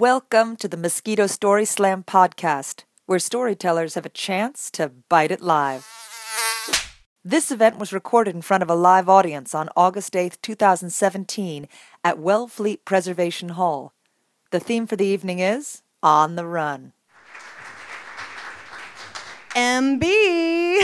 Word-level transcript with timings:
Welcome 0.00 0.56
to 0.56 0.66
the 0.66 0.78
Mosquito 0.78 1.26
Story 1.26 1.66
Slam 1.66 2.04
podcast, 2.04 2.84
where 3.04 3.18
storytellers 3.18 3.96
have 3.96 4.06
a 4.06 4.08
chance 4.08 4.70
to 4.70 4.88
bite 5.10 5.30
it 5.30 5.42
live. 5.42 5.86
This 7.22 7.50
event 7.50 7.78
was 7.78 7.92
recorded 7.92 8.34
in 8.34 8.40
front 8.40 8.62
of 8.62 8.70
a 8.70 8.74
live 8.74 9.10
audience 9.10 9.54
on 9.54 9.68
August 9.76 10.14
8th, 10.14 10.40
2017, 10.40 11.68
at 12.02 12.16
Wellfleet 12.16 12.78
Preservation 12.86 13.50
Hall. 13.50 13.92
The 14.52 14.58
theme 14.58 14.86
for 14.86 14.96
the 14.96 15.04
evening 15.04 15.40
is 15.40 15.82
On 16.02 16.34
the 16.34 16.46
Run. 16.46 16.94
MB 19.50 20.80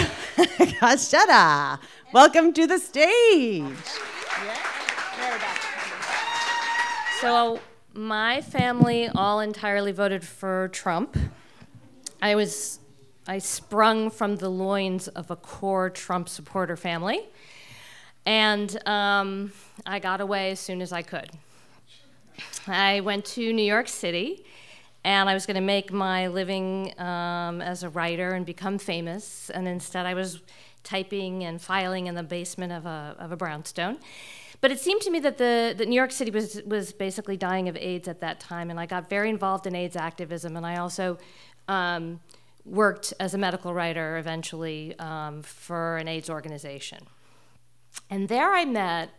Kashada, 0.77 1.79
welcome 2.13 2.53
to 2.53 2.67
the 2.67 2.79
stage. 2.79 3.65
So 7.23 7.61
my 7.97 8.43
family 8.43 9.09
all 9.09 9.41
entirely 9.41 9.93
voted 9.93 10.23
for 10.23 10.69
Trump. 10.69 11.17
I 12.21 12.35
was 12.35 12.79
I 13.27 13.39
sprung 13.39 14.11
from 14.11 14.37
the 14.37 14.49
loins 14.49 15.09
of 15.09 15.31
a 15.31 15.37
core 15.37 15.91
Trump 15.91 16.29
supporter 16.29 16.77
family, 16.77 17.27
and 18.25 18.87
um, 18.87 19.53
I 19.85 19.99
got 19.99 20.21
away 20.21 20.53
as 20.53 20.61
soon 20.61 20.81
as 20.81 20.93
I 20.93 21.03
could. 21.03 21.31
I 22.69 23.01
went 23.01 23.25
to 23.27 23.53
New 23.53 23.65
York 23.65 23.89
City, 23.89 24.45
and 25.03 25.29
I 25.29 25.35
was 25.35 25.45
going 25.45 25.57
to 25.57 25.61
make 25.61 25.93
my 25.93 26.29
living 26.29 26.99
um, 27.01 27.61
as 27.61 27.83
a 27.83 27.89
writer 27.89 28.31
and 28.31 28.47
become 28.47 28.79
famous, 28.79 29.51
and 29.51 29.67
instead 29.67 30.07
I 30.07 30.15
was 30.15 30.41
typing 30.85 31.43
and 31.43 31.61
filing 31.61 32.07
in 32.07 32.15
the 32.15 32.23
basement 32.23 32.73
of 32.73 32.87
a, 32.87 33.17
of 33.19 33.33
a 33.33 33.37
brownstone. 33.37 33.99
But 34.67 34.73
it 34.73 34.81
seemed 34.81 35.01
to 35.03 35.13
me 35.13 35.21
that, 35.21 35.39
the, 35.39 35.77
that 35.79 35.87
New 35.87 35.95
York 35.95 36.11
City 36.11 36.33
was, 36.33 36.61
was 36.67 36.93
basically 36.93 37.37
dying 37.37 37.69
of 37.69 37.77
AIDS 37.77 38.09
at 38.09 38.21
that 38.23 38.41
time, 38.41 38.69
and 38.69 38.81
I 38.81 38.87
got 38.87 39.09
very 39.09 39.31
involved 39.31 39.65
in 39.69 39.77
AIDS 39.77 39.95
activism, 39.95 40.57
and 40.57 40.67
I 40.67 40.79
also 40.79 41.19
um, 41.69 42.19
worked 42.65 43.15
as 43.21 43.33
a 43.33 43.39
medical 43.39 43.73
writer 43.73 44.19
eventually 44.19 44.99
um, 44.99 45.43
for 45.43 45.99
an 45.99 46.09
AIDS 46.09 46.29
organization. 46.29 46.99
And 48.11 48.29
there 48.29 48.53
I 48.53 48.65
met 48.65 49.11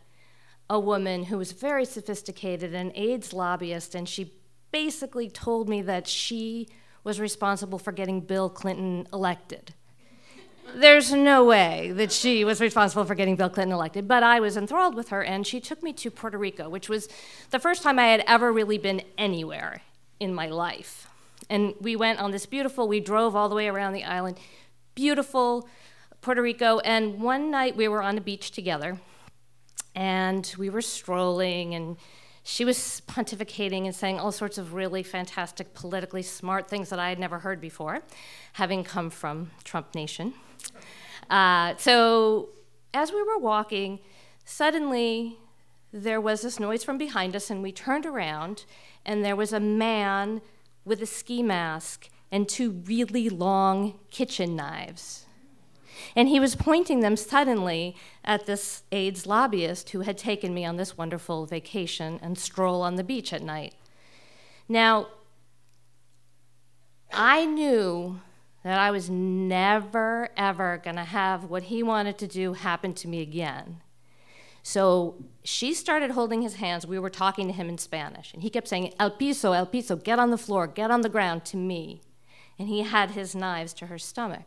a 0.70 0.82
woman 0.82 1.24
who 1.24 1.38
was 1.38 1.54
very 1.54 1.86
sophisticated, 1.86 2.74
an 2.74 2.92
AIDS 2.94 3.32
lobbyist, 3.32 3.96
and 3.96 4.10
she 4.10 4.34
basically 4.72 5.30
told 5.30 5.70
me 5.70 5.82
that 5.82 6.10
she 6.10 6.68
was 7.06 7.22
responsible 7.22 7.80
for 7.80 7.94
getting 7.94 8.20
Bill 8.20 8.50
Clinton 8.50 9.08
elected. 9.14 9.74
There's 10.76 11.12
no 11.12 11.44
way 11.44 11.92
that 11.96 12.12
she 12.12 12.44
was 12.44 12.62
responsible 12.62 13.04
for 13.06 13.16
getting 13.16 13.36
Bill 13.36 13.50
Clinton 13.50 13.74
elected, 13.74 14.08
but 14.08 14.22
I 14.22 14.40
was 14.40 14.58
enthralled 14.58 14.96
with 14.96 15.10
her, 15.10 15.24
and 15.24 15.48
she 15.48 15.60
took 15.60 15.82
me 15.82 15.92
to 15.94 16.12
Puerto 16.12 16.38
Rico, 16.38 16.70
which 16.70 16.88
was 16.88 17.08
the 17.50 17.60
first 17.60 17.82
time 17.82 17.98
I 17.98 18.08
had 18.08 18.24
ever 18.28 18.52
really 18.52 18.78
been 18.78 19.02
anywhere 19.18 19.82
in 20.20 20.34
my 20.34 20.48
life. 20.48 21.08
And 21.50 21.74
we 21.82 21.96
went 21.96 22.20
on 22.20 22.32
this 22.32 22.46
beautiful, 22.46 22.88
we 22.88 23.00
drove 23.00 23.36
all 23.36 23.50
the 23.50 23.56
way 23.56 23.68
around 23.68 23.94
the 23.94 24.04
island, 24.04 24.38
beautiful 24.94 25.68
Puerto 26.22 26.42
Rico, 26.42 26.80
and 26.80 27.22
one 27.22 27.50
night 27.50 27.76
we 27.76 27.88
were 27.88 28.04
on 28.04 28.18
a 28.18 28.22
beach 28.22 28.52
together, 28.52 29.00
and 29.96 30.54
we 30.58 30.70
were 30.70 30.82
strolling, 30.82 31.74
and 31.74 31.98
she 32.44 32.66
was 32.66 33.02
pontificating 33.08 33.86
and 33.86 33.96
saying 33.96 34.20
all 34.20 34.32
sorts 34.32 34.58
of 34.58 34.74
really 34.74 35.02
fantastic, 35.02 35.74
politically 35.74 36.24
smart 36.24 36.70
things 36.70 36.90
that 36.90 37.00
I 37.00 37.10
had 37.10 37.20
never 37.20 37.40
heard 37.40 37.60
before, 37.60 38.02
having 38.54 38.84
come 38.84 39.10
from 39.10 39.52
Trump 39.64 39.96
Nation. 39.96 40.34
Uh, 41.30 41.76
so 41.78 42.50
as 42.94 43.12
we 43.12 43.22
were 43.22 43.38
walking, 43.38 44.00
suddenly 44.46 45.38
there 45.92 46.22
was 46.22 46.42
this 46.42 46.60
noise 46.60 46.84
from 46.84 46.98
behind 46.98 47.36
us, 47.36 47.50
and 47.50 47.64
we 47.64 47.72
turned 47.72 48.06
around, 48.06 48.66
and 49.06 49.24
there 49.24 49.36
was 49.36 49.54
a 49.54 49.60
man 49.60 50.42
with 50.86 51.02
a 51.02 51.06
ski 51.06 51.42
mask 51.44 52.10
and 52.32 52.48
two 52.48 52.72
really 52.86 53.30
long 53.30 54.00
kitchen 54.12 54.56
knives. 54.56 55.26
And 56.16 56.30
he 56.30 56.40
was 56.40 56.56
pointing 56.56 57.00
them 57.00 57.16
suddenly 57.16 57.96
at 58.24 58.46
this 58.46 58.84
AIDS 58.92 59.26
lobbyist 59.26 59.90
who 59.92 60.02
had 60.02 60.18
taken 60.18 60.54
me 60.54 60.66
on 60.66 60.78
this 60.78 60.98
wonderful 60.98 61.46
vacation 61.46 62.20
and 62.22 62.38
stroll 62.38 62.82
on 62.82 62.96
the 62.96 63.04
beach 63.04 63.34
at 63.34 63.42
night. 63.42 63.74
Now, 64.70 65.08
I 67.12 67.46
knew 67.46 68.20
that 68.68 68.80
I 68.80 68.92
was 68.92 69.10
never, 69.10 70.30
ever 70.36 70.82
going 70.84 70.96
to 70.96 71.04
have 71.04 71.46
what 71.46 71.64
he 71.64 71.84
wanted 71.84 72.18
to 72.20 72.28
do 72.28 72.54
happen 72.54 72.94
to 72.96 73.08
me 73.08 73.22
again. 73.22 73.82
So 74.64 75.24
she 75.44 75.74
started 75.74 76.12
holding 76.12 76.42
his 76.42 76.56
hands. 76.56 76.86
We 76.86 77.00
were 77.00 77.10
talking 77.10 77.48
to 77.48 77.54
him 77.54 77.70
in 77.70 77.78
Spanish, 77.78 78.34
and 78.34 78.44
he 78.44 78.50
kept 78.50 78.68
saying, 78.68 78.94
El 79.00 79.12
piso, 79.12 79.54
el 79.54 79.66
piso, 79.66 79.96
get 79.96 80.20
on 80.20 80.32
the 80.32 80.38
floor, 80.38 80.68
get 80.68 80.92
on 80.92 81.02
the 81.02 81.10
ground 81.10 81.46
to 81.46 81.58
me. 81.58 82.02
And 82.60 82.68
he 82.68 82.82
had 82.82 83.12
his 83.12 83.34
knives 83.34 83.74
to 83.76 83.86
her 83.86 83.98
stomach. 83.98 84.44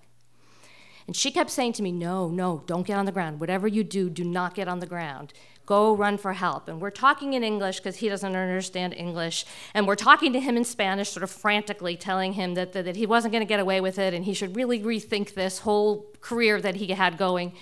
And 1.07 1.17
she 1.17 1.31
kept 1.31 1.51
saying 1.51 1.73
to 1.75 1.83
me, 1.83 1.91
No, 1.91 2.29
no, 2.29 2.63
don't 2.67 2.87
get 2.87 2.99
on 2.99 3.07
the 3.07 3.13
ground. 3.13 3.41
Whatever 3.41 3.67
you 3.67 3.83
do, 3.83 4.11
do 4.11 4.23
not 4.23 4.55
get 4.55 4.69
on 4.69 4.81
the 4.81 4.87
ground. 4.87 5.33
Go 5.71 5.95
run 5.95 6.19
for 6.19 6.33
help. 6.33 6.67
And 6.67 6.81
we're 6.81 6.91
talking 6.91 7.35
in 7.35 7.45
English 7.45 7.79
because 7.79 7.95
he 7.95 8.09
doesn't 8.09 8.35
understand 8.35 8.93
English. 8.93 9.47
And 9.73 9.87
we're 9.87 9.95
talking 9.95 10.33
to 10.33 10.41
him 10.41 10.57
in 10.57 10.65
Spanish, 10.65 11.11
sort 11.11 11.23
of 11.23 11.31
frantically, 11.31 11.97
telling 11.97 12.33
him 12.33 12.55
that, 12.55 12.73
that, 12.73 12.87
that 12.87 12.97
he 12.97 13.07
wasn't 13.07 13.31
going 13.31 13.43
to 13.43 13.49
get 13.49 13.61
away 13.61 13.81
with 13.81 13.97
it 13.97 14.13
and 14.13 14.25
he 14.25 14.35
should 14.35 14.57
really 14.57 14.81
rethink 14.81 15.35
this 15.35 15.61
whole 15.61 16.07
career 16.21 16.61
that 16.61 16.75
he 16.75 16.89
had 16.89 17.17
going. 17.17 17.53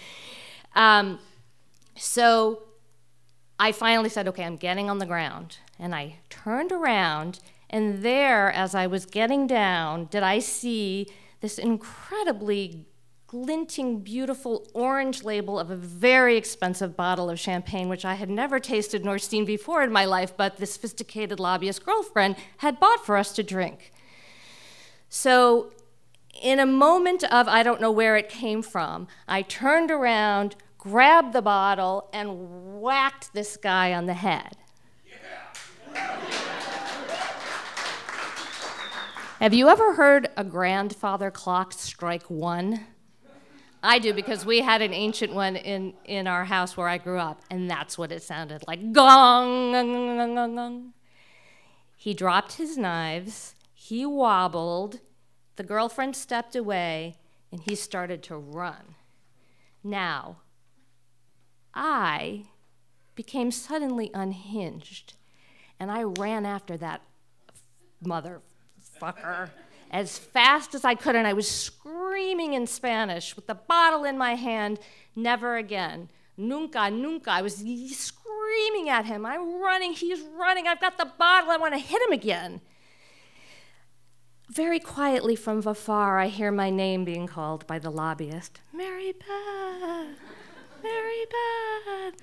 Um, 0.74 1.18
so 1.96 2.62
I 3.60 3.72
finally 3.72 4.08
said, 4.08 4.26
Okay, 4.26 4.42
I'm 4.42 4.56
getting 4.56 4.88
on 4.88 5.00
the 5.00 5.04
ground. 5.04 5.58
And 5.78 5.94
I 5.94 6.14
turned 6.30 6.72
around, 6.72 7.40
and 7.68 8.02
there, 8.02 8.50
as 8.50 8.74
I 8.74 8.86
was 8.86 9.04
getting 9.04 9.46
down, 9.46 10.06
did 10.06 10.22
I 10.22 10.38
see 10.38 11.08
this 11.42 11.58
incredibly 11.58 12.86
glinting, 13.28 14.00
beautiful 14.00 14.66
orange 14.72 15.22
label 15.22 15.58
of 15.58 15.70
a 15.70 15.76
very 15.76 16.38
expensive 16.38 16.96
bottle 16.96 17.28
of 17.28 17.38
champagne, 17.38 17.86
which 17.90 18.06
I 18.06 18.14
had 18.14 18.30
never 18.30 18.58
tasted 18.58 19.04
nor 19.04 19.18
seen 19.18 19.44
before 19.44 19.82
in 19.82 19.92
my 19.92 20.06
life, 20.06 20.34
but 20.34 20.56
the 20.56 20.64
sophisticated 20.64 21.38
lobbyist 21.38 21.84
girlfriend 21.84 22.36
had 22.56 22.80
bought 22.80 23.04
for 23.04 23.18
us 23.18 23.32
to 23.32 23.42
drink. 23.42 23.92
So, 25.10 25.72
in 26.40 26.58
a 26.58 26.64
moment 26.64 27.22
of 27.24 27.46
I 27.48 27.62
don't 27.62 27.82
know 27.82 27.92
where 27.92 28.16
it 28.16 28.30
came 28.30 28.62
from, 28.62 29.08
I 29.28 29.42
turned 29.42 29.90
around, 29.90 30.56
grabbed 30.78 31.34
the 31.34 31.42
bottle, 31.42 32.08
and 32.14 32.80
whacked 32.80 33.34
this 33.34 33.58
guy 33.58 33.92
on 33.92 34.06
the 34.06 34.14
head. 34.14 34.56
Have 39.40 39.52
you 39.52 39.68
ever 39.68 39.94
heard 39.94 40.30
a 40.34 40.44
grandfather 40.44 41.30
clock 41.30 41.74
strike 41.74 42.30
one? 42.30 42.86
I 43.82 43.98
do 43.98 44.12
because 44.12 44.44
we 44.44 44.60
had 44.60 44.82
an 44.82 44.92
ancient 44.92 45.32
one 45.32 45.56
in, 45.56 45.94
in 46.04 46.26
our 46.26 46.44
house 46.44 46.76
where 46.76 46.88
I 46.88 46.98
grew 46.98 47.18
up, 47.18 47.42
and 47.50 47.70
that's 47.70 47.96
what 47.96 48.10
it 48.10 48.22
sounded 48.22 48.64
like 48.66 48.92
gong, 48.92 49.72
gong, 49.72 50.16
gong, 50.16 50.34
gong, 50.34 50.54
gong. 50.54 50.92
He 51.96 52.14
dropped 52.14 52.54
his 52.54 52.76
knives, 52.76 53.54
he 53.72 54.04
wobbled, 54.04 55.00
the 55.56 55.62
girlfriend 55.62 56.16
stepped 56.16 56.56
away, 56.56 57.16
and 57.52 57.60
he 57.60 57.74
started 57.74 58.22
to 58.24 58.36
run. 58.36 58.94
Now, 59.84 60.38
I 61.74 62.46
became 63.14 63.50
suddenly 63.50 64.10
unhinged, 64.12 65.14
and 65.78 65.90
I 65.90 66.02
ran 66.02 66.46
after 66.46 66.76
that 66.78 67.02
motherfucker 68.04 69.50
as 69.90 70.18
fast 70.18 70.74
as 70.74 70.84
I 70.84 70.94
could, 70.94 71.16
and 71.16 71.26
I 71.26 71.32
was 71.32 71.48
screaming 71.50 72.54
in 72.54 72.66
Spanish 72.66 73.34
with 73.36 73.46
the 73.46 73.54
bottle 73.54 74.04
in 74.04 74.18
my 74.18 74.34
hand, 74.34 74.78
never 75.16 75.56
again. 75.56 76.08
Nunca, 76.36 76.90
nunca. 76.90 77.30
I 77.30 77.42
was 77.42 77.56
screaming 77.56 78.88
at 78.88 79.06
him. 79.06 79.26
I'm 79.26 79.60
running, 79.60 79.92
he's 79.92 80.20
running, 80.38 80.66
I've 80.66 80.80
got 80.80 80.98
the 80.98 81.10
bottle, 81.18 81.50
I 81.50 81.56
want 81.56 81.74
to 81.74 81.80
hit 81.80 82.00
him 82.02 82.12
again. 82.12 82.60
Very 84.48 84.80
quietly 84.80 85.36
from 85.36 85.58
afar, 85.66 86.18
I 86.18 86.28
hear 86.28 86.50
my 86.50 86.70
name 86.70 87.04
being 87.04 87.26
called 87.26 87.66
by 87.66 87.78
the 87.78 87.90
lobbyist 87.90 88.60
Mary 88.72 89.12
Beth, 89.12 90.18
Mary 90.82 91.26
Beth. 91.30 92.14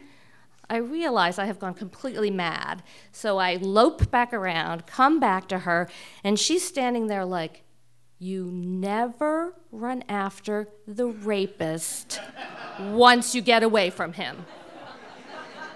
I 0.69 0.77
realize 0.77 1.37
I 1.37 1.45
have 1.45 1.59
gone 1.59 1.73
completely 1.73 2.31
mad. 2.31 2.83
So 3.11 3.37
I 3.37 3.55
lope 3.55 4.09
back 4.11 4.33
around, 4.33 4.87
come 4.87 5.19
back 5.19 5.47
to 5.49 5.59
her, 5.59 5.89
and 6.23 6.39
she's 6.39 6.65
standing 6.65 7.07
there 7.07 7.25
like, 7.25 7.63
You 8.19 8.45
never 8.51 9.55
run 9.71 10.03
after 10.09 10.69
the 10.87 11.07
rapist 11.07 12.19
once 12.79 13.35
you 13.35 13.41
get 13.41 13.63
away 13.63 13.89
from 13.89 14.13
him. 14.13 14.45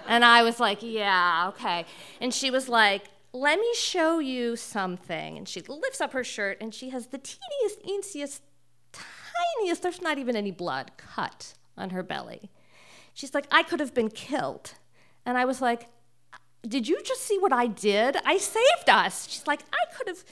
And 0.08 0.24
I 0.24 0.42
was 0.42 0.58
like, 0.58 0.78
Yeah, 0.82 1.50
okay. 1.50 1.86
And 2.20 2.34
she 2.34 2.50
was 2.50 2.68
like, 2.68 3.04
Let 3.32 3.58
me 3.58 3.72
show 3.74 4.18
you 4.18 4.56
something. 4.56 5.38
And 5.38 5.48
she 5.48 5.60
lifts 5.62 6.00
up 6.00 6.12
her 6.12 6.24
shirt, 6.24 6.58
and 6.60 6.74
she 6.74 6.90
has 6.90 7.06
the 7.08 7.18
teeniest, 7.18 7.80
easiest, 7.84 8.42
tiniest, 8.92 9.82
there's 9.82 10.02
not 10.02 10.18
even 10.18 10.36
any 10.36 10.50
blood, 10.50 10.92
cut 10.96 11.54
on 11.76 11.90
her 11.90 12.02
belly. 12.02 12.50
She's 13.14 13.34
like, 13.34 13.46
I 13.50 13.62
could 13.62 13.80
have 13.80 13.94
been 13.94 14.08
killed. 14.08 14.74
And 15.30 15.38
I 15.38 15.44
was 15.44 15.62
like, 15.62 15.86
Did 16.66 16.88
you 16.88 17.00
just 17.04 17.22
see 17.22 17.38
what 17.38 17.52
I 17.52 17.68
did? 17.68 18.16
I 18.24 18.36
saved 18.36 18.88
us. 18.88 19.28
She's 19.28 19.46
like, 19.46 19.60
I 19.72 19.94
could 19.96 20.08
have. 20.08 20.24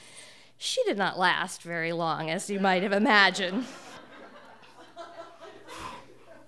She 0.57 0.83
did 0.83 0.99
not 0.99 1.17
last 1.17 1.63
very 1.63 1.93
long, 1.93 2.31
as 2.31 2.51
you 2.51 2.59
might 2.59 2.83
have 2.83 2.93
imagined. 2.93 3.65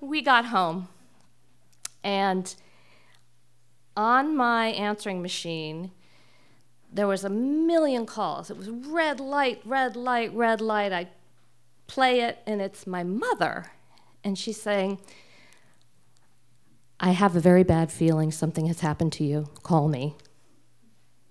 we 0.01 0.21
got 0.21 0.47
home, 0.47 0.89
and 2.03 2.53
on 3.97 4.37
my 4.37 4.67
answering 4.71 5.23
machine, 5.23 5.93
there 6.93 7.07
was 7.07 7.23
a 7.23 7.31
million 7.31 8.05
calls. 8.05 8.51
It 8.51 8.57
was 8.57 8.69
red 8.69 9.21
light, 9.21 9.61
red 9.65 9.95
light, 9.95 10.35
red 10.35 10.61
light. 10.61 10.93
I 10.93 11.07
play 11.87 12.23
it, 12.23 12.39
and 12.49 12.61
it's 12.61 12.85
my 12.85 13.05
mother. 13.05 13.67
And 14.25 14.37
she's 14.37 14.61
saying, 14.61 14.99
I 17.03 17.13
have 17.13 17.35
a 17.35 17.41
very 17.41 17.65
bad 17.65 17.91
feeling 17.91 18.31
something 18.31 18.67
has 18.67 18.81
happened 18.81 19.13
to 19.15 19.25
you. 19.25 19.49
Call 19.63 19.89
me. 19.89 20.17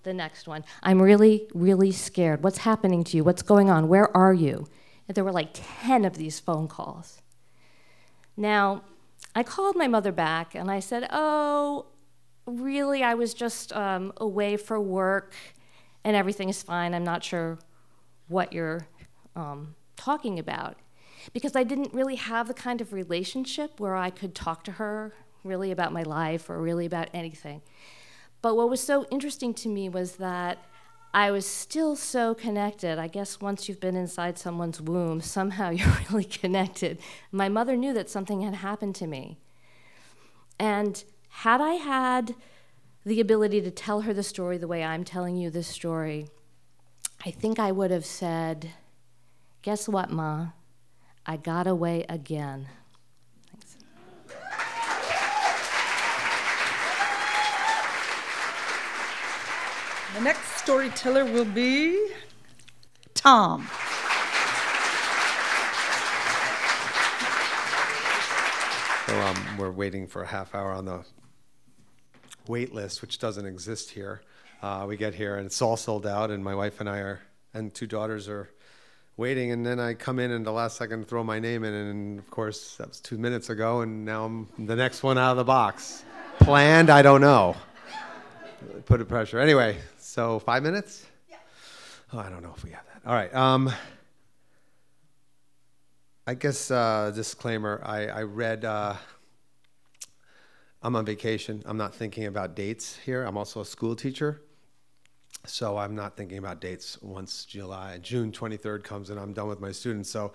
The 0.02 0.14
next 0.14 0.48
one, 0.48 0.66
I'm 0.82 1.00
really, 1.00 1.48
really 1.54 1.92
scared. 1.92 2.44
What's 2.44 2.60
happening 2.60 3.04
to 3.04 3.18
you? 3.18 3.24
What's 3.24 3.44
going 3.44 3.70
on? 3.70 3.88
Where 3.88 4.16
are 4.18 4.34
you? 4.34 4.66
And 5.08 5.16
there 5.16 5.24
were 5.24 5.32
like 5.32 5.50
10 5.54 6.06
of 6.06 6.18
these 6.18 6.40
phone 6.40 6.68
calls. 6.68 7.22
Now, 8.36 8.84
I 9.36 9.44
called 9.44 9.76
my 9.76 9.88
mother 9.88 10.12
back 10.12 10.56
and 10.56 10.72
I 10.72 10.80
said, 10.80 11.08
Oh, 11.12 11.86
really, 12.48 13.04
I 13.04 13.14
was 13.14 13.36
just 13.36 13.72
um, 13.74 14.12
away 14.18 14.58
for 14.58 14.80
work 14.80 15.36
and 16.04 16.16
everything 16.16 16.50
is 16.50 16.64
fine. 16.64 16.96
I'm 16.96 17.04
not 17.04 17.24
sure 17.24 17.60
what 18.28 18.54
you're 18.54 18.88
um, 19.36 19.76
talking 19.96 20.40
about. 20.40 20.78
Because 21.34 21.56
I 21.56 21.64
didn't 21.64 21.94
really 21.94 22.16
have 22.16 22.48
the 22.48 22.54
kind 22.54 22.82
of 22.82 22.94
relationship 22.94 23.80
where 23.80 23.96
I 23.96 24.10
could 24.10 24.34
talk 24.34 24.64
to 24.64 24.72
her 24.74 25.14
really 25.44 25.72
about 25.72 25.94
my 25.94 26.04
life 26.04 26.50
or 26.50 26.60
really 26.60 26.86
about 26.86 27.10
anything. 27.14 27.62
But 28.42 28.56
what 28.56 28.70
was 28.70 28.82
so 28.82 29.06
interesting 29.12 29.54
to 29.56 29.70
me 29.70 29.90
was 29.90 30.14
that 30.18 30.60
I 31.14 31.32
was 31.32 31.46
still 31.46 31.96
so 31.96 32.36
connected. 32.36 33.00
I 33.00 33.08
guess 33.08 33.42
once 33.42 33.68
you've 33.68 33.80
been 33.80 33.96
inside 33.96 34.38
someone's 34.38 34.80
womb, 34.80 35.22
somehow 35.38 35.70
you're 35.70 35.98
really 36.10 36.26
connected. 36.26 37.00
My 37.32 37.50
mother 37.50 37.76
knew 37.76 37.94
that 37.94 38.10
something 38.10 38.42
had 38.42 38.56
happened 38.56 38.96
to 38.96 39.08
me. 39.08 39.38
And 40.60 41.04
had 41.30 41.62
I 41.62 41.76
had 41.76 42.36
the 43.06 43.22
ability 43.22 43.62
to 43.62 43.72
tell 43.72 44.02
her 44.02 44.14
the 44.14 44.24
story 44.24 44.58
the 44.58 44.68
way 44.68 44.84
I'm 44.84 45.04
telling 45.04 45.36
you 45.38 45.50
this 45.50 45.68
story, 45.68 46.28
I 47.26 47.32
think 47.32 47.60
I 47.60 47.72
would 47.72 47.92
have 47.92 48.06
said, 48.06 48.72
Guess 49.62 49.90
what, 49.90 50.10
Ma? 50.10 50.50
I 51.26 51.38
got 51.38 51.68
away 51.68 52.06
again. 52.08 52.68
The 60.16 60.22
next 60.22 60.58
storyteller 60.58 61.24
will 61.24 61.46
be 61.46 62.12
Tom. 63.14 63.70
So 69.06 69.20
um, 69.22 69.58
we're 69.58 69.72
waiting 69.72 70.08
for 70.08 70.24
a 70.24 70.28
half 70.28 70.54
hour 70.56 70.72
on 70.72 70.86
the 70.86 71.06
wait 72.48 72.74
list, 72.74 73.02
which 73.02 73.20
doesn't 73.20 73.46
exist 73.46 73.92
here. 73.92 74.22
Uh, 74.62 74.86
we 74.88 74.98
get 74.98 75.14
here 75.14 75.38
and 75.38 75.46
it's 75.46 75.62
all 75.62 75.78
sold 75.78 76.06
out, 76.06 76.32
and 76.32 76.44
my 76.44 76.56
wife 76.56 76.80
and 76.80 76.90
I 76.90 76.98
are, 76.98 77.22
and 77.54 77.74
two 77.74 77.88
daughters 77.88 78.28
are 78.28 78.50
waiting. 79.16 79.52
And 79.52 79.66
then 79.66 79.80
I 79.80 79.94
come 79.94 80.20
in 80.20 80.32
and 80.32 80.46
the 80.46 80.52
last 80.52 80.78
second 80.78 81.08
throw 81.08 81.24
my 81.24 81.40
name 81.40 81.64
in, 81.64 81.74
and 81.74 82.20
of 82.20 82.30
course 82.32 82.76
that 82.78 82.88
was 82.88 83.00
two 83.00 83.18
minutes 83.18 83.50
ago, 83.50 83.82
and 83.82 84.06
now 84.06 84.26
I'm 84.26 84.48
the 84.66 84.76
next 84.76 85.04
one 85.04 85.18
out 85.18 85.32
of 85.32 85.38
the 85.38 85.44
box. 85.44 86.04
Planned? 86.40 86.90
I 86.90 87.02
don't 87.02 87.22
know. 87.22 87.56
Put 88.86 89.02
a 89.02 89.06
pressure. 89.06 89.40
Anyway, 89.40 89.78
so 90.10 90.40
five 90.40 90.64
minutes? 90.64 91.06
Yeah. 91.30 91.38
Oh, 92.14 92.20
I 92.20 92.30
don't 92.30 92.42
know 92.42 92.54
if 92.56 92.64
we 92.64 92.72
have 92.72 92.84
that. 92.88 93.08
All 93.08 93.14
right. 93.14 93.34
Um, 93.34 93.72
I 96.26 96.34
guess 96.34 96.72
uh, 96.72 97.12
disclaimer. 97.14 97.80
I, 97.86 98.08
I 98.08 98.24
read. 98.24 98.66
Uh, 98.66 98.96
I'm 100.82 100.96
on 100.96 101.06
vacation. 101.06 101.62
I'm 101.66 101.78
not 101.78 101.94
thinking 101.94 102.26
about 102.26 102.56
dates 102.56 102.98
here. 102.98 103.24
I'm 103.24 103.38
also 103.38 103.62
a 103.62 103.66
school 103.66 103.96
teacher, 103.96 104.42
so 105.46 105.78
I'm 105.78 105.94
not 105.94 106.18
thinking 106.18 106.40
about 106.40 106.60
dates 106.60 107.00
once 107.02 107.46
July, 107.46 108.00
June 108.02 108.32
23rd 108.32 108.84
comes 108.84 109.10
and 109.10 109.20
I'm 109.20 109.34
done 109.34 109.48
with 109.48 109.60
my 109.60 109.72
students. 109.72 110.10
So 110.10 110.34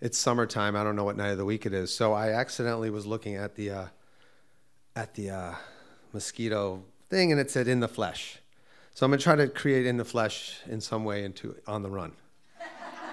it's 0.00 0.18
summertime. 0.18 0.76
I 0.76 0.84
don't 0.84 0.94
know 0.94 1.04
what 1.04 1.16
night 1.16 1.30
of 1.30 1.38
the 1.38 1.44
week 1.44 1.66
it 1.66 1.72
is. 1.72 1.92
So 1.92 2.12
I 2.12 2.30
accidentally 2.30 2.90
was 2.90 3.06
looking 3.06 3.34
at 3.34 3.56
the 3.56 3.70
uh, 3.70 3.86
at 4.94 5.14
the 5.14 5.30
uh, 5.30 5.54
mosquito 6.12 6.84
thing, 7.08 7.32
and 7.32 7.40
it 7.40 7.50
said 7.50 7.66
"in 7.66 7.80
the 7.80 7.88
flesh." 7.88 8.38
So 8.98 9.06
I'm 9.06 9.12
gonna 9.12 9.22
try 9.22 9.36
to 9.36 9.46
create 9.46 9.86
"in 9.86 9.96
the 9.96 10.04
flesh" 10.04 10.58
in 10.66 10.80
some 10.80 11.04
way 11.04 11.22
into 11.22 11.54
"on 11.68 11.84
the 11.84 11.88
run." 11.88 12.10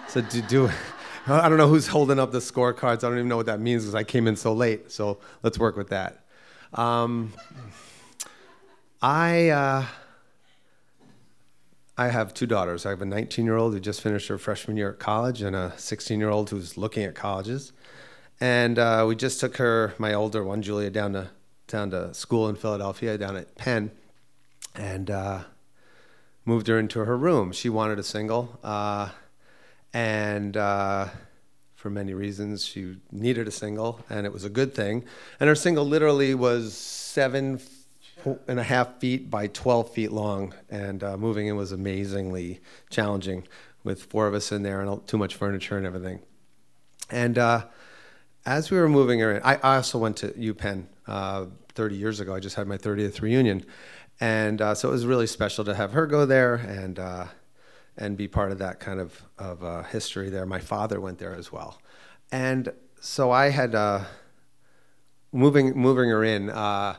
so 0.07 0.19
to 0.19 0.41
do. 0.41 0.67
I 1.27 1.47
don't 1.47 1.59
know 1.59 1.67
who's 1.67 1.85
holding 1.85 2.17
up 2.17 2.31
the 2.31 2.39
scorecards. 2.39 3.03
I 3.03 3.09
don't 3.09 3.19
even 3.19 3.27
know 3.27 3.37
what 3.37 3.45
that 3.45 3.59
means 3.59 3.83
because 3.83 3.93
I 3.93 4.03
came 4.03 4.25
in 4.25 4.35
so 4.35 4.51
late. 4.51 4.91
So 4.91 5.19
let's 5.43 5.59
work 5.59 5.77
with 5.77 5.89
that. 5.89 6.25
Um, 6.73 7.33
I 8.99 9.49
uh, 9.49 9.85
I 11.99 12.07
have 12.07 12.33
two 12.33 12.47
daughters. 12.47 12.87
I 12.87 12.89
have 12.89 13.03
a 13.03 13.05
19 13.05 13.45
year 13.45 13.57
old 13.57 13.73
who 13.75 13.79
just 13.79 14.01
finished 14.01 14.27
her 14.29 14.39
freshman 14.39 14.77
year 14.77 14.89
at 14.89 14.97
college, 14.97 15.43
and 15.43 15.55
a 15.55 15.71
16 15.77 16.19
year 16.19 16.31
old 16.31 16.49
who's 16.49 16.79
looking 16.79 17.03
at 17.03 17.13
colleges. 17.13 17.73
And 18.41 18.79
uh, 18.79 19.05
we 19.07 19.15
just 19.15 19.39
took 19.39 19.57
her, 19.57 19.93
my 19.99 20.15
older 20.15 20.43
one, 20.43 20.63
Julia, 20.63 20.89
down 20.89 21.13
to 21.13 21.29
down 21.67 21.91
to 21.91 22.11
school 22.15 22.49
in 22.49 22.55
Philadelphia, 22.55 23.19
down 23.19 23.35
at 23.35 23.53
Penn, 23.53 23.91
and 24.73 25.11
uh, 25.11 25.43
moved 26.45 26.67
her 26.67 26.79
into 26.79 26.99
her 26.99 27.17
room. 27.17 27.51
She 27.51 27.69
wanted 27.69 27.99
a 27.99 28.03
single. 28.03 28.59
Uh, 28.63 29.09
and 29.93 30.55
uh, 30.55 31.07
for 31.75 31.89
many 31.89 32.13
reasons, 32.13 32.65
she 32.65 32.97
needed 33.11 33.47
a 33.47 33.51
single, 33.51 33.99
and 34.09 34.25
it 34.25 34.33
was 34.33 34.43
a 34.43 34.49
good 34.49 34.73
thing. 34.73 35.03
And 35.39 35.47
her 35.47 35.55
single 35.55 35.85
literally 35.85 36.33
was 36.35 36.75
seven 36.75 37.59
and 38.47 38.59
a 38.59 38.63
half 38.63 38.99
feet 38.99 39.29
by 39.29 39.47
12 39.47 39.91
feet 39.91 40.11
long, 40.11 40.53
and 40.69 41.03
uh, 41.03 41.17
moving 41.17 41.47
in 41.47 41.55
was 41.55 41.71
amazingly 41.71 42.59
challenging 42.89 43.47
with 43.83 44.03
four 44.03 44.27
of 44.27 44.33
us 44.33 44.51
in 44.51 44.63
there 44.63 44.81
and 44.81 45.07
too 45.07 45.17
much 45.17 45.35
furniture 45.35 45.77
and 45.77 45.85
everything. 45.85 46.19
And 47.11 47.37
uh, 47.37 47.65
as 48.45 48.71
we 48.71 48.77
were 48.77 48.89
moving 48.89 49.19
her 49.19 49.35
in, 49.35 49.43
I, 49.43 49.55
I 49.55 49.75
also 49.77 49.99
went 49.99 50.17
to 50.17 50.29
UPenn 50.29 50.85
uh, 51.07 51.45
30 51.75 51.95
years 51.95 52.19
ago. 52.19 52.33
I 52.33 52.39
just 52.39 52.55
had 52.55 52.67
my 52.67 52.77
30th 52.77 53.21
reunion. 53.21 53.63
And 54.19 54.61
uh, 54.61 54.75
so 54.75 54.89
it 54.89 54.91
was 54.91 55.05
really 55.05 55.27
special 55.27 55.65
to 55.65 55.75
have 55.75 55.91
her 55.91 56.07
go 56.07 56.25
there 56.25 56.55
and 56.55 56.99
uh, 56.99 57.25
and 57.97 58.17
be 58.17 58.27
part 58.27 58.51
of 58.51 58.59
that 58.59 58.79
kind 58.79 58.99
of, 58.99 59.21
of 59.37 59.63
uh, 59.63 59.83
history 59.83 60.29
there. 60.29 60.45
My 60.45 60.59
father 60.59 60.99
went 60.99 61.17
there 61.17 61.33
as 61.33 61.51
well. 61.51 61.79
And 62.31 62.73
so 62.99 63.31
I 63.31 63.49
had, 63.49 63.73
uh, 63.73 64.03
moving, 65.31 65.77
moving 65.77 66.09
her 66.09 66.23
in, 66.23 66.49
uh, 66.49 66.95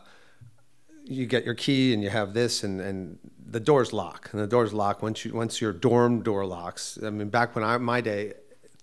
you 1.04 1.26
get 1.26 1.44
your 1.44 1.54
key 1.54 1.92
and 1.94 2.02
you 2.02 2.10
have 2.10 2.34
this 2.34 2.64
and, 2.64 2.80
and 2.80 3.18
the 3.48 3.60
doors 3.60 3.92
lock 3.92 4.28
and 4.32 4.40
the 4.40 4.46
doors 4.46 4.72
lock 4.72 5.02
once 5.02 5.24
you 5.24 5.32
once 5.32 5.60
your 5.60 5.72
dorm 5.72 6.20
door 6.20 6.44
locks 6.44 6.98
i 7.04 7.10
mean 7.10 7.28
back 7.28 7.54
when 7.54 7.62
i 7.62 7.78
my 7.78 8.00
day 8.00 8.32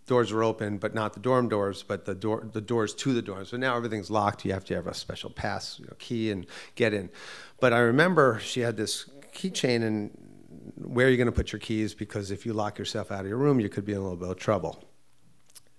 doors 0.05 0.31
were 0.31 0.43
open 0.43 0.77
but 0.77 0.93
not 0.93 1.13
the 1.13 1.19
dorm 1.19 1.47
doors 1.47 1.83
but 1.83 2.05
the 2.05 2.15
door 2.15 2.47
the 2.53 2.61
doors 2.61 2.93
to 2.93 3.13
the 3.13 3.21
dorms 3.21 3.47
so 3.47 3.57
now 3.57 3.75
everything's 3.75 4.11
locked 4.11 4.43
you 4.43 4.51
have 4.51 4.65
to 4.65 4.73
have 4.73 4.87
a 4.87 4.93
special 4.93 5.29
pass 5.29 5.79
you 5.79 5.85
know, 5.85 5.93
key 5.99 6.29
and 6.29 6.45
get 6.75 6.93
in 6.93 7.09
but 7.59 7.71
i 7.71 7.79
remember 7.79 8.39
she 8.39 8.59
had 8.59 8.75
this 8.75 9.09
keychain 9.33 9.83
and 9.83 10.11
where 10.75 11.07
are 11.07 11.09
you 11.09 11.17
going 11.17 11.27
to 11.27 11.31
put 11.31 11.51
your 11.51 11.59
keys 11.59 11.93
because 11.93 12.31
if 12.31 12.45
you 12.45 12.53
lock 12.53 12.77
yourself 12.77 13.11
out 13.11 13.21
of 13.21 13.27
your 13.27 13.37
room, 13.37 13.59
you 13.59 13.69
could 13.69 13.85
be 13.85 13.93
in 13.93 13.97
a 13.97 14.01
little 14.01 14.17
bit 14.17 14.29
of 14.29 14.37
trouble. 14.37 14.83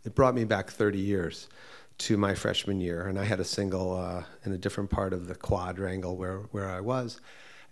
It 0.05 0.15
brought 0.15 0.35
me 0.35 0.45
back 0.45 0.71
30 0.71 0.99
years 0.99 1.49
to 1.97 2.17
my 2.17 2.35
freshman 2.35 2.81
year, 2.81 3.07
and 3.07 3.19
I 3.19 3.25
had 3.25 3.41
a 3.41 3.45
single 3.45 3.97
uh, 3.97 4.25
in 4.45 4.53
a 4.53 4.59
different 4.59 4.91
part 4.91 5.13
of 5.13 5.27
the 5.27 5.35
quadrangle 5.35 6.17
where, 6.17 6.39
where 6.51 6.69
I 6.69 6.81
was. 6.81 7.21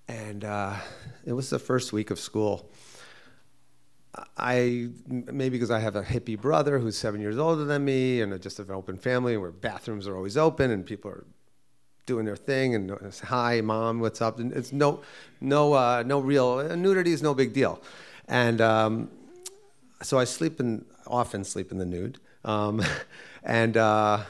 And 0.09 0.45
uh, 0.45 0.77
it 1.25 1.33
was 1.33 1.51
the 1.51 1.59
first 1.59 1.93
week 1.93 2.11
of 2.11 2.19
school. 2.19 2.71
I 4.37 4.89
maybe 5.07 5.51
because 5.51 5.71
I 5.71 5.79
have 5.81 5.97
a 5.97 6.03
hippie 6.03 6.39
brother 6.39 6.79
who's 6.79 6.99
seven 6.99 7.21
years 7.21 7.39
older 7.39 7.65
than 7.65 7.85
me, 7.85 8.21
and 8.21 8.39
just 8.43 8.59
an 8.59 8.71
open 8.71 8.99
family 8.99 9.37
where 9.37 9.51
bathrooms 9.51 10.07
are 10.07 10.17
always 10.17 10.37
open 10.37 10.71
and 10.71 10.85
people 10.85 11.11
are 11.11 11.25
doing 12.05 12.25
their 12.25 12.37
thing 12.37 12.75
and 12.75 12.91
it's, 12.91 13.21
hi 13.21 13.61
mom 13.61 14.01
what's 14.01 14.21
up? 14.21 14.39
And 14.39 14.53
it's 14.53 14.73
no 14.73 15.03
no 15.41 15.73
uh, 15.73 16.03
no 16.05 16.21
real 16.21 16.77
nudity 16.77 17.13
is 17.13 17.23
no 17.23 17.33
big 17.35 17.53
deal. 17.53 17.81
And 18.29 18.61
um, 18.61 19.11
so 20.03 20.19
i 20.19 20.25
sleep 20.25 20.61
in 20.61 20.85
often 21.07 21.45
sleep 21.45 21.71
in 21.71 21.79
the 21.79 21.87
nude 21.87 22.19
um, 22.45 22.83
and 23.45 23.77
uh, 23.77 24.23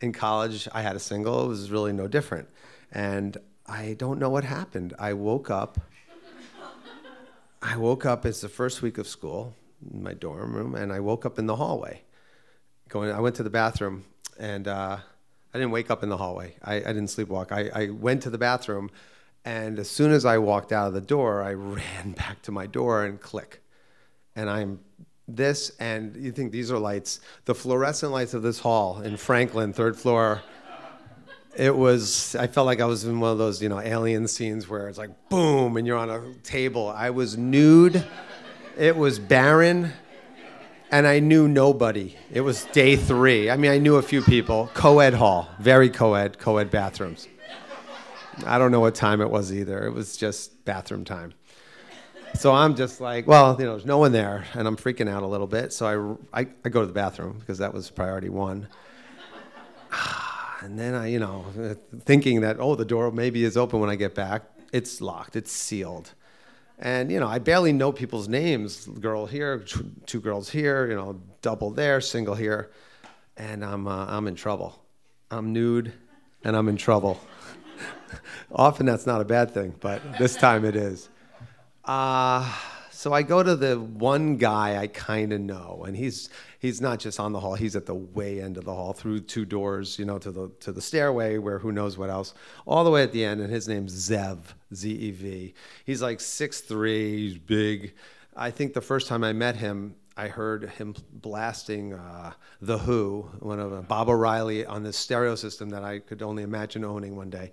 in 0.00 0.12
college 0.12 0.68
i 0.72 0.82
had 0.82 0.94
a 0.94 1.00
single 1.00 1.44
it 1.44 1.48
was 1.48 1.70
really 1.70 1.92
no 1.92 2.06
different. 2.06 2.48
And 2.92 3.36
i 3.66 3.96
don't 3.98 4.20
know 4.20 4.30
what 4.30 4.44
happened. 4.44 4.94
I 4.98 5.14
woke 5.14 5.50
up 5.50 5.80
i 7.66 7.76
woke 7.76 8.04
up 8.06 8.24
it's 8.24 8.40
the 8.40 8.48
first 8.48 8.82
week 8.82 8.98
of 8.98 9.06
school 9.06 9.54
in 9.92 10.02
my 10.02 10.14
dorm 10.14 10.54
room 10.54 10.74
and 10.74 10.92
i 10.92 11.00
woke 11.00 11.26
up 11.26 11.38
in 11.38 11.46
the 11.46 11.56
hallway 11.56 12.00
going 12.88 13.10
i 13.10 13.20
went 13.20 13.34
to 13.36 13.42
the 13.42 13.50
bathroom 13.50 14.04
and 14.38 14.68
uh, 14.68 14.96
I 15.54 15.58
didn't 15.58 15.72
wake 15.72 15.90
up 15.90 16.02
in 16.02 16.10
the 16.10 16.18
hallway. 16.18 16.54
I, 16.62 16.74
I 16.74 16.92
didn't 16.92 17.06
sleepwalk. 17.06 17.50
I, 17.50 17.84
I 17.84 17.88
went 17.88 18.22
to 18.24 18.30
the 18.30 18.36
bathroom 18.36 18.90
And 19.46 19.78
as 19.78 19.88
soon 19.88 20.12
as 20.12 20.26
I 20.26 20.36
walked 20.38 20.72
out 20.72 20.88
of 20.88 20.92
the 20.92 21.00
door, 21.00 21.42
I 21.42 21.54
ran 21.78 22.12
back 22.12 22.42
to 22.42 22.52
my 22.52 22.66
door 22.66 23.04
and 23.04 23.18
click. 23.18 23.62
And 24.34 24.50
I'm 24.50 24.80
this, 25.28 25.72
and 25.80 26.14
you 26.16 26.30
think 26.30 26.52
these 26.52 26.70
are 26.70 26.78
lights, 26.78 27.20
the 27.46 27.54
fluorescent 27.54 28.12
lights 28.12 28.34
of 28.34 28.42
this 28.42 28.58
hall 28.58 29.00
in 29.00 29.16
Franklin, 29.16 29.72
third 29.72 29.96
floor. 29.96 30.42
It 31.56 31.74
was, 31.74 32.36
I 32.36 32.48
felt 32.48 32.66
like 32.66 32.82
I 32.82 32.84
was 32.84 33.04
in 33.04 33.18
one 33.18 33.32
of 33.32 33.38
those, 33.38 33.62
you 33.62 33.70
know, 33.70 33.80
alien 33.80 34.28
scenes 34.28 34.68
where 34.68 34.88
it's 34.88 34.98
like 34.98 35.10
boom, 35.30 35.78
and 35.78 35.86
you're 35.86 35.96
on 35.96 36.10
a 36.10 36.34
table. 36.42 36.92
I 36.94 37.10
was 37.10 37.38
nude, 37.38 38.04
it 38.76 38.94
was 38.94 39.18
barren, 39.18 39.92
and 40.90 41.06
I 41.06 41.18
knew 41.18 41.48
nobody. 41.48 42.14
It 42.30 42.42
was 42.42 42.64
day 42.66 42.96
three. 42.96 43.50
I 43.50 43.56
mean, 43.56 43.70
I 43.70 43.78
knew 43.78 43.96
a 43.96 44.02
few 44.02 44.20
people. 44.20 44.70
Co 44.74 44.98
ed 44.98 45.14
hall, 45.14 45.48
very 45.58 45.88
co 45.88 46.12
ed, 46.12 46.38
co 46.38 46.58
ed 46.58 46.70
bathrooms. 46.70 47.26
I 48.44 48.58
don't 48.58 48.70
know 48.70 48.80
what 48.80 48.94
time 48.94 49.22
it 49.22 49.30
was 49.30 49.50
either. 49.50 49.86
It 49.86 49.92
was 49.92 50.18
just 50.18 50.62
bathroom 50.66 51.06
time. 51.06 51.32
So 52.34 52.52
I'm 52.52 52.76
just 52.76 53.00
like, 53.00 53.26
well, 53.26 53.56
you 53.58 53.64
know, 53.64 53.72
there's 53.72 53.86
no 53.86 53.96
one 53.96 54.12
there, 54.12 54.44
and 54.52 54.68
I'm 54.68 54.76
freaking 54.76 55.08
out 55.08 55.22
a 55.22 55.26
little 55.26 55.46
bit. 55.46 55.72
So 55.72 56.26
I, 56.34 56.42
I, 56.42 56.46
I 56.66 56.68
go 56.68 56.82
to 56.82 56.86
the 56.86 56.92
bathroom 56.92 57.38
because 57.38 57.56
that 57.58 57.72
was 57.72 57.88
priority 57.88 58.28
one. 58.28 58.68
Ah. 59.98 60.35
And 60.66 60.76
then 60.76 60.96
I, 60.96 61.06
you 61.06 61.20
know, 61.20 61.44
thinking 62.00 62.40
that, 62.40 62.56
oh, 62.58 62.74
the 62.74 62.84
door 62.84 63.12
maybe 63.12 63.44
is 63.44 63.56
open 63.56 63.78
when 63.78 63.88
I 63.88 63.94
get 63.94 64.16
back. 64.16 64.42
It's 64.72 65.00
locked, 65.00 65.36
it's 65.36 65.52
sealed. 65.52 66.12
And, 66.80 67.08
you 67.08 67.20
know, 67.20 67.28
I 67.28 67.38
barely 67.38 67.72
know 67.72 67.92
people's 67.92 68.26
names. 68.26 68.84
Girl 68.84 69.26
here, 69.26 69.64
two 70.06 70.20
girls 70.20 70.50
here, 70.50 70.88
you 70.88 70.96
know, 70.96 71.20
double 71.40 71.70
there, 71.70 72.00
single 72.00 72.34
here. 72.34 72.72
And 73.36 73.64
I'm, 73.64 73.86
uh, 73.86 74.06
I'm 74.06 74.26
in 74.26 74.34
trouble. 74.34 74.82
I'm 75.30 75.52
nude 75.52 75.92
and 76.42 76.56
I'm 76.56 76.68
in 76.68 76.76
trouble. 76.76 77.20
Often 78.50 78.86
that's 78.86 79.06
not 79.06 79.20
a 79.20 79.24
bad 79.24 79.52
thing, 79.52 79.72
but 79.78 80.02
this 80.18 80.34
time 80.34 80.64
it 80.64 80.74
is. 80.74 81.08
Uh, 81.84 82.52
so 83.06 83.12
I 83.12 83.22
go 83.22 83.40
to 83.40 83.54
the 83.54 83.78
one 83.78 84.36
guy 84.36 84.78
I 84.82 84.88
kind 84.88 85.32
of 85.32 85.40
know, 85.40 85.84
and 85.86 85.96
he's 85.96 86.28
he's 86.58 86.80
not 86.80 86.98
just 86.98 87.20
on 87.20 87.32
the 87.32 87.38
hall; 87.38 87.54
he's 87.54 87.76
at 87.76 87.86
the 87.86 87.94
way 87.94 88.40
end 88.40 88.56
of 88.56 88.64
the 88.64 88.74
hall, 88.74 88.92
through 88.92 89.20
two 89.20 89.44
doors, 89.44 89.96
you 89.96 90.04
know, 90.04 90.18
to 90.18 90.32
the 90.32 90.50
to 90.58 90.72
the 90.72 90.82
stairway 90.82 91.38
where 91.38 91.60
who 91.60 91.70
knows 91.70 91.96
what 91.96 92.10
else, 92.10 92.34
all 92.66 92.82
the 92.82 92.90
way 92.90 93.04
at 93.04 93.12
the 93.12 93.24
end. 93.24 93.40
And 93.40 93.48
his 93.48 93.68
name's 93.68 93.94
Zev, 93.94 94.38
Z 94.74 94.90
E 94.90 95.10
V. 95.12 95.54
He's 95.84 96.02
like 96.02 96.18
six 96.18 96.62
three, 96.62 97.28
he's 97.28 97.38
big. 97.38 97.94
I 98.34 98.50
think 98.50 98.74
the 98.74 98.80
first 98.80 99.06
time 99.06 99.22
I 99.22 99.32
met 99.32 99.54
him, 99.54 99.94
I 100.16 100.26
heard 100.26 100.70
him 100.70 100.96
blasting 101.12 101.92
uh, 101.94 102.32
The 102.60 102.78
Who, 102.78 103.30
one 103.38 103.60
of 103.60 103.72
uh, 103.72 103.82
Baba 103.82 104.10
O'Riley 104.10 104.66
on 104.66 104.82
this 104.82 104.96
stereo 104.96 105.36
system 105.36 105.70
that 105.70 105.84
I 105.84 106.00
could 106.00 106.22
only 106.22 106.42
imagine 106.42 106.84
owning 106.84 107.14
one 107.14 107.30
day 107.30 107.52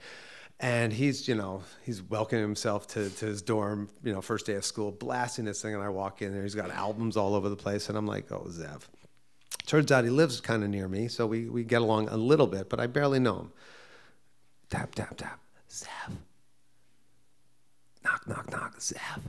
and 0.59 0.93
he's 0.93 1.27
you 1.27 1.35
know 1.35 1.63
he's 1.83 2.01
welcoming 2.01 2.43
himself 2.43 2.87
to, 2.87 3.09
to 3.09 3.25
his 3.25 3.41
dorm 3.41 3.89
you 4.03 4.13
know 4.13 4.21
first 4.21 4.45
day 4.45 4.55
of 4.55 4.65
school 4.65 4.91
blasting 4.91 5.45
this 5.45 5.61
thing. 5.61 5.73
And 5.73 5.83
i 5.83 5.89
walk 5.89 6.21
in 6.21 6.33
there 6.33 6.43
he's 6.43 6.55
got 6.55 6.71
albums 6.71 7.17
all 7.17 7.35
over 7.35 7.49
the 7.49 7.55
place. 7.55 7.89
And 7.89 7.97
i'm 7.97 8.07
like 8.07 8.31
oh 8.31 8.45
zev. 8.49 8.81
Turns 9.65 9.91
out 9.91 10.03
he 10.03 10.09
lives 10.09 10.41
kind 10.41 10.63
of 10.63 10.69
near 10.69 10.87
me 10.87 11.07
so 11.07 11.25
we, 11.25 11.49
we 11.49 11.63
get 11.63 11.81
along 11.81 12.09
a 12.09 12.17
little 12.17 12.47
bit 12.47 12.69
but 12.69 12.79
i 12.79 12.87
barely 12.87 13.19
know 13.19 13.39
him. 13.39 13.51
Tap 14.69 14.95
tap 14.95 15.17
tap. 15.17 15.39
Zev. 15.69 16.17
Knock 18.03 18.27
knock 18.27 18.51
knock. 18.51 18.79
Zev. 18.79 19.21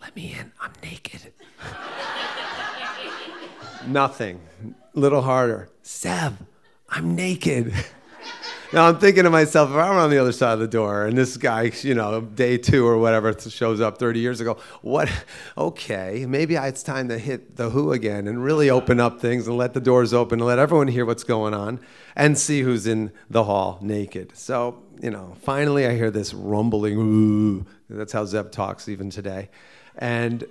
Let 0.00 0.16
me 0.16 0.34
in. 0.38 0.52
I'm 0.60 0.72
naked. 0.82 1.32
Nothing. 3.86 4.40
Little 4.94 5.22
harder. 5.22 5.68
Zev 5.84 6.34
i'm 6.92 7.16
naked 7.16 7.72
now 8.72 8.88
I'm 8.88 8.98
thinking 8.98 9.24
to 9.24 9.30
myself, 9.30 9.70
if 9.70 9.76
I'm 9.76 9.96
on 9.96 10.10
the 10.10 10.18
other 10.18 10.32
side 10.32 10.54
of 10.54 10.60
the 10.60 10.68
door 10.68 11.06
and 11.06 11.16
this 11.16 11.36
guy, 11.36 11.70
you 11.82 11.94
know, 11.94 12.20
day 12.20 12.56
two 12.56 12.86
or 12.86 12.98
whatever 12.98 13.32
shows 13.38 13.80
up 13.80 13.98
30 13.98 14.20
years 14.20 14.40
ago, 14.40 14.56
what? 14.80 15.10
Okay, 15.58 16.24
maybe 16.26 16.54
it's 16.54 16.82
time 16.82 17.08
to 17.08 17.18
hit 17.18 17.56
the 17.56 17.70
who 17.70 17.92
again 17.92 18.26
and 18.26 18.42
really 18.42 18.70
open 18.70 18.98
up 18.98 19.20
things 19.20 19.46
and 19.46 19.56
let 19.56 19.74
the 19.74 19.80
doors 19.80 20.14
open 20.14 20.40
and 20.40 20.46
let 20.46 20.58
everyone 20.58 20.88
hear 20.88 21.04
what's 21.04 21.24
going 21.24 21.52
on 21.52 21.80
and 22.16 22.38
see 22.38 22.62
who's 22.62 22.86
in 22.86 23.12
the 23.28 23.44
hall 23.44 23.78
naked. 23.82 24.36
So, 24.36 24.82
you 25.00 25.10
know, 25.10 25.36
finally 25.42 25.86
I 25.86 25.94
hear 25.94 26.10
this 26.10 26.32
rumbling, 26.32 26.96
ooh. 26.98 27.66
That's 27.90 28.12
how 28.12 28.24
Zev 28.24 28.50
talks 28.50 28.88
even 28.88 29.10
today. 29.10 29.50
And 29.98 30.44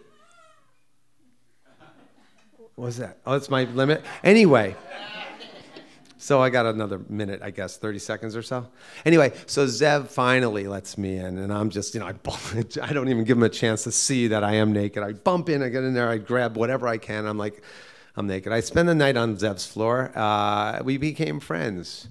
what's 2.75 2.97
that? 2.97 3.17
Oh, 3.25 3.33
it's 3.33 3.49
my 3.49 3.63
limit. 3.63 4.03
Anyway. 4.23 4.75
So 6.21 6.39
I 6.39 6.51
got 6.51 6.67
another 6.67 7.01
minute, 7.09 7.41
I 7.41 7.49
guess, 7.49 7.77
30 7.77 7.97
seconds 7.97 8.35
or 8.35 8.43
so. 8.43 8.67
Anyway, 9.07 9.33
so 9.47 9.65
Zev 9.65 10.07
finally 10.07 10.67
lets 10.67 10.95
me 10.95 11.17
in, 11.17 11.39
and 11.39 11.51
I'm 11.51 11.71
just, 11.71 11.95
you 11.95 11.99
know, 11.99 12.05
I, 12.05 12.11
bump, 12.11 12.39
I 12.83 12.93
don't 12.93 13.09
even 13.09 13.23
give 13.23 13.37
him 13.37 13.43
a 13.43 13.49
chance 13.49 13.85
to 13.85 13.91
see 13.91 14.27
that 14.27 14.43
I 14.43 14.53
am 14.53 14.71
naked. 14.71 15.01
I 15.01 15.13
bump 15.13 15.49
in, 15.49 15.63
I 15.63 15.69
get 15.69 15.83
in 15.83 15.95
there, 15.95 16.07
I 16.07 16.19
grab 16.19 16.57
whatever 16.57 16.87
I 16.87 16.99
can. 16.99 17.25
I'm 17.25 17.39
like, 17.39 17.63
I'm 18.15 18.27
naked. 18.27 18.53
I 18.53 18.59
spend 18.59 18.87
the 18.87 18.93
night 18.93 19.17
on 19.17 19.35
Zev's 19.35 19.65
floor. 19.65 20.11
Uh, 20.15 20.81
we 20.83 20.97
became 20.97 21.39
friends, 21.39 22.07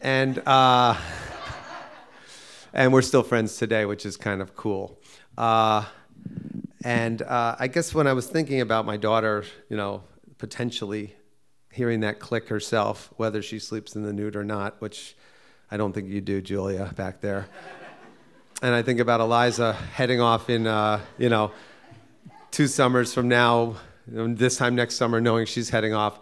and 0.00 0.42
uh, 0.44 1.00
and 2.74 2.92
we're 2.92 3.00
still 3.00 3.22
friends 3.22 3.58
today, 3.58 3.84
which 3.84 4.04
is 4.04 4.16
kind 4.16 4.42
of 4.42 4.56
cool. 4.56 4.98
Uh, 5.38 5.84
and 6.82 7.22
uh, 7.22 7.54
I 7.60 7.68
guess 7.68 7.94
when 7.94 8.08
I 8.08 8.12
was 8.12 8.26
thinking 8.26 8.60
about 8.60 8.86
my 8.86 8.96
daughter, 8.96 9.44
you 9.68 9.76
know, 9.76 10.02
potentially 10.36 11.14
hearing 11.76 12.00
that 12.00 12.18
click 12.18 12.48
herself, 12.48 13.10
whether 13.18 13.42
she 13.42 13.58
sleeps 13.58 13.94
in 13.94 14.02
the 14.02 14.12
nude 14.12 14.34
or 14.34 14.44
not, 14.44 14.80
which 14.80 15.14
I 15.70 15.76
don't 15.76 15.92
think 15.92 16.08
you 16.08 16.22
do, 16.22 16.40
Julia, 16.40 16.90
back 16.96 17.20
there. 17.20 17.48
and 18.62 18.74
I 18.74 18.80
think 18.80 18.98
about 18.98 19.20
Eliza 19.20 19.74
heading 19.74 20.22
off 20.22 20.48
in, 20.48 20.66
uh, 20.66 21.00
you 21.18 21.28
know, 21.28 21.52
two 22.50 22.66
summers 22.66 23.12
from 23.12 23.28
now, 23.28 23.76
this 24.06 24.56
time 24.56 24.74
next 24.74 24.94
summer, 24.94 25.20
knowing 25.20 25.44
she's 25.44 25.68
heading 25.68 25.92
off. 25.92 26.18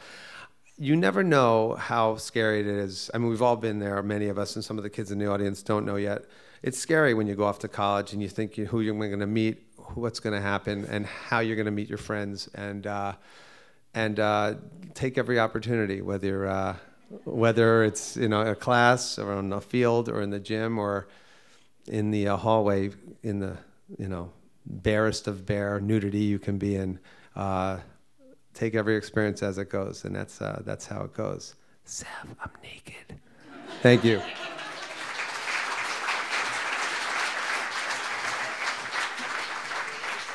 You 0.77 0.97
never 0.97 1.23
know 1.23 1.77
how 1.77 2.17
scary 2.17 2.59
it 2.59 2.67
is. 2.67 3.09
I 3.15 3.19
mean, 3.19 3.29
we've 3.29 3.43
all 3.43 3.57
been 3.57 3.79
there, 3.79 4.03
many 4.03 4.27
of 4.27 4.39
us, 4.41 4.57
and 4.57 4.65
some 4.65 4.77
of 4.77 4.83
the 4.83 4.91
kids 4.91 5.13
in 5.13 5.19
the 5.19 5.31
audience 5.31 5.63
don't 5.63 5.87
know 5.87 5.97
yet. 5.97 6.25
It's 6.65 6.79
scary 6.79 7.15
when 7.15 7.29
you 7.29 7.37
go 7.37 7.45
off 7.45 7.61
to 7.61 7.69
college 7.69 8.13
and 8.13 8.21
you 8.21 8.29
think 8.29 8.57
who 8.57 8.81
you're 8.81 8.95
going 8.95 9.21
to 9.21 9.27
meet, 9.29 9.63
what's 9.95 10.19
going 10.19 10.35
to 10.35 10.41
happen, 10.41 10.85
and 10.87 11.07
how 11.07 11.39
you're 11.39 11.55
going 11.55 11.67
to 11.67 11.71
meet 11.71 11.89
your 11.89 11.99
friends. 11.99 12.49
And 12.57 12.89
uh, 12.89 13.13
and 13.95 14.19
uh, 14.19 14.55
take 14.95 15.19
every 15.19 15.39
opportunity, 15.39 16.01
whether 16.03 16.47
uh, 16.47 16.77
whether 17.25 17.85
it's 17.85 18.17
know 18.29 18.41
a 18.43 18.55
class 18.55 19.19
or 19.19 19.33
on 19.33 19.53
a 19.53 19.61
field 19.61 20.09
or 20.09 20.21
in 20.21 20.31
the 20.31 20.41
gym 20.41 20.79
or 20.79 21.09
in 21.87 22.11
the 22.11 22.29
uh, 22.29 22.37
hallway 22.37 22.91
in 23.23 23.41
the 23.41 23.57
you 23.99 24.09
know 24.09 24.31
barest 24.67 25.29
of 25.29 25.45
bare 25.47 25.81
nudity 25.81 26.21
you 26.21 26.39
can 26.39 26.59
be 26.59 26.77
in. 26.77 26.99
Uh, 27.37 27.79
take 28.55 28.75
every 28.75 28.97
experience 28.97 29.43
as 29.43 29.59
it 29.59 29.69
goes, 29.69 30.05
and 30.05 30.15
that's 30.15 30.41
uh, 30.41 30.63
that's 30.65 30.87
how 30.87 31.03
it 31.03 31.13
goes. 31.13 31.55
Zev, 31.87 32.07
I'm 32.41 32.51
naked. 32.63 33.19
Thank 33.83 34.05
you. 34.05 34.23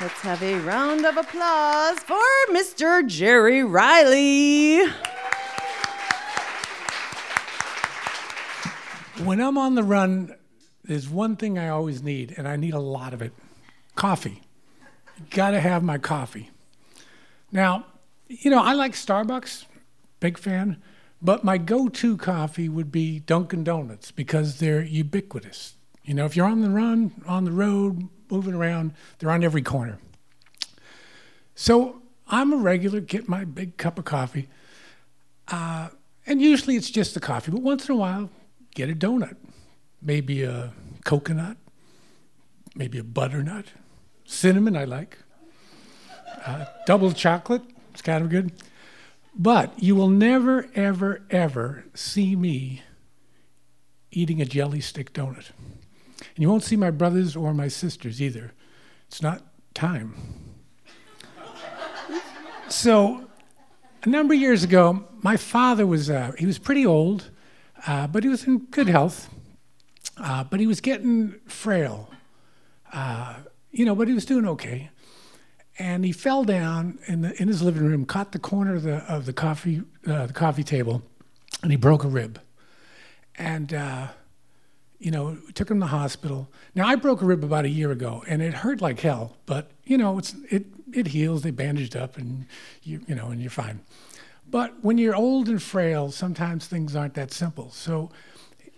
Let's 0.01 0.21
have 0.21 0.41
a 0.41 0.55
round 0.61 1.05
of 1.05 1.17
applause 1.17 1.99
for 1.99 2.23
Mr. 2.51 3.05
Jerry 3.05 3.65
Riley. 3.65 4.87
When 9.25 9.41
I'm 9.41 9.57
on 9.57 9.75
the 9.75 9.83
run, 9.83 10.35
there's 10.85 11.09
one 11.09 11.35
thing 11.35 11.59
I 11.59 11.67
always 11.67 12.01
need, 12.01 12.33
and 12.37 12.47
I 12.47 12.55
need 12.55 12.73
a 12.73 12.79
lot 12.79 13.13
of 13.13 13.21
it 13.21 13.33
coffee. 13.95 14.41
Gotta 15.31 15.59
have 15.59 15.83
my 15.83 15.97
coffee. 15.97 16.49
Now, 17.51 17.85
you 18.29 18.49
know, 18.49 18.61
I 18.61 18.71
like 18.71 18.93
Starbucks, 18.93 19.65
big 20.21 20.37
fan, 20.37 20.81
but 21.21 21.43
my 21.43 21.57
go 21.57 21.89
to 21.89 22.15
coffee 22.15 22.69
would 22.69 22.89
be 22.89 23.19
Dunkin' 23.19 23.65
Donuts 23.65 24.11
because 24.11 24.59
they're 24.59 24.81
ubiquitous. 24.81 25.75
You 26.09 26.15
know, 26.15 26.25
if 26.25 26.35
you're 26.35 26.47
on 26.47 26.61
the 26.61 26.71
run, 26.71 27.11
on 27.27 27.43
the 27.45 27.51
road, 27.51 28.09
moving 28.31 28.55
around. 28.55 28.93
They're 29.19 29.29
on 29.29 29.43
every 29.43 29.61
corner. 29.61 29.99
So 31.53 32.01
I'm 32.27 32.51
a 32.51 32.57
regular, 32.57 32.99
get 32.99 33.29
my 33.29 33.45
big 33.45 33.77
cup 33.77 33.99
of 33.99 34.05
coffee. 34.05 34.47
Uh, 35.49 35.89
and 36.25 36.41
usually 36.41 36.75
it's 36.75 36.89
just 36.89 37.13
the 37.13 37.19
coffee, 37.19 37.51
but 37.51 37.61
once 37.61 37.87
in 37.87 37.93
a 37.93 37.95
while, 37.95 38.31
get 38.73 38.89
a 38.89 38.95
donut. 38.95 39.35
Maybe 40.01 40.41
a 40.41 40.73
coconut, 41.05 41.57
maybe 42.73 42.97
a 42.97 43.03
butternut. 43.03 43.65
Cinnamon, 44.25 44.75
I 44.75 44.85
like. 44.85 45.19
Uh, 46.43 46.65
double 46.87 47.11
chocolate, 47.11 47.61
it's 47.91 48.01
kind 48.01 48.23
of 48.23 48.31
good. 48.31 48.51
But 49.35 49.77
you 49.77 49.95
will 49.95 50.09
never, 50.09 50.69
ever, 50.73 51.21
ever 51.29 51.85
see 51.93 52.35
me 52.35 52.81
eating 54.11 54.41
a 54.41 54.45
jelly 54.45 54.81
stick 54.81 55.13
donut. 55.13 55.51
And 56.39 56.43
you 56.43 56.50
won't 56.50 56.63
see 56.63 56.77
my 56.77 56.89
brothers 56.89 57.36
or 57.36 57.53
my 57.53 57.67
sisters 57.67 58.22
either. 58.22 58.53
It's 59.10 59.22
not 59.22 59.43
time. 59.74 60.15
so, 62.69 63.27
a 64.03 64.08
number 64.08 64.34
of 64.34 64.39
years 64.39 64.63
ago, 64.63 65.03
my 65.22 65.36
father 65.36 65.86
was, 65.86 66.10
uh, 66.10 66.31
he 66.39 66.46
was 66.46 66.58
pretty 66.58 66.86
old, 66.86 67.29
uh, 67.86 68.08
but 68.08 68.24
he 68.24 68.29
was 68.29 68.46
in 68.46 68.60
good 68.60 68.88
health. 68.88 69.27
uh, 70.17 70.46
but 70.46 70.62
he 70.62 70.65
was 70.65 70.79
getting 70.79 71.41
frail. 71.46 72.10
Uh, 72.93 73.39
you 73.72 73.84
know, 73.84 73.93
but 73.93 74.08
he 74.08 74.13
was 74.13 74.24
doing 74.24 74.48
okay. 74.48 74.91
And 75.77 76.05
he 76.05 76.13
fell 76.13 76.46
down 76.46 77.00
in 77.05 77.19
the 77.19 77.41
in 77.41 77.50
his 77.50 77.62
living 77.62 77.84
room, 77.84 78.05
caught 78.05 78.31
the 78.31 78.39
corner 78.39 78.75
of 78.75 78.84
the 78.84 79.00
of 79.13 79.25
the 79.25 79.34
coffee 79.34 79.81
uh, 80.08 80.25
the 80.27 80.34
coffee 80.34 80.63
table, 80.63 81.01
and 81.62 81.72
he 81.72 81.77
broke 81.77 82.05
a 82.05 82.08
rib. 82.08 82.39
And 83.38 83.74
uh, 83.74 84.08
you 84.99 85.11
know, 85.11 85.37
took 85.53 85.71
him 85.71 85.77
to 85.77 85.85
the 85.85 85.87
hospital. 85.87 86.49
Now 86.75 86.87
I 86.87 86.95
broke 86.95 87.21
a 87.21 87.25
rib 87.25 87.43
about 87.43 87.65
a 87.65 87.69
year 87.69 87.91
ago, 87.91 88.23
and 88.27 88.41
it 88.41 88.53
hurt 88.53 88.81
like 88.81 88.99
hell. 88.99 89.37
But 89.45 89.71
you 89.85 89.97
know, 89.97 90.17
it's 90.19 90.35
it 90.49 90.65
it 90.93 91.07
heals. 91.07 91.41
They 91.41 91.51
bandaged 91.51 91.95
up, 91.95 92.17
and 92.17 92.45
you 92.83 93.01
you 93.07 93.15
know, 93.15 93.27
and 93.27 93.41
you're 93.41 93.49
fine. 93.49 93.81
But 94.49 94.83
when 94.83 94.97
you're 94.97 95.15
old 95.15 95.47
and 95.47 95.61
frail, 95.61 96.11
sometimes 96.11 96.67
things 96.67 96.95
aren't 96.95 97.13
that 97.13 97.31
simple. 97.31 97.69
So 97.69 98.09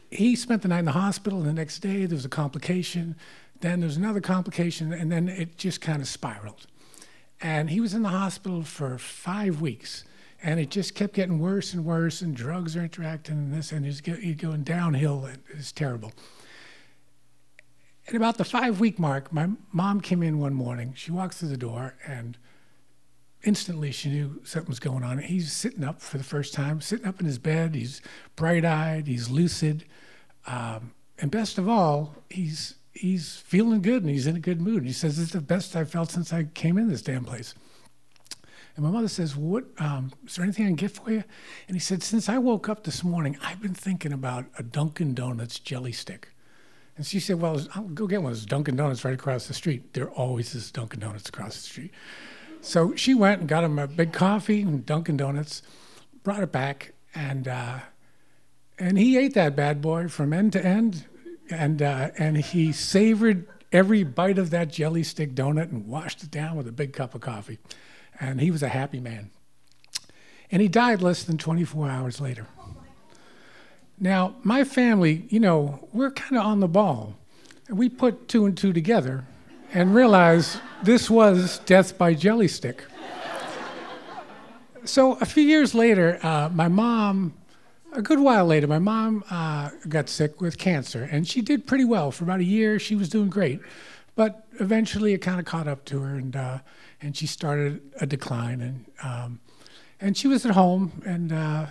he 0.09 0.35
spent 0.35 0.61
the 0.61 0.67
night 0.67 0.79
in 0.79 0.85
the 0.85 0.91
hospital. 0.91 1.39
And 1.39 1.47
the 1.47 1.53
next 1.53 1.79
day, 1.79 2.05
there 2.05 2.15
was 2.15 2.25
a 2.25 2.29
complication. 2.29 3.15
Then 3.61 3.79
there 3.79 3.87
was 3.87 3.97
another 3.97 4.21
complication, 4.21 4.91
and 4.91 5.11
then 5.11 5.29
it 5.29 5.57
just 5.57 5.81
kind 5.81 6.01
of 6.01 6.07
spiraled. 6.07 6.67
And 7.39 7.69
he 7.69 7.79
was 7.79 7.93
in 7.93 8.03
the 8.03 8.09
hospital 8.09 8.63
for 8.63 8.97
five 8.97 9.61
weeks, 9.61 10.03
and 10.43 10.59
it 10.59 10.69
just 10.69 10.95
kept 10.95 11.13
getting 11.13 11.39
worse 11.39 11.73
and 11.73 11.85
worse. 11.85 12.21
And 12.21 12.35
drugs 12.35 12.75
are 12.75 12.83
interacting, 12.83 13.35
and 13.35 13.53
this, 13.53 13.71
and 13.71 13.85
he's, 13.85 14.01
going 14.01 14.63
downhill. 14.63 15.29
It's 15.49 15.71
terrible. 15.71 16.11
At 18.07 18.15
about 18.15 18.37
the 18.37 18.45
five 18.45 18.79
week 18.79 18.99
mark, 18.99 19.31
my 19.31 19.49
mom 19.71 20.01
came 20.01 20.23
in 20.23 20.39
one 20.39 20.53
morning. 20.53 20.93
She 20.95 21.11
walks 21.11 21.37
through 21.37 21.49
the 21.49 21.57
door, 21.57 21.95
and 22.05 22.37
instantly 23.43 23.91
she 23.91 24.09
knew 24.09 24.41
something 24.43 24.69
was 24.69 24.79
going 24.79 25.03
on. 25.03 25.19
He's 25.19 25.51
sitting 25.51 25.83
up 25.83 26.01
for 26.01 26.17
the 26.17 26.23
first 26.23 26.53
time, 26.53 26.81
sitting 26.81 27.05
up 27.05 27.19
in 27.19 27.25
his 27.25 27.37
bed. 27.37 27.75
He's 27.75 28.01
bright 28.35 28.65
eyed, 28.65 29.07
he's 29.07 29.29
lucid. 29.29 29.85
Um, 30.47 30.91
and 31.19 31.29
best 31.29 31.57
of 31.57 31.69
all, 31.69 32.15
he's 32.29 32.75
he's 32.93 33.37
feeling 33.37 33.81
good 33.81 34.03
and 34.03 34.11
he's 34.11 34.27
in 34.27 34.35
a 34.35 34.39
good 34.39 34.61
mood. 34.61 34.77
And 34.77 34.87
He 34.87 34.93
says, 34.93 35.19
It's 35.19 35.31
the 35.31 35.41
best 35.41 35.75
I've 35.75 35.91
felt 35.91 36.11
since 36.11 36.33
I 36.33 36.43
came 36.43 36.77
in 36.77 36.89
this 36.89 37.01
damn 37.01 37.23
place. 37.23 37.53
And 38.75 38.85
my 38.85 38.91
mother 38.91 39.07
says, 39.07 39.35
What 39.35 39.65
um, 39.79 40.11
is 40.25 40.35
there 40.35 40.43
anything 40.43 40.65
I 40.65 40.69
can 40.69 40.75
get 40.75 40.91
for 40.91 41.11
you? 41.11 41.23
And 41.67 41.75
he 41.75 41.79
said, 41.79 42.03
Since 42.03 42.29
I 42.29 42.37
woke 42.37 42.69
up 42.69 42.83
this 42.83 43.03
morning, 43.03 43.37
I've 43.43 43.61
been 43.61 43.73
thinking 43.73 44.13
about 44.13 44.45
a 44.57 44.63
Dunkin' 44.63 45.13
Donuts 45.13 45.59
jelly 45.59 45.91
stick. 45.91 46.29
And 46.97 47.05
she 47.05 47.19
said, 47.19 47.41
Well, 47.41 47.61
I'll 47.75 47.83
go 47.83 48.07
get 48.07 48.21
one. 48.21 48.31
There's 48.31 48.45
Dunkin' 48.45 48.75
Donuts 48.75 49.03
right 49.03 49.13
across 49.13 49.47
the 49.47 49.53
street. 49.53 49.93
There 49.93 50.09
always 50.11 50.55
is 50.55 50.71
Dunkin' 50.71 50.99
Donuts 50.99 51.29
across 51.29 51.55
the 51.55 51.63
street. 51.63 51.91
So 52.61 52.95
she 52.95 53.13
went 53.13 53.41
and 53.41 53.49
got 53.49 53.63
him 53.63 53.79
a 53.79 53.87
big 53.87 54.13
coffee 54.13 54.61
and 54.61 54.85
Dunkin' 54.85 55.17
Donuts, 55.17 55.61
brought 56.23 56.43
it 56.43 56.51
back, 56.51 56.93
and 57.15 57.47
uh, 57.47 57.79
and 58.77 58.97
he 58.97 59.17
ate 59.17 59.33
that 59.33 59.55
bad 59.55 59.81
boy 59.81 60.07
from 60.07 60.33
end 60.33 60.53
to 60.53 60.65
end 60.65 61.05
and 61.51 61.81
uh, 61.81 62.09
and 62.17 62.37
he 62.37 62.71
savored 62.71 63.47
every 63.71 64.03
bite 64.03 64.37
of 64.37 64.49
that 64.49 64.69
jelly 64.69 65.03
stick 65.03 65.33
donut 65.35 65.71
and 65.71 65.87
washed 65.87 66.23
it 66.23 66.31
down 66.31 66.55
with 66.55 66.67
a 66.67 66.71
big 66.71 66.93
cup 66.93 67.15
of 67.15 67.21
coffee, 67.21 67.59
and 68.21 68.39
he 68.39 68.51
was 68.51 68.63
a 68.63 68.69
happy 68.69 68.99
man. 68.99 69.31
And 70.51 70.61
he 70.61 70.67
died 70.67 71.01
less 71.01 71.23
than 71.23 71.37
24 71.37 71.89
hours 71.89 72.21
later. 72.21 72.47
Now, 73.99 74.35
my 74.43 74.63
family, 74.63 75.25
you 75.29 75.39
know, 75.39 75.87
we're 75.91 76.11
kind 76.11 76.37
of 76.37 76.45
on 76.45 76.59
the 76.59 76.67
ball. 76.67 77.15
And 77.67 77.77
we 77.77 77.89
put 77.89 78.27
two 78.27 78.45
and 78.45 78.57
two 78.57 78.73
together 78.73 79.25
and 79.73 79.93
realized 79.93 80.59
this 80.83 81.09
was 81.09 81.59
death 81.59 81.97
by 81.97 82.13
jelly 82.13 82.47
stick. 82.47 82.83
so 84.85 85.13
a 85.15 85.25
few 85.25 85.43
years 85.43 85.73
later, 85.73 86.19
uh, 86.23 86.49
my 86.53 86.67
mom 86.67 87.33
a 87.93 88.01
good 88.01 88.19
while 88.19 88.45
later, 88.45 88.67
my 88.67 88.79
mom 88.79 89.21
uh, 89.29 89.69
got 89.89 90.07
sick 90.07 90.39
with 90.39 90.57
cancer, 90.57 91.09
and 91.11 91.27
she 91.27 91.41
did 91.41 91.67
pretty 91.67 91.83
well 91.83 92.09
for 92.09 92.23
about 92.23 92.39
a 92.39 92.45
year. 92.45 92.79
She 92.79 92.95
was 92.95 93.09
doing 93.09 93.29
great, 93.29 93.59
but 94.15 94.47
eventually 94.61 95.13
it 95.13 95.17
kind 95.17 95.41
of 95.41 95.45
caught 95.45 95.67
up 95.67 95.83
to 95.85 95.99
her, 95.99 96.15
and 96.15 96.33
uh, 96.33 96.59
and 97.01 97.15
she 97.15 97.27
started 97.27 97.81
a 97.99 98.05
decline, 98.05 98.61
and 98.61 98.85
um, 99.03 99.39
and 99.99 100.15
she 100.15 100.27
was 100.27 100.45
at 100.45 100.53
home, 100.53 101.01
and 101.05 101.31
uh, 101.31 101.65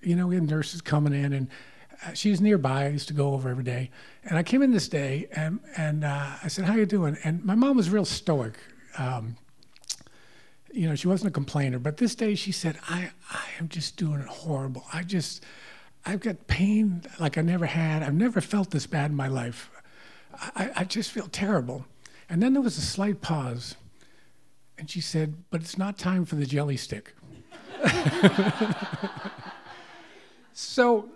you 0.00 0.16
know 0.16 0.26
we 0.26 0.36
had 0.36 0.48
nurses 0.48 0.80
coming 0.80 1.12
in, 1.12 1.32
and 1.32 1.48
uh, 2.04 2.12
she 2.12 2.30
was 2.30 2.40
nearby. 2.40 2.84
I 2.84 2.88
used 2.88 3.08
to 3.08 3.14
go 3.14 3.34
over 3.34 3.48
every 3.48 3.64
day, 3.64 3.90
and 4.24 4.38
I 4.38 4.42
came 4.42 4.62
in 4.62 4.72
this 4.72 4.88
day, 4.88 5.28
and 5.32 5.60
and 5.76 6.04
uh, 6.04 6.30
I 6.42 6.48
said, 6.48 6.64
"How 6.64 6.74
you 6.74 6.86
doing?" 6.86 7.16
And 7.24 7.44
my 7.44 7.54
mom 7.54 7.76
was 7.76 7.90
real 7.90 8.04
stoic. 8.04 8.58
Um, 8.98 9.36
you 10.76 10.86
know, 10.88 10.94
she 10.94 11.08
wasn't 11.08 11.30
a 11.30 11.32
complainer, 11.32 11.78
but 11.78 11.96
this 11.96 12.14
day 12.14 12.34
she 12.34 12.52
said, 12.52 12.78
I, 12.88 13.10
I 13.30 13.44
am 13.58 13.68
just 13.68 13.96
doing 13.96 14.20
it 14.20 14.26
horrible. 14.26 14.84
I 14.92 15.02
just, 15.02 15.42
I've 16.04 16.20
got 16.20 16.46
pain 16.48 17.02
like 17.18 17.38
I 17.38 17.40
never 17.40 17.64
had. 17.64 18.02
I've 18.02 18.14
never 18.14 18.42
felt 18.42 18.70
this 18.70 18.86
bad 18.86 19.10
in 19.10 19.16
my 19.16 19.28
life. 19.28 19.70
I, 20.54 20.70
I 20.76 20.84
just 20.84 21.10
feel 21.12 21.28
terrible. 21.28 21.86
And 22.28 22.42
then 22.42 22.52
there 22.52 22.62
was 22.62 22.76
a 22.76 22.82
slight 22.82 23.22
pause. 23.22 23.76
And 24.78 24.90
she 24.90 25.00
said, 25.00 25.34
But 25.50 25.62
it's 25.62 25.78
not 25.78 25.98
time 25.98 26.24
for 26.24 26.36
the 26.36 26.46
jelly 26.46 26.76
stick. 26.76 27.14
so, 30.52 31.08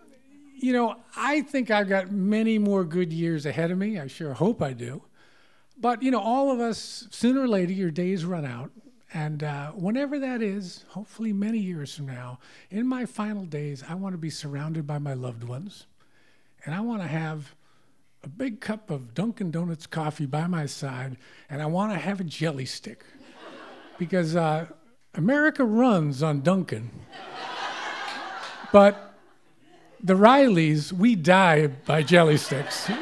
you 0.58 0.72
know, 0.72 0.96
I 1.16 1.42
think 1.42 1.70
I've 1.70 1.88
got 1.88 2.10
many 2.10 2.58
more 2.58 2.84
good 2.84 3.12
years 3.12 3.46
ahead 3.46 3.70
of 3.70 3.78
me. 3.78 3.98
I 3.98 4.06
sure 4.06 4.34
hope 4.34 4.62
I 4.62 4.72
do. 4.72 5.02
But, 5.78 6.02
you 6.02 6.10
know, 6.10 6.20
all 6.20 6.50
of 6.50 6.60
us, 6.60 7.06
sooner 7.10 7.40
or 7.40 7.48
later, 7.48 7.72
your 7.72 7.90
days 7.90 8.24
run 8.24 8.44
out. 8.44 8.70
And 9.12 9.42
uh, 9.42 9.72
whenever 9.72 10.18
that 10.18 10.42
is, 10.42 10.84
hopefully 10.88 11.32
many 11.32 11.58
years 11.58 11.94
from 11.94 12.06
now, 12.06 12.38
in 12.70 12.86
my 12.86 13.06
final 13.06 13.44
days, 13.44 13.82
I 13.88 13.94
want 13.94 14.12
to 14.12 14.18
be 14.18 14.30
surrounded 14.30 14.86
by 14.86 14.98
my 14.98 15.14
loved 15.14 15.42
ones. 15.42 15.86
And 16.64 16.74
I 16.74 16.80
want 16.80 17.02
to 17.02 17.08
have 17.08 17.54
a 18.22 18.28
big 18.28 18.60
cup 18.60 18.90
of 18.90 19.14
Dunkin' 19.14 19.50
Donuts 19.50 19.86
coffee 19.86 20.26
by 20.26 20.46
my 20.46 20.66
side, 20.66 21.16
and 21.48 21.62
I 21.62 21.66
want 21.66 21.92
to 21.92 21.98
have 21.98 22.20
a 22.20 22.24
jelly 22.24 22.66
stick. 22.66 23.04
Because 24.00 24.34
uh, 24.34 24.64
America 25.12 25.62
runs 25.62 26.22
on 26.22 26.40
Dunkin'. 26.40 26.90
but 28.72 29.14
the 30.02 30.14
Rileys, 30.14 30.90
we 30.90 31.14
die 31.14 31.66
by 31.66 32.02
jelly 32.02 32.38
sticks. 32.38 32.88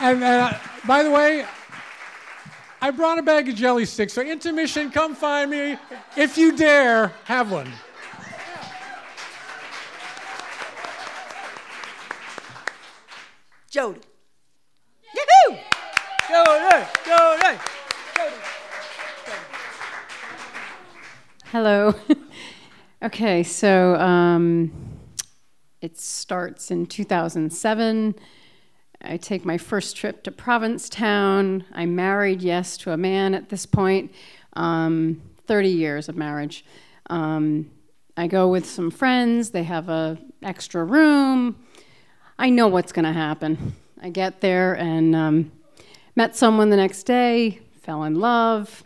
and 0.00 0.24
uh, 0.24 0.58
by 0.86 1.02
the 1.02 1.10
way, 1.10 1.44
I 2.80 2.90
brought 2.90 3.18
a 3.18 3.22
bag 3.22 3.50
of 3.50 3.54
jelly 3.54 3.84
sticks. 3.84 4.14
So, 4.14 4.22
intermission, 4.22 4.90
come 4.90 5.14
find 5.14 5.50
me. 5.50 5.76
If 6.16 6.38
you 6.38 6.56
dare, 6.56 7.08
have 7.24 7.52
one. 7.52 7.70
Jody. 13.68 14.00
Yahoo! 15.14 15.75
Hello. 21.44 21.94
okay, 23.02 23.44
so 23.44 23.94
um, 23.94 24.72
it 25.80 25.96
starts 25.96 26.72
in 26.72 26.86
2007. 26.86 28.16
I 29.02 29.16
take 29.18 29.44
my 29.44 29.56
first 29.56 29.96
trip 29.96 30.24
to 30.24 30.32
Provincetown. 30.32 31.64
I'm 31.72 31.94
married, 31.94 32.42
yes, 32.42 32.76
to 32.78 32.90
a 32.90 32.96
man 32.96 33.32
at 33.32 33.48
this 33.48 33.64
point. 33.64 34.12
Um, 34.54 35.22
30 35.46 35.68
years 35.68 36.08
of 36.08 36.16
marriage. 36.16 36.64
Um, 37.08 37.70
I 38.16 38.26
go 38.26 38.48
with 38.48 38.66
some 38.66 38.90
friends. 38.90 39.50
They 39.50 39.62
have 39.62 39.88
a 39.88 40.18
extra 40.42 40.82
room. 40.82 41.54
I 42.36 42.50
know 42.50 42.66
what's 42.66 42.90
going 42.90 43.04
to 43.04 43.12
happen. 43.12 43.76
I 44.02 44.10
get 44.10 44.40
there 44.40 44.76
and 44.76 45.14
um, 45.14 45.52
met 46.16 46.34
someone 46.34 46.70
the 46.70 46.76
next 46.76 47.04
day. 47.04 47.60
Fell 47.82 48.02
in 48.04 48.18
love. 48.18 48.82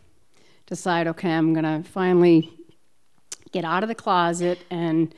Decide, 0.67 1.07
okay, 1.07 1.31
I'm 1.31 1.55
going 1.55 1.65
to 1.65 1.89
finally 1.89 2.53
get 3.53 3.65
out 3.65 3.83
of 3.83 3.89
the 3.89 3.95
closet 3.95 4.59
and 4.71 5.15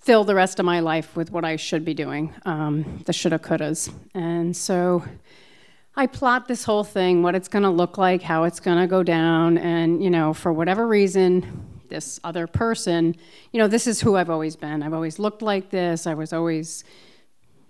fill 0.00 0.24
the 0.24 0.34
rest 0.34 0.58
of 0.58 0.64
my 0.64 0.80
life 0.80 1.14
with 1.14 1.30
what 1.30 1.44
I 1.44 1.56
should 1.56 1.84
be 1.84 1.94
doing, 1.94 2.34
um, 2.44 3.02
the 3.04 3.12
shoulda, 3.12 3.38
couldas. 3.38 3.92
And 4.14 4.56
so 4.56 5.04
I 5.94 6.06
plot 6.06 6.48
this 6.48 6.64
whole 6.64 6.84
thing, 6.84 7.22
what 7.22 7.34
it's 7.34 7.48
going 7.48 7.64
to 7.64 7.70
look 7.70 7.98
like, 7.98 8.22
how 8.22 8.44
it's 8.44 8.60
going 8.60 8.78
to 8.78 8.86
go 8.86 9.02
down, 9.02 9.58
and, 9.58 10.02
you 10.02 10.10
know, 10.10 10.32
for 10.32 10.52
whatever 10.52 10.86
reason, 10.86 11.66
this 11.88 12.18
other 12.24 12.46
person, 12.46 13.14
you 13.52 13.58
know, 13.58 13.68
this 13.68 13.86
is 13.86 14.00
who 14.00 14.16
I've 14.16 14.30
always 14.30 14.56
been. 14.56 14.82
I've 14.82 14.94
always 14.94 15.18
looked 15.18 15.42
like 15.42 15.70
this. 15.70 16.06
I 16.06 16.14
was 16.14 16.32
always 16.32 16.82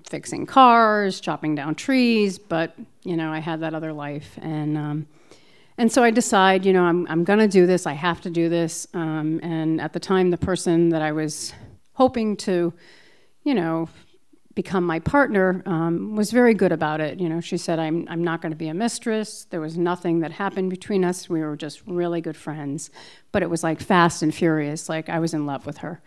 fixing 0.09 0.47
cars, 0.47 1.21
chopping 1.21 1.55
down 1.55 1.75
trees, 1.75 2.39
but, 2.39 2.75
you 3.03 3.17
know, 3.17 3.33
I 3.33 3.39
had 3.39 3.61
that 3.61 3.75
other 3.75 3.93
life. 3.93 4.39
And, 4.41 4.77
um, 4.77 5.07
and 5.79 5.91
so 5.91 6.03
I 6.03 6.11
decide, 6.11 6.67
you 6.67 6.73
know, 6.73 6.85
I'm, 6.85 7.07
I'm 7.09 7.25
to 7.39 7.49
do 7.49 7.67
this. 7.67 7.87
I 7.87 7.95
have 7.95 8.21
to 8.23 8.31
do 8.31 8.49
this. 8.49 8.87
Um, 8.95 9.41
and 9.43 9.81
at 9.81 9.93
the 9.93 10.01
time, 10.01 10.31
the 10.31 10.39
person 10.39 10.91
that 10.91 11.03
I 11.03 11.13
was 11.13 11.53
hoping 11.95 12.37
to, 12.39 12.73
you 13.45 13.55
know, 13.55 13.89
become 14.55 14.85
my 14.85 14.99
partner 14.99 15.63
um, 15.65 16.17
was 16.17 16.33
very 16.33 16.55
good 16.55 16.73
about 16.73 17.01
it. 17.01 17.21
You 17.21 17.29
know, 17.29 17.41
she 17.41 17.57
said, 17.57 17.79
I'm, 17.79 18.07
I'm 18.11 18.23
not 18.23 18.43
to 18.51 18.57
be 18.57 18.69
a 18.69 18.75
mistress. 18.75 19.47
There 19.49 19.61
was 19.61 19.79
nothing 19.79 20.21
that 20.21 20.33
happened 20.33 20.71
between 20.71 21.05
us. 21.05 21.31
We 21.31 21.41
were 21.41 21.57
just 21.57 21.83
really 21.87 22.21
good 22.21 22.37
friends. 22.37 22.91
But 23.33 23.43
it 23.43 23.49
was 23.49 23.63
like 23.63 23.81
fast 23.81 24.23
and 24.23 24.35
furious, 24.35 24.89
like 24.89 25.09
I 25.09 25.19
was 25.19 25.33
in 25.35 25.47
love 25.47 25.67
with 25.67 25.79
her. 25.79 26.03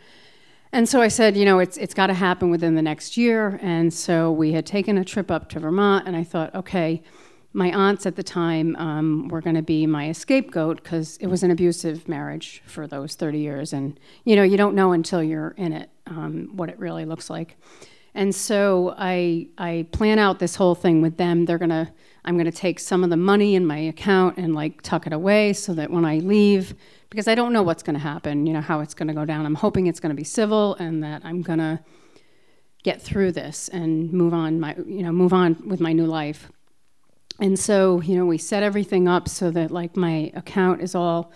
And 0.73 0.89
so 0.89 1.01
I 1.01 1.07
said, 1.07 1.37
you 1.37 1.45
know, 1.45 1.59
it's, 1.59 1.77
it's 1.77 1.93
got 1.93 2.07
to 2.07 2.15
happen 2.15 2.49
within 2.49 2.73
the 2.73 2.81
next 2.81 3.15
year. 3.15 3.59
And 3.61 3.93
so 3.93 4.31
we 4.31 4.53
had 4.53 4.65
taken 4.65 4.97
a 4.97 5.05
trip 5.05 5.29
up 5.29 5.47
to 5.49 5.59
Vermont, 5.59 6.07
and 6.07 6.15
I 6.15 6.23
thought, 6.23 6.53
okay, 6.55 7.03
my 7.53 7.71
aunts 7.71 8.07
at 8.07 8.15
the 8.15 8.23
time 8.23 8.75
um, 8.77 9.27
were 9.27 9.39
going 9.39 9.55
to 9.55 9.61
be 9.61 9.85
my 9.85 10.11
scapegoat 10.11 10.81
because 10.81 11.17
it 11.17 11.27
was 11.27 11.43
an 11.43 11.51
abusive 11.51 12.07
marriage 12.07 12.63
for 12.65 12.87
those 12.87 13.13
30 13.13 13.37
years. 13.37 13.71
And, 13.71 13.99
you 14.25 14.35
know, 14.35 14.41
you 14.41 14.57
don't 14.57 14.73
know 14.73 14.93
until 14.93 15.21
you're 15.21 15.53
in 15.57 15.73
it 15.73 15.91
um, 16.07 16.49
what 16.53 16.69
it 16.69 16.79
really 16.79 17.05
looks 17.05 17.29
like. 17.29 17.55
And 18.15 18.33
so 18.33 18.95
I, 18.97 19.49
I 19.59 19.85
plan 19.91 20.17
out 20.17 20.39
this 20.39 20.55
whole 20.55 20.73
thing 20.73 21.03
with 21.03 21.17
them. 21.17 21.45
They're 21.45 21.59
going 21.59 21.69
to, 21.69 21.91
I'm 22.25 22.33
going 22.33 22.49
to 22.49 22.51
take 22.51 22.79
some 22.79 23.03
of 23.03 23.11
the 23.11 23.17
money 23.17 23.53
in 23.53 23.63
my 23.63 23.77
account 23.77 24.37
and 24.37 24.55
like 24.55 24.81
tuck 24.81 25.05
it 25.05 25.13
away 25.13 25.53
so 25.53 25.75
that 25.75 25.91
when 25.91 26.03
I 26.03 26.17
leave, 26.17 26.73
because 27.13 27.27
I 27.27 27.35
don't 27.35 27.53
know 27.53 27.61
what's 27.61 27.83
going 27.83 27.93
to 27.93 27.99
happen, 27.99 28.47
you 28.47 28.53
know, 28.53 28.61
how 28.61 28.79
it's 28.79 28.95
going 28.95 29.07
to 29.07 29.13
go 29.13 29.23
down. 29.23 29.45
I'm 29.45 29.53
hoping 29.53 29.85
it's 29.85 29.99
going 29.99 30.09
to 30.09 30.15
be 30.15 30.23
civil 30.23 30.73
and 30.77 31.03
that 31.03 31.23
I'm 31.23 31.43
going 31.43 31.59
to 31.59 31.79
get 32.81 33.03
through 33.03 33.33
this 33.33 33.69
and 33.69 34.11
move 34.11 34.33
on 34.33 34.59
my, 34.59 34.75
you 34.87 35.03
know, 35.03 35.11
move 35.11 35.31
on 35.31 35.61
with 35.67 35.79
my 35.79 35.93
new 35.93 36.07
life. 36.07 36.49
And 37.39 37.59
so, 37.59 38.01
you 38.01 38.15
know, 38.15 38.25
we 38.25 38.39
set 38.39 38.63
everything 38.63 39.07
up 39.07 39.29
so 39.29 39.51
that 39.51 39.69
like 39.69 39.95
my 39.95 40.31
account 40.33 40.81
is 40.81 40.95
all 40.95 41.31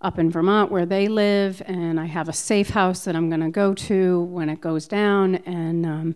up 0.00 0.18
in 0.18 0.32
Vermont 0.32 0.72
where 0.72 0.84
they 0.84 1.06
live, 1.06 1.62
and 1.64 2.00
I 2.00 2.06
have 2.06 2.28
a 2.28 2.32
safe 2.32 2.70
house 2.70 3.04
that 3.04 3.14
I'm 3.14 3.28
going 3.28 3.40
to 3.40 3.50
go 3.50 3.72
to 3.72 4.22
when 4.22 4.48
it 4.48 4.60
goes 4.60 4.88
down. 4.88 5.36
And 5.46 5.86
um, 5.86 6.14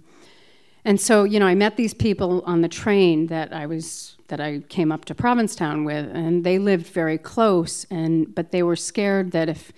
and 0.88 0.98
so, 0.98 1.24
you 1.24 1.38
know, 1.38 1.46
I 1.46 1.54
met 1.54 1.76
these 1.76 1.92
people 1.92 2.42
on 2.46 2.62
the 2.62 2.68
train 2.68 3.26
that 3.26 3.52
I 3.52 3.66
was 3.66 4.16
that 4.28 4.40
I 4.40 4.60
came 4.70 4.90
up 4.90 5.04
to 5.04 5.14
Provincetown 5.14 5.84
with, 5.84 6.06
and 6.16 6.44
they 6.44 6.58
lived 6.58 6.86
very 6.86 7.18
close. 7.18 7.84
And 7.90 8.34
but 8.34 8.52
they 8.52 8.62
were 8.62 8.74
scared 8.74 9.32
that 9.32 9.50
if 9.50 9.70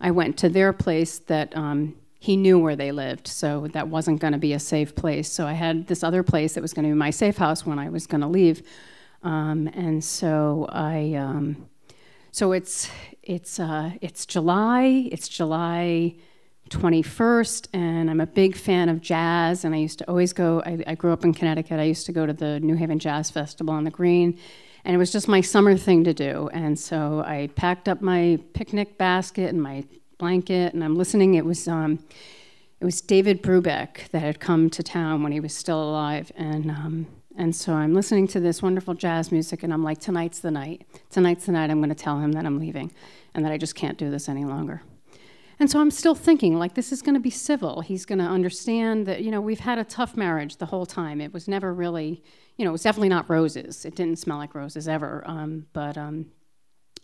I 0.00 0.10
went 0.10 0.36
to 0.38 0.48
their 0.48 0.72
place, 0.72 1.20
that 1.20 1.56
um, 1.56 1.94
he 2.18 2.36
knew 2.36 2.58
where 2.58 2.74
they 2.74 2.90
lived, 2.90 3.28
so 3.28 3.68
that 3.68 3.86
wasn't 3.86 4.20
going 4.20 4.32
to 4.32 4.38
be 4.38 4.52
a 4.52 4.58
safe 4.58 4.96
place. 4.96 5.30
So 5.30 5.46
I 5.46 5.52
had 5.52 5.86
this 5.86 6.02
other 6.02 6.24
place 6.24 6.54
that 6.54 6.60
was 6.60 6.74
going 6.74 6.88
to 6.88 6.92
be 6.92 6.98
my 6.98 7.10
safe 7.10 7.36
house 7.36 7.64
when 7.64 7.78
I 7.78 7.88
was 7.88 8.08
going 8.08 8.22
to 8.22 8.26
leave. 8.26 8.64
Um, 9.22 9.68
and 9.74 10.02
so 10.02 10.66
I, 10.70 11.14
um, 11.14 11.68
so 12.32 12.50
it's 12.50 12.90
it's 13.22 13.60
uh, 13.60 13.92
it's 14.00 14.26
July. 14.26 15.08
It's 15.12 15.28
July 15.28 16.16
21st, 16.68 17.68
and 17.72 18.10
I'm 18.10 18.20
a 18.20 18.26
big 18.26 18.56
fan 18.56 18.88
of 18.88 19.00
jazz. 19.00 19.64
And 19.64 19.74
I 19.74 19.78
used 19.78 19.98
to 19.98 20.08
always 20.08 20.32
go. 20.32 20.62
I, 20.64 20.82
I 20.86 20.94
grew 20.94 21.12
up 21.12 21.24
in 21.24 21.34
Connecticut. 21.34 21.80
I 21.80 21.84
used 21.84 22.06
to 22.06 22.12
go 22.12 22.26
to 22.26 22.32
the 22.32 22.60
New 22.60 22.74
Haven 22.74 22.98
Jazz 22.98 23.30
Festival 23.30 23.74
on 23.74 23.84
the 23.84 23.90
Green, 23.90 24.38
and 24.84 24.94
it 24.94 24.98
was 24.98 25.12
just 25.12 25.28
my 25.28 25.40
summer 25.40 25.76
thing 25.76 26.04
to 26.04 26.14
do. 26.14 26.48
And 26.52 26.78
so 26.78 27.22
I 27.26 27.50
packed 27.54 27.88
up 27.88 28.00
my 28.00 28.38
picnic 28.52 28.98
basket 28.98 29.50
and 29.50 29.62
my 29.62 29.84
blanket, 30.18 30.74
and 30.74 30.84
I'm 30.84 30.96
listening. 30.96 31.34
It 31.34 31.44
was 31.44 31.68
um, 31.68 31.98
it 32.80 32.84
was 32.84 33.00
David 33.00 33.42
Brubeck 33.42 34.08
that 34.10 34.20
had 34.20 34.40
come 34.40 34.70
to 34.70 34.82
town 34.82 35.22
when 35.22 35.32
he 35.32 35.40
was 35.40 35.54
still 35.54 35.82
alive, 35.82 36.30
and 36.36 36.70
um, 36.70 37.06
and 37.36 37.54
so 37.54 37.72
I'm 37.72 37.94
listening 37.94 38.26
to 38.28 38.40
this 38.40 38.62
wonderful 38.62 38.94
jazz 38.94 39.30
music, 39.30 39.62
and 39.62 39.72
I'm 39.72 39.84
like, 39.84 40.00
tonight's 40.00 40.40
the 40.40 40.50
night. 40.50 40.86
Tonight's 41.08 41.46
the 41.46 41.52
night 41.52 41.70
I'm 41.70 41.78
going 41.78 41.88
to 41.88 41.94
tell 41.94 42.18
him 42.18 42.32
that 42.32 42.44
I'm 42.44 42.58
leaving, 42.58 42.92
and 43.34 43.44
that 43.44 43.52
I 43.52 43.58
just 43.58 43.74
can't 43.74 43.96
do 43.96 44.10
this 44.10 44.28
any 44.28 44.44
longer. 44.44 44.82
And 45.60 45.68
so 45.68 45.80
I'm 45.80 45.90
still 45.90 46.14
thinking, 46.14 46.58
like, 46.58 46.74
this 46.74 46.92
is 46.92 47.02
going 47.02 47.14
to 47.14 47.20
be 47.20 47.30
civil. 47.30 47.80
He's 47.80 48.04
going 48.04 48.20
to 48.20 48.24
understand 48.24 49.06
that, 49.06 49.22
you 49.22 49.30
know, 49.30 49.40
we've 49.40 49.60
had 49.60 49.78
a 49.78 49.84
tough 49.84 50.16
marriage 50.16 50.58
the 50.58 50.66
whole 50.66 50.86
time. 50.86 51.20
It 51.20 51.32
was 51.32 51.48
never 51.48 51.74
really, 51.74 52.22
you 52.56 52.64
know, 52.64 52.70
it 52.70 52.72
was 52.72 52.82
definitely 52.82 53.08
not 53.08 53.28
roses. 53.28 53.84
It 53.84 53.96
didn't 53.96 54.20
smell 54.20 54.38
like 54.38 54.54
roses 54.54 54.86
ever. 54.86 55.24
Um, 55.26 55.66
but 55.72 55.98
um, 55.98 56.26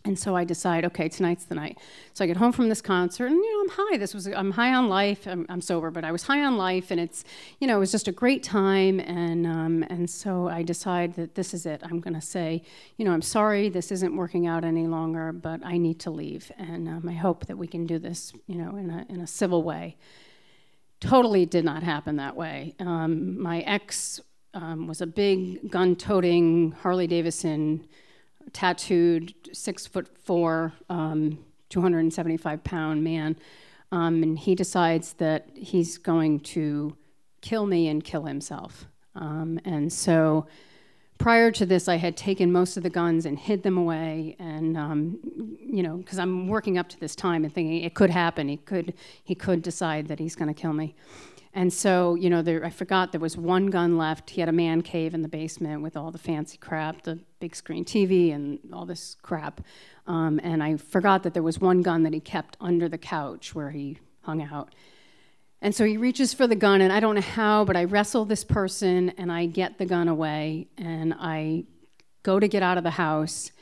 and 0.07 0.19
so 0.19 0.37
I 0.37 0.45
decide, 0.45 0.85
okay, 0.85 1.09
tonight's 1.09 1.47
the 1.47 1.55
night. 1.55 1.79
So 2.13 2.25
I 2.25 2.27
get 2.27 2.37
home 2.37 2.53
from 2.53 2.69
this 2.69 2.83
concert, 2.83 3.27
and 3.27 3.37
you 3.37 3.53
know, 3.55 3.61
I'm 3.63 3.87
high. 3.87 3.97
This 3.97 4.13
was 4.13 4.27
I'm 4.27 4.51
high 4.51 4.75
on 4.75 4.89
life. 4.89 5.27
I'm, 5.27 5.47
I'm 5.49 5.63
sober, 5.63 5.91
but 5.91 6.05
I 6.05 6.13
was 6.13 6.25
high 6.25 6.45
on 6.45 6.59
life, 6.59 6.91
and 6.91 7.01
it's 7.01 7.25
you 7.59 7.67
know, 7.67 7.77
it 7.77 7.81
was 7.81 7.91
just 7.91 8.07
a 8.07 8.13
great 8.13 8.43
time. 8.43 9.01
And 9.01 9.47
um, 9.47 9.83
and 9.89 10.09
so 10.09 10.49
I 10.49 10.63
decide 10.63 11.15
that 11.15 11.35
this 11.35 11.55
is 11.55 11.65
it. 11.65 11.81
I'm 11.85 12.01
going 12.01 12.15
to 12.15 12.21
say, 12.21 12.63
you 12.99 13.05
know, 13.07 13.13
I'm 13.13 13.23
sorry, 13.23 13.71
this 13.71 13.91
isn't 13.91 14.15
working 14.15 14.47
out 14.47 14.63
any 14.63 14.87
longer, 14.87 15.33
but 15.33 15.65
I 15.65 15.79
need 15.79 16.01
to 16.01 16.11
leave, 16.11 16.53
and 16.59 16.87
um, 16.87 17.09
I 17.09 17.15
hope 17.15 17.47
that 17.47 17.57
we 17.57 17.67
can 17.67 17.87
do 17.87 17.99
this, 17.99 18.35
you 18.47 18.57
know, 18.57 18.77
in 18.77 18.91
a 18.91 19.07
in 19.09 19.21
a 19.21 19.27
civil 19.27 19.63
way. 19.63 19.97
Totally 21.01 21.47
did 21.47 21.65
not 21.65 21.83
happen 21.83 22.17
that 22.17 22.37
way. 22.37 22.75
Um, 22.79 23.41
my 23.41 23.61
ex 23.61 24.21
um, 24.53 24.87
was 24.87 25.01
a 25.01 25.07
big 25.07 25.71
gun-toting 25.71 26.73
Harley 26.73 27.07
Davidson 27.07 27.89
tattooed, 28.53 29.35
six 29.53 29.87
foot 29.87 30.09
four, 30.19 30.73
um, 30.89 31.39
275 31.71 32.63
pound 32.65 33.03
man. 33.03 33.37
Um, 33.93 34.23
and 34.23 34.39
he 34.39 34.55
decides 34.55 35.15
that 35.15 35.49
he's 35.55 35.99
going 35.99 36.41
to 36.41 36.97
kill 37.41 37.67
me 37.67 37.89
and 37.89 38.03
kill 38.03 38.25
himself. 38.25 38.87
Um, 39.15 39.61
and 39.65 39.93
so 39.93 40.47
prior 41.19 41.51
to 41.53 41.65
this, 41.65 41.89
I 41.89 41.97
had 41.97 42.17
taken 42.17 42.51
most 42.51 42.77
of 42.77 42.83
the 42.83 42.91
guns 42.91 43.27
and 43.27 43.39
hid 43.39 43.63
them 43.63 43.79
away. 43.79 44.37
And, 44.39 44.77
um, 44.77 45.19
you 45.61 45.83
know, 45.83 45.99
because 45.99 46.19
I'm 46.19 46.49
working 46.49 46.79
up 46.79 46.89
to 46.91 47.01
this 47.01 47.15
time 47.15 47.45
and 47.45 47.53
thinking 47.55 47.83
it 47.83 47.95
could 47.95 48.11
happen. 48.11 48.49
He 48.49 48.57
could, 48.57 48.95
he 49.23 49.35
could 49.35 49.63
decide 49.63 50.09
that 50.09 50.19
he's 50.19 50.35
going 50.35 50.53
to 50.53 50.61
kill 50.61 50.73
me. 50.73 50.95
And 51.57 51.73
so, 51.73 52.17
you 52.17 52.29
know, 52.29 52.43
there, 52.43 52.65
I 52.65 52.71
forgot 52.71 53.13
there 53.13 53.21
was 53.21 53.37
one 53.37 53.69
gun 53.69 53.97
left. 53.97 54.31
He 54.31 54.41
had 54.41 54.49
a 54.49 54.53
man 54.53 54.83
cave 54.83 55.15
in 55.15 55.23
the 55.23 55.29
basement 55.29 55.83
with 55.83 55.97
all 55.97 56.11
the 56.11 56.19
fancy 56.19 56.59
crap, 56.59 57.03
the 57.03 57.21
big 57.39 57.55
screen 57.55 57.85
TV 57.85 58.35
and 58.35 58.59
all 58.73 58.85
this 58.85 59.17
crap. 59.23 59.61
Um, 60.09 60.41
and 60.43 60.65
I 60.65 60.77
forgot 60.77 61.23
that 61.23 61.33
there 61.33 61.45
was 61.45 61.61
one 61.61 61.81
gun 61.81 62.03
that 62.03 62.13
he 62.13 62.19
kept 62.19 62.57
under 62.61 62.89
the 62.89 62.99
couch 62.99 63.55
where 63.55 63.71
he 63.71 63.99
hung 64.23 64.43
out. 64.43 64.75
And 65.63 65.73
so 65.73 65.85
he 65.85 65.97
reaches 65.97 66.35
for 66.35 66.47
the 66.47 66.57
gun, 66.57 66.81
and 66.81 66.93
I 66.93 67.01
don't 67.01 67.15
know 67.15 67.21
how, 67.21 67.65
but 67.65 67.77
I 67.77 67.85
wrestle 67.85 68.25
this 68.25 68.45
person 68.45 69.11
and 69.17 69.33
I 69.33 69.47
get 69.47 69.79
the 69.79 69.87
gun 69.87 70.09
away, 70.09 70.67
and 70.77 71.15
I 71.19 71.65
go 72.23 72.41
to 72.41 72.49
get 72.49 72.63
out 72.63 72.79
of 72.79 72.85
the 72.85 72.91
house, 72.91 73.53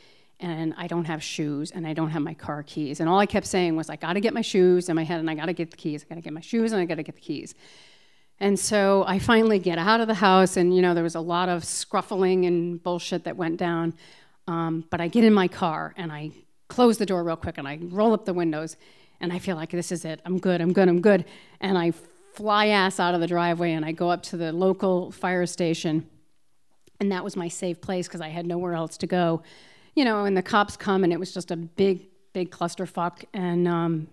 and 0.43 0.75
I 0.77 0.87
don't 0.89 1.05
have 1.05 1.23
shoes, 1.23 1.71
and 1.71 1.87
I 1.87 1.95
don't 1.95 2.11
have 2.11 2.21
my 2.21 2.35
car 2.35 2.63
keys. 2.63 3.01
And 3.01 3.09
all 3.09 3.19
I 3.19 3.27
kept 3.27 3.47
saying 3.47 3.77
was, 3.77 3.89
I 3.89 3.97
gotta 3.97 4.21
get 4.21 4.35
my 4.35 4.43
shoes 4.43 4.89
in 4.89 4.97
my 4.97 5.05
head, 5.05 5.21
and 5.21 5.31
I 5.31 5.35
gotta 5.35 5.53
get 5.53 5.71
the 5.71 5.77
keys. 5.77 6.05
I 6.05 6.09
gotta 6.09 6.21
get 6.21 6.33
my 6.33 6.41
shoes, 6.41 6.73
and 6.73 6.81
I 6.81 6.85
gotta 6.85 7.03
get 7.03 7.15
the 7.15 7.21
keys. 7.21 7.55
And 8.41 8.59
so 8.59 9.05
I 9.07 9.21
finally 9.21 9.61
get 9.61 9.79
out 9.79 10.01
of 10.01 10.09
the 10.09 10.15
house, 10.15 10.57
and 10.57 10.75
you 10.75 10.83
know, 10.83 10.95
there 10.95 11.05
was 11.05 11.15
a 11.15 11.21
lot 11.21 11.49
of 11.49 11.63
scruffling 11.63 12.47
and 12.47 12.83
bullshit 12.83 13.25
that 13.25 13.37
went 13.37 13.57
down. 13.57 13.95
Um, 14.49 14.85
but 14.91 15.01
I 15.01 15.09
get 15.09 15.23
in 15.23 15.33
my 15.33 15.47
car 15.47 15.95
and 15.97 16.11
I 16.11 16.33
close 16.67 16.99
the 16.99 17.07
door 17.07 17.23
real 17.23 17.37
quick 17.37 17.59
and 17.59 17.69
I 17.69 17.79
roll 17.81 18.13
up 18.13 18.25
the 18.25 18.35
windows, 18.35 18.77
and 19.21 19.33
I 19.33 19.39
feel 19.39 19.55
like 19.55 19.71
this 19.71 19.93
is 19.93 20.05
it. 20.05 20.21
I'm 20.25 20.39
good, 20.39 20.61
I'm 20.61 20.73
good, 20.73 20.89
I'm 20.89 21.01
good. 21.01 21.25
And 21.61 21.79
I 21.79 21.93
fly 22.35 22.69
ass 22.69 22.99
out 22.99 23.15
of 23.15 23.21
the 23.21 23.27
driveway 23.27 23.73
and 23.73 23.85
I 23.85 23.93
go 23.93 24.11
up 24.11 24.23
to 24.25 24.37
the 24.37 24.53
local 24.53 25.13
fire 25.13 25.47
station. 25.47 26.09
And 26.99 27.13
that 27.13 27.23
was 27.23 27.37
my 27.37 27.49
safe 27.49 27.81
place 27.81 28.09
because 28.09 28.21
I 28.21 28.29
had 28.29 28.47
nowhere 28.47 28.75
else 28.75 28.97
to 28.99 29.07
go. 29.07 29.43
You 29.95 30.05
know, 30.05 30.25
and 30.25 30.37
the 30.37 30.43
cops 30.43 30.77
come 30.77 31.05
and 31.05 31.13
it 31.13 31.21
was 31.21 31.33
just 31.33 31.51
a 31.51 31.57
big, 31.57 32.09
big 32.33 32.51
clusterfuck. 32.51 33.25
And 33.35 33.69
um, 33.69 34.09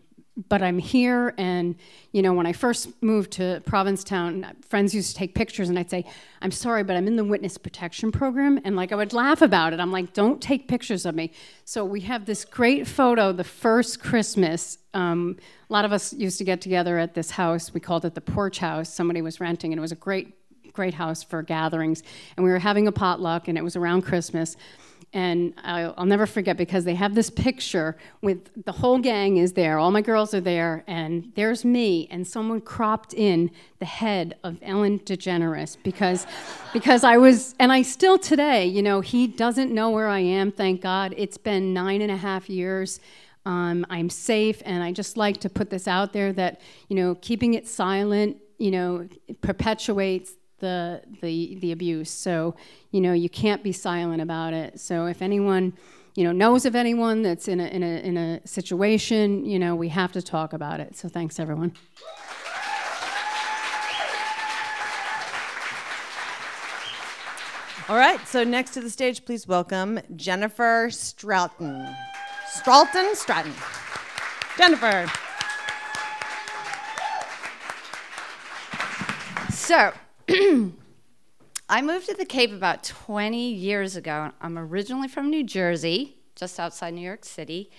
but 0.47 0.61
I'm 0.61 0.77
here. 0.77 1.33
And, 1.37 1.75
you 2.11 2.21
know, 2.21 2.33
when 2.33 2.45
I 2.45 2.53
first 2.53 2.89
moved 3.01 3.31
to 3.33 3.61
Provincetown, 3.65 4.45
friends 4.67 4.93
used 4.93 5.11
to 5.11 5.15
take 5.15 5.35
pictures 5.35 5.69
and 5.69 5.77
I'd 5.77 5.89
say, 5.89 6.05
I'm 6.41 6.51
sorry, 6.51 6.83
but 6.83 6.95
I'm 6.95 7.07
in 7.07 7.15
the 7.15 7.23
witness 7.23 7.57
protection 7.57 8.11
program. 8.11 8.59
And 8.63 8.75
like 8.75 8.91
I 8.91 8.95
would 8.95 9.11
laugh 9.11 9.41
about 9.41 9.73
it. 9.73 9.79
I'm 9.79 9.91
like, 9.91 10.13
don't 10.13 10.41
take 10.41 10.67
pictures 10.67 11.05
of 11.05 11.15
me. 11.15 11.31
So 11.65 11.83
we 11.83 12.01
have 12.01 12.25
this 12.25 12.45
great 12.45 12.87
photo 12.87 13.31
the 13.31 13.43
first 13.43 13.99
Christmas. 14.01 14.77
Um, 14.93 15.37
a 15.69 15.73
lot 15.73 15.85
of 15.85 15.91
us 15.91 16.13
used 16.13 16.37
to 16.37 16.43
get 16.43 16.61
together 16.61 16.97
at 16.97 17.13
this 17.15 17.31
house. 17.31 17.73
We 17.73 17.79
called 17.79 18.05
it 18.05 18.15
the 18.15 18.21
porch 18.21 18.59
house. 18.59 18.93
Somebody 18.93 19.21
was 19.21 19.39
renting, 19.39 19.73
and 19.73 19.79
it 19.79 19.81
was 19.81 19.91
a 19.91 19.95
great, 19.95 20.33
great 20.73 20.93
house 20.93 21.21
for 21.21 21.43
gatherings. 21.43 22.01
And 22.37 22.45
we 22.45 22.51
were 22.51 22.59
having 22.59 22.87
a 22.87 22.91
potluck, 22.91 23.47
and 23.47 23.57
it 23.57 23.63
was 23.63 23.75
around 23.75 24.03
Christmas 24.03 24.55
and 25.13 25.53
I'll, 25.63 25.95
I'll, 25.97 26.05
never 26.05 26.27
forget 26.27 26.55
because 26.55 26.85
they 26.85 26.93
have 26.93 27.15
this 27.15 27.31
picture 27.31 27.97
with 28.21 28.63
the 28.65 28.71
whole 28.71 28.99
gang 28.99 29.37
is 29.37 29.53
there, 29.53 29.79
all 29.79 29.89
my 29.89 30.01
girls 30.01 30.33
are 30.35 30.41
there, 30.41 30.83
and 30.87 31.31
there's 31.35 31.65
me, 31.65 32.07
and 32.11 32.27
someone 32.27 32.61
cropped 32.61 33.13
in 33.15 33.49
the 33.79 33.85
head 33.85 34.37
of 34.43 34.59
Ellen 34.61 34.99
DeGeneres 34.99 35.77
because, 35.83 36.27
because 36.73 37.03
I 37.03 37.17
was, 37.17 37.55
and 37.59 37.71
I 37.71 37.81
still 37.81 38.19
today, 38.19 38.67
you 38.67 38.83
know, 38.83 39.01
he 39.01 39.25
doesn't 39.25 39.73
know 39.73 39.89
where 39.89 40.07
I 40.07 40.19
am, 40.19 40.51
thank 40.51 40.81
God. 40.81 41.15
It's 41.17 41.37
been 41.37 41.73
nine 41.73 42.01
and 42.01 42.11
a 42.11 42.17
half 42.17 42.47
years. 42.47 42.99
Um, 43.45 43.87
I'm 43.89 44.11
safe, 44.11 44.61
and 44.63 44.83
I 44.83 44.91
just 44.91 45.17
like 45.17 45.37
to 45.39 45.49
put 45.49 45.71
this 45.71 45.87
out 45.87 46.13
there 46.13 46.31
that, 46.33 46.61
you 46.87 46.95
know, 46.95 47.15
keeping 47.15 47.55
it 47.55 47.67
silent, 47.67 48.37
you 48.59 48.69
know, 48.69 49.07
perpetuates 49.41 50.33
the 50.59 51.01
the 51.21 51.57
the 51.59 51.71
abuse. 51.71 52.09
So 52.09 52.55
you 52.91 53.01
know 53.01 53.13
you 53.13 53.29
can't 53.29 53.63
be 53.63 53.71
silent 53.71 54.21
about 54.21 54.53
it. 54.53 54.79
So 54.79 55.05
if 55.05 55.21
anyone 55.21 55.73
you 56.15 56.23
know 56.23 56.31
knows 56.31 56.65
of 56.65 56.75
anyone 56.75 57.21
that's 57.21 57.47
in 57.47 57.59
a 57.59 57.67
in 57.67 57.83
a 57.83 57.99
in 57.99 58.17
a 58.17 58.47
situation, 58.47 59.45
you 59.45 59.59
know 59.59 59.75
we 59.75 59.89
have 59.89 60.11
to 60.13 60.21
talk 60.21 60.53
about 60.53 60.79
it. 60.79 60.95
So 60.95 61.09
thanks 61.09 61.39
everyone. 61.39 61.73
All 67.89 67.95
right, 67.97 68.19
so 68.27 68.43
next 68.43 68.75
to 68.75 68.81
the 68.81 68.89
stage, 68.91 69.25
please 69.25 69.47
welcome 69.47 69.99
Jennifer 70.15 70.89
Stroughton. 70.91 71.95
Stroughton? 72.47 73.15
Stratton. 73.15 73.53
Jennifer. 74.59 75.11
So, 79.51 79.91
I 81.69 81.81
moved 81.81 82.07
to 82.07 82.13
the 82.13 82.25
Cape 82.25 82.51
about 82.51 82.83
20 82.83 83.51
years 83.51 83.95
ago. 83.95 84.31
I'm 84.41 84.59
originally 84.59 85.07
from 85.07 85.29
New 85.29 85.43
Jersey, 85.43 86.17
just 86.35 86.59
outside 86.59 86.93
New 86.93 87.01
York 87.01 87.25
City. 87.25 87.71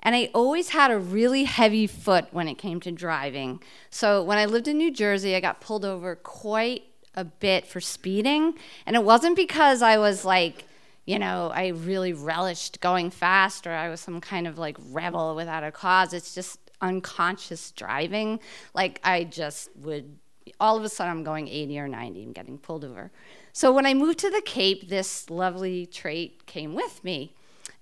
And 0.00 0.14
I 0.14 0.30
always 0.34 0.70
had 0.70 0.90
a 0.90 0.98
really 0.98 1.44
heavy 1.44 1.86
foot 1.86 2.28
when 2.30 2.48
it 2.48 2.54
came 2.54 2.80
to 2.80 2.92
driving. 2.92 3.62
So 3.90 4.22
when 4.22 4.38
I 4.38 4.46
lived 4.46 4.68
in 4.68 4.78
New 4.78 4.90
Jersey, 4.90 5.36
I 5.36 5.40
got 5.40 5.60
pulled 5.60 5.84
over 5.84 6.16
quite 6.16 6.84
a 7.14 7.24
bit 7.24 7.66
for 7.66 7.80
speeding. 7.80 8.54
And 8.86 8.96
it 8.96 9.04
wasn't 9.04 9.36
because 9.36 9.82
I 9.82 9.98
was 9.98 10.24
like, 10.24 10.64
you 11.04 11.18
know, 11.18 11.50
I 11.54 11.68
really 11.68 12.14
relished 12.14 12.80
going 12.80 13.10
fast 13.10 13.66
or 13.66 13.72
I 13.72 13.90
was 13.90 14.00
some 14.00 14.20
kind 14.20 14.46
of 14.46 14.56
like 14.56 14.76
rebel 14.90 15.36
without 15.36 15.62
a 15.62 15.70
cause. 15.70 16.14
It's 16.14 16.34
just 16.34 16.58
unconscious 16.80 17.70
driving. 17.72 18.40
Like 18.74 18.98
I 19.04 19.24
just 19.24 19.68
would, 19.76 20.16
all 20.60 20.76
of 20.76 20.84
a 20.84 20.88
sudden, 20.88 21.10
I'm 21.10 21.24
going 21.24 21.48
80 21.48 21.78
or 21.78 21.88
90 21.88 22.22
and 22.22 22.34
getting 22.34 22.58
pulled 22.58 22.84
over. 22.84 23.10
So 23.52 23.72
when 23.72 23.86
I 23.86 23.94
moved 23.94 24.18
to 24.20 24.30
the 24.30 24.42
Cape, 24.44 24.88
this 24.88 25.28
lovely 25.28 25.86
trait 25.86 26.46
came 26.46 26.74
with 26.74 27.02
me. 27.04 27.34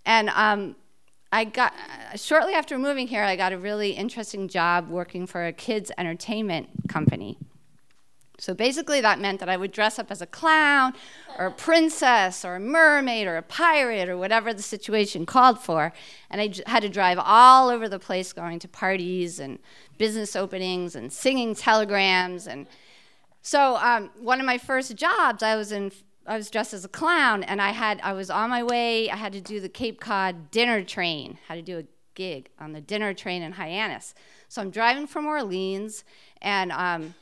And 0.04 0.30
um, 0.30 0.76
I 1.32 1.44
got 1.44 1.72
shortly 2.16 2.54
after 2.54 2.78
moving 2.78 3.06
here, 3.06 3.22
I 3.22 3.36
got 3.36 3.52
a 3.52 3.58
really 3.58 3.92
interesting 3.92 4.48
job 4.48 4.88
working 4.88 5.26
for 5.26 5.46
a 5.46 5.52
kids 5.52 5.92
entertainment 5.96 6.68
company. 6.88 7.38
So 8.40 8.54
basically, 8.54 9.00
that 9.02 9.20
meant 9.20 9.38
that 9.40 9.50
I 9.50 9.56
would 9.56 9.70
dress 9.70 9.98
up 9.98 10.10
as 10.10 10.22
a 10.22 10.26
clown, 10.26 10.94
or 11.38 11.46
a 11.46 11.50
princess, 11.52 12.44
or 12.44 12.56
a 12.56 12.60
mermaid, 12.60 13.26
or 13.26 13.36
a 13.36 13.42
pirate, 13.42 14.08
or 14.08 14.16
whatever 14.16 14.54
the 14.54 14.62
situation 14.62 15.26
called 15.26 15.60
for. 15.60 15.92
And 16.30 16.40
I 16.40 16.50
had 16.66 16.82
to 16.82 16.88
drive 16.88 17.18
all 17.22 17.68
over 17.68 17.88
the 17.88 17.98
place, 17.98 18.32
going 18.32 18.58
to 18.60 18.68
parties 18.68 19.38
and 19.38 19.58
business 19.98 20.34
openings 20.34 20.96
and 20.96 21.12
singing 21.12 21.54
telegrams. 21.54 22.46
And 22.46 22.66
so, 23.42 23.76
um, 23.76 24.10
one 24.18 24.40
of 24.40 24.46
my 24.46 24.56
first 24.56 24.96
jobs, 24.96 25.42
I 25.42 25.54
was 25.54 25.70
in 25.70 25.92
I 26.26 26.36
was 26.36 26.50
dressed 26.50 26.72
as 26.74 26.84
a 26.84 26.88
clown, 26.88 27.42
and 27.42 27.60
I 27.60 27.70
had 27.70 28.00
I 28.02 28.12
was 28.12 28.30
on 28.30 28.50
my 28.50 28.62
way. 28.62 29.10
I 29.10 29.16
had 29.16 29.32
to 29.34 29.40
do 29.40 29.60
the 29.60 29.68
Cape 29.68 30.00
Cod 30.00 30.50
dinner 30.50 30.82
train. 30.82 31.38
Had 31.48 31.56
to 31.56 31.62
do 31.62 31.78
a 31.78 31.84
gig 32.14 32.50
on 32.58 32.72
the 32.72 32.80
dinner 32.80 33.12
train 33.14 33.42
in 33.42 33.52
Hyannis. 33.52 34.14
So 34.48 34.62
I'm 34.62 34.70
driving 34.70 35.06
from 35.06 35.26
Orleans, 35.26 36.04
and 36.40 36.72
um, 36.72 37.14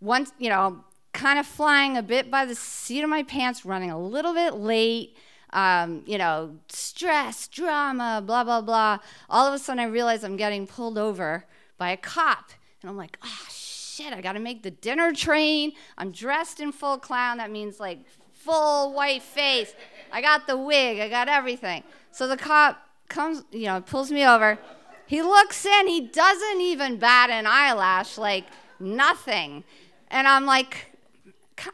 once 0.00 0.32
you 0.38 0.48
know, 0.48 0.84
kind 1.12 1.38
of 1.38 1.46
flying 1.46 1.96
a 1.96 2.02
bit 2.02 2.30
by 2.30 2.44
the 2.44 2.54
seat 2.54 3.02
of 3.02 3.10
my 3.10 3.22
pants, 3.22 3.64
running 3.64 3.90
a 3.90 3.98
little 3.98 4.34
bit 4.34 4.54
late. 4.54 5.16
Um, 5.50 6.02
you 6.06 6.18
know, 6.18 6.56
stress, 6.68 7.48
drama, 7.48 8.22
blah 8.24 8.44
blah 8.44 8.60
blah. 8.60 8.98
All 9.30 9.46
of 9.46 9.54
a 9.54 9.58
sudden, 9.58 9.80
I 9.80 9.84
realize 9.84 10.24
I'm 10.24 10.36
getting 10.36 10.66
pulled 10.66 10.98
over 10.98 11.46
by 11.78 11.90
a 11.90 11.96
cop, 11.96 12.50
and 12.82 12.90
I'm 12.90 12.96
like, 12.96 13.16
oh 13.22 13.46
shit! 13.48 14.12
I 14.12 14.20
got 14.20 14.32
to 14.32 14.40
make 14.40 14.64
the 14.64 14.72
dinner 14.72 15.12
train. 15.12 15.72
I'm 15.96 16.10
dressed 16.10 16.60
in 16.60 16.72
full 16.72 16.98
clown. 16.98 17.38
That 17.38 17.50
means 17.50 17.78
like 17.78 18.00
full 18.46 18.92
white 18.92 19.22
face. 19.22 19.74
I 20.12 20.22
got 20.22 20.46
the 20.46 20.56
wig, 20.56 21.00
I 21.00 21.08
got 21.08 21.28
everything. 21.28 21.82
So 22.12 22.26
the 22.26 22.36
cop 22.36 22.80
comes, 23.08 23.44
you 23.50 23.66
know, 23.66 23.80
pulls 23.80 24.10
me 24.10 24.26
over. 24.26 24.58
He 25.06 25.22
looks 25.22 25.64
in, 25.66 25.88
he 25.88 26.00
doesn't 26.00 26.60
even 26.60 26.98
bat 26.98 27.28
an 27.30 27.46
eyelash, 27.46 28.16
like 28.16 28.44
nothing. 28.80 29.64
And 30.10 30.26
I'm 30.26 30.46
like, 30.46 30.92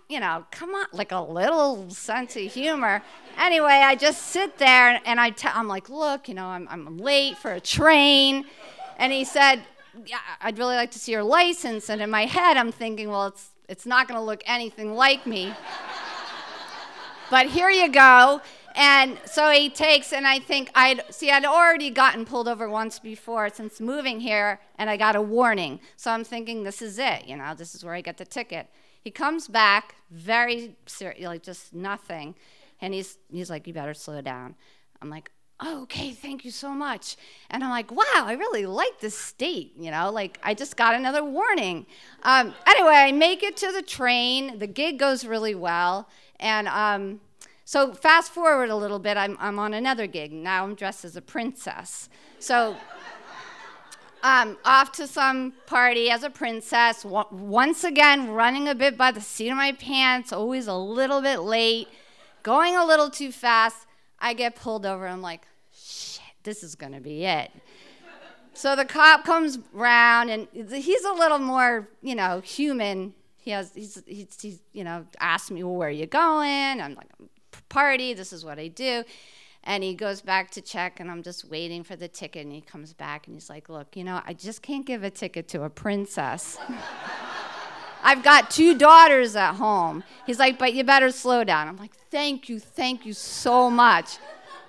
you 0.09 0.21
know, 0.21 0.47
come 0.51 0.75
on, 0.75 0.87
like 0.93 1.13
a 1.13 1.21
little 1.21 1.91
sense 1.91 2.37
of 2.37 2.43
humor. 2.43 3.03
Anyway, 3.39 3.73
I 3.73 3.95
just 3.95 4.29
sit 4.29 4.59
there 4.59 5.01
and 5.05 5.21
I 5.21 5.31
t- 5.31 5.49
I'm 5.53 5.69
like, 5.69 5.89
look, 5.89 6.29
you 6.29 6.35
know, 6.35 6.47
I'm, 6.47 6.69
I'm 6.71 6.99
late 6.99 7.37
for 7.39 7.53
a 7.53 7.61
train. 7.61 8.45
And 8.99 9.13
he 9.13 9.25
said, 9.25 9.63
yeah, 10.07 10.19
I'd 10.41 10.59
really 10.59 10.77
like 10.77 10.91
to 10.93 10.99
see 10.99 11.13
your 11.13 11.25
license. 11.25 11.89
And 11.89 12.01
in 12.01 12.11
my 12.11 12.27
head, 12.27 12.57
I'm 12.57 12.73
thinking, 12.73 13.09
well, 13.11 13.27
it's, 13.27 13.51
it's 13.69 13.87
not 13.87 14.09
going 14.09 14.19
to 14.19 14.25
look 14.25 14.43
anything 14.47 14.95
like 14.95 15.27
me. 15.27 15.53
But 17.31 17.47
here 17.47 17.71
you 17.71 17.89
go. 17.91 18.41
And 18.75 19.19
so 19.27 19.51
he 19.51 19.69
takes, 19.69 20.13
and 20.13 20.27
I 20.27 20.39
think 20.39 20.71
I'd 20.75 21.03
see, 21.13 21.31
I'd 21.31 21.45
already 21.45 21.91
gotten 21.91 22.25
pulled 22.25 22.49
over 22.49 22.69
once 22.69 22.99
before 22.99 23.49
since 23.51 23.81
moving 23.81 24.21
here, 24.21 24.61
and 24.79 24.89
I 24.89 24.97
got 24.97 25.15
a 25.15 25.23
warning. 25.23 25.81
So 25.97 26.11
I'm 26.11 26.25
thinking, 26.25 26.65
this 26.65 26.81
is 26.81 26.99
it, 26.99 27.27
you 27.27 27.37
know, 27.37 27.55
this 27.55 27.75
is 27.75 27.85
where 27.85 27.95
I 27.95 28.01
get 28.01 28.17
the 28.17 28.25
ticket. 28.25 28.69
He 29.03 29.11
comes 29.11 29.49
back, 29.49 29.97
very 30.11 30.77
serious, 30.87 31.25
like 31.25 31.43
just 31.43 31.75
nothing, 31.75 32.35
and 32.81 32.95
he's 32.95 33.19
he's 33.31 33.51
like, 33.51 33.67
you 33.67 33.75
better 33.75 33.95
slow 33.95 34.21
down. 34.21 34.55
I'm 35.01 35.11
like, 35.11 35.31
okay, 35.65 36.13
thank 36.13 36.45
you 36.45 36.51
so 36.51 36.71
much. 36.71 37.17
And 37.51 37.63
I'm 37.63 37.71
like, 37.71 37.91
wow, 37.91 38.25
I 38.25 38.35
really 38.35 38.67
like 38.67 39.01
this 39.01 39.17
state, 39.17 39.75
you 39.79 39.91
know, 39.91 40.11
like 40.11 40.39
I 40.43 40.55
just 40.55 40.77
got 40.77 40.95
another 40.95 41.25
warning. 41.25 41.87
Um, 42.23 42.55
anyway, 42.67 42.95
I 42.95 43.13
make 43.13 43.43
it 43.43 43.57
to 43.59 43.73
the 43.73 43.83
train. 43.83 44.59
The 44.59 44.67
gig 44.67 44.99
goes 44.99 45.25
really 45.25 45.55
well. 45.55 46.09
And 46.41 46.69
um, 46.69 47.21
so 47.65 47.93
fast 47.93 48.33
forward 48.33 48.71
a 48.71 48.77
little 48.77 48.99
bit, 48.99 49.17
I'm, 49.17 49.37
I'm 49.41 49.59
on 49.59 49.75
another 49.75 50.07
gig. 50.07 50.33
Now 50.33 50.65
I'm 50.65 50.75
dressed 50.75 51.05
as 51.05 51.17
a 51.17 51.23
princess. 51.23 52.09
So 52.39 52.77
um, 54.23 54.59
off 54.65 54.93
to 54.93 55.07
some 55.07 55.53
party 55.67 56.11
as 56.11 56.23
a 56.23 56.31
princess, 56.31 57.05
once 57.05 57.85
again 57.85 58.31
running 58.31 58.69
a 58.69 58.75
bit 58.75 58.97
by 58.97 59.11
the 59.11 59.21
seat 59.21 59.51
of 59.51 59.57
my 59.57 59.73
pants, 59.73 60.33
always 60.33 60.67
a 60.67 60.75
little 60.75 61.21
bit 61.21 61.41
late, 61.41 61.89
going 62.43 62.77
a 62.77 62.85
little 62.85 63.11
too 63.11 63.33
fast. 63.33 63.87
I 64.19 64.35
get 64.35 64.57
pulled 64.57 64.87
over. 64.87 65.07
I'm 65.07 65.23
like, 65.23 65.47
shit, 65.73 66.23
this 66.43 66.63
is 66.63 66.75
to 66.93 67.01
be 67.01 67.25
it. 67.25 67.51
So 68.55 68.77
the 68.77 68.85
cop 68.85 69.25
comes 69.25 69.59
round, 69.73 70.31
and 70.31 70.47
he's 70.53 71.05
a 71.05 71.13
little 71.13 71.39
more, 71.39 71.89
you 72.03 72.15
know, 72.15 72.41
human 72.41 73.15
he 73.43 73.51
has 73.51 73.73
he's, 73.75 74.01
he's, 74.07 74.41
he's 74.41 74.61
you 74.73 74.85
know 74.85 75.05
asked 75.21 75.51
me 75.51 75.63
well 75.65 75.75
where 75.75 75.89
are 75.89 75.91
you 75.91 76.07
going 76.07 76.81
i'm 76.81 76.95
like 76.95 77.09
party 77.73 78.13
this 78.13 78.33
is 78.33 78.45
what 78.45 78.59
i 78.59 78.69
do. 78.69 79.03
And 79.65 79.85
he 79.85 79.95
goes 79.95 80.21
back 80.21 80.51
to 80.53 80.61
check 80.61 81.01
and 81.01 81.11
i'm 81.11 81.23
just 81.23 81.49
waiting 81.49 81.83
for 81.85 81.97
the 81.97 82.09
ticket 82.09 82.45
and 82.45 82.53
he 82.53 82.61
comes 82.61 82.93
back 82.93 83.27
and 83.27 83.35
he's 83.35 83.49
like 83.49 83.69
look 83.69 83.97
you 83.97 84.05
know 84.05 84.21
i 84.27 84.35
just 84.35 84.61
can't 84.61 84.85
give 84.85 85.03
a 85.03 85.11
ticket 85.11 85.49
to 85.49 85.63
a 85.63 85.71
princess. 85.71 86.59
I've 88.05 88.25
got 88.25 88.51
two 88.51 88.77
daughters 88.77 89.37
at 89.37 89.55
home. 89.55 90.05
He's 90.27 90.39
like 90.39 90.59
but 90.59 90.75
you 90.75 90.85
better 90.85 91.11
slow 91.11 91.45
down. 91.45 91.69
I'm 91.69 91.77
like 91.77 91.95
thank 92.11 92.49
you 92.49 92.59
thank 92.59 93.07
you 93.07 93.15
so 93.15 93.71
much. 93.71 94.19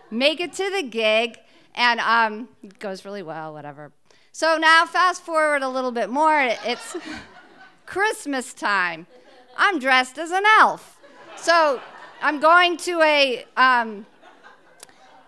Make 0.09 0.39
it 0.39 0.53
to 0.53 0.69
the 0.69 0.83
gig 0.83 1.39
and 1.75 1.99
um, 1.99 2.47
it 2.63 2.79
goes 2.79 3.03
really 3.03 3.23
well 3.23 3.51
whatever. 3.53 3.91
So 4.31 4.57
now 4.57 4.85
fast 4.85 5.23
forward 5.23 5.61
a 5.61 5.69
little 5.69 5.91
bit 5.91 6.09
more 6.09 6.39
it's 6.41 6.95
Christmas 7.85 8.53
time. 8.53 9.07
I'm 9.57 9.79
dressed 9.79 10.17
as 10.17 10.31
an 10.31 10.43
elf. 10.59 10.99
So 11.35 11.81
I'm 12.23 12.39
going 12.39 12.77
to 12.77 13.01
a 13.01 13.43
um, 13.57 14.05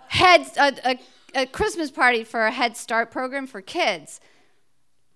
head 0.08 0.47
a, 0.55 0.91
a, 0.91 0.99
a 1.41 1.45
Christmas 1.45 1.91
party 1.91 2.23
for 2.23 2.45
a 2.45 2.51
Head 2.51 2.77
Start 2.77 3.12
program 3.12 3.47
for 3.47 3.60
kids. 3.60 4.21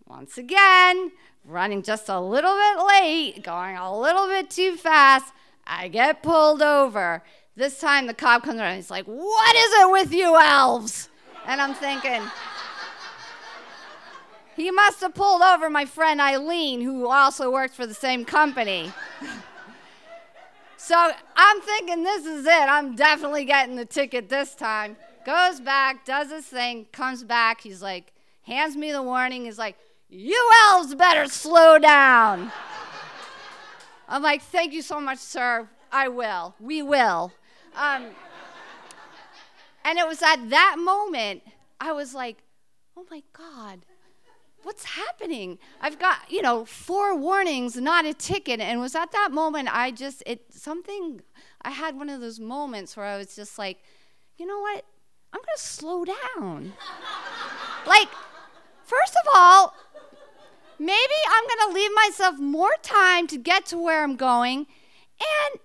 Once 0.05 0.37
again, 0.37 1.13
running 1.45 1.81
just 1.81 2.09
a 2.09 2.19
little 2.19 2.53
bit 2.53 2.85
late, 2.85 3.43
going 3.43 3.77
a 3.77 3.97
little 3.97 4.27
bit 4.27 4.49
too 4.49 4.75
fast. 4.75 5.33
I 5.65 5.87
get 5.87 6.21
pulled 6.21 6.61
over. 6.61 7.23
This 7.55 7.79
time 7.79 8.07
the 8.07 8.13
cop 8.13 8.43
comes 8.43 8.59
around 8.59 8.71
and 8.71 8.75
he's 8.75 8.91
like, 8.91 9.05
What 9.05 9.55
is 9.55 9.71
it 9.79 9.89
with 9.89 10.13
you 10.13 10.37
elves? 10.37 11.07
And 11.47 11.61
I'm 11.61 11.73
thinking, 11.73 12.21
he 14.57 14.69
must 14.69 14.99
have 14.99 15.15
pulled 15.15 15.43
over 15.43 15.69
my 15.69 15.85
friend 15.85 16.19
Eileen, 16.19 16.81
who 16.81 17.07
also 17.07 17.49
works 17.49 17.73
for 17.73 17.87
the 17.87 17.93
same 17.93 18.25
company. 18.25 18.91
so 20.79 21.11
I'm 21.35 21.61
thinking, 21.61 22.03
this 22.03 22.25
is 22.25 22.45
it. 22.45 22.49
I'm 22.49 22.95
definitely 22.95 23.43
getting 23.43 23.75
the 23.75 23.85
ticket 23.85 24.29
this 24.29 24.55
time. 24.55 24.95
Goes 25.25 25.59
back, 25.59 26.05
does 26.05 26.31
his 26.31 26.45
thing, 26.45 26.87
comes 26.93 27.21
back. 27.21 27.59
He's 27.59 27.81
like, 27.81 28.13
hands 28.43 28.77
me 28.77 28.93
the 28.93 29.03
warning. 29.03 29.43
He's 29.43 29.57
like, 29.57 29.75
you 30.07 30.51
elves 30.69 30.95
better 30.95 31.27
slow 31.27 31.77
down. 31.79 32.53
I'm 34.07 34.23
like, 34.23 34.41
thank 34.41 34.71
you 34.71 34.81
so 34.81 35.01
much, 35.01 35.19
sir. 35.19 35.67
I 35.91 36.07
will. 36.07 36.55
We 36.61 36.81
will. 36.81 37.33
Um, 37.75 38.05
and 39.83 39.99
it 39.99 40.07
was 40.07 40.21
at 40.21 40.49
that 40.49 40.77
moment 40.79 41.43
I 41.79 41.91
was 41.91 42.13
like, 42.13 42.37
oh 42.95 43.05
my 43.11 43.21
God, 43.33 43.81
what's 44.63 44.83
happening? 44.83 45.57
I've 45.81 45.99
got, 45.99 46.19
you 46.29 46.41
know, 46.41 46.65
four 46.65 47.15
warnings, 47.15 47.75
not 47.75 48.05
a 48.05 48.13
ticket. 48.13 48.59
And 48.59 48.79
was 48.79 48.95
at 48.95 49.11
that 49.11 49.31
moment 49.31 49.69
I 49.73 49.91
just 49.91 50.23
it 50.25 50.53
something 50.53 51.21
I 51.61 51.71
had 51.71 51.97
one 51.97 52.09
of 52.09 52.21
those 52.21 52.39
moments 52.39 52.95
where 52.95 53.05
I 53.05 53.17
was 53.17 53.35
just 53.35 53.57
like, 53.57 53.77
you 54.37 54.45
know 54.45 54.59
what? 54.59 54.85
I'm 55.33 55.39
gonna 55.39 55.57
slow 55.57 56.05
down. 56.05 56.73
like, 57.87 58.09
first 58.83 59.15
of 59.23 59.31
all, 59.35 59.75
maybe 60.79 60.97
I'm 61.29 61.43
gonna 61.47 61.73
leave 61.73 61.91
myself 61.93 62.39
more 62.39 62.75
time 62.81 63.27
to 63.27 63.37
get 63.37 63.65
to 63.67 63.77
where 63.77 64.03
I'm 64.03 64.15
going, 64.15 64.59
and 64.59 65.59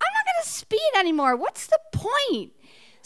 I'm 0.00 0.12
not 0.14 0.24
gonna 0.36 0.44
speed 0.44 0.90
anymore. 0.96 1.36
What's 1.36 1.66
the 1.66 1.80
point? 1.92 2.52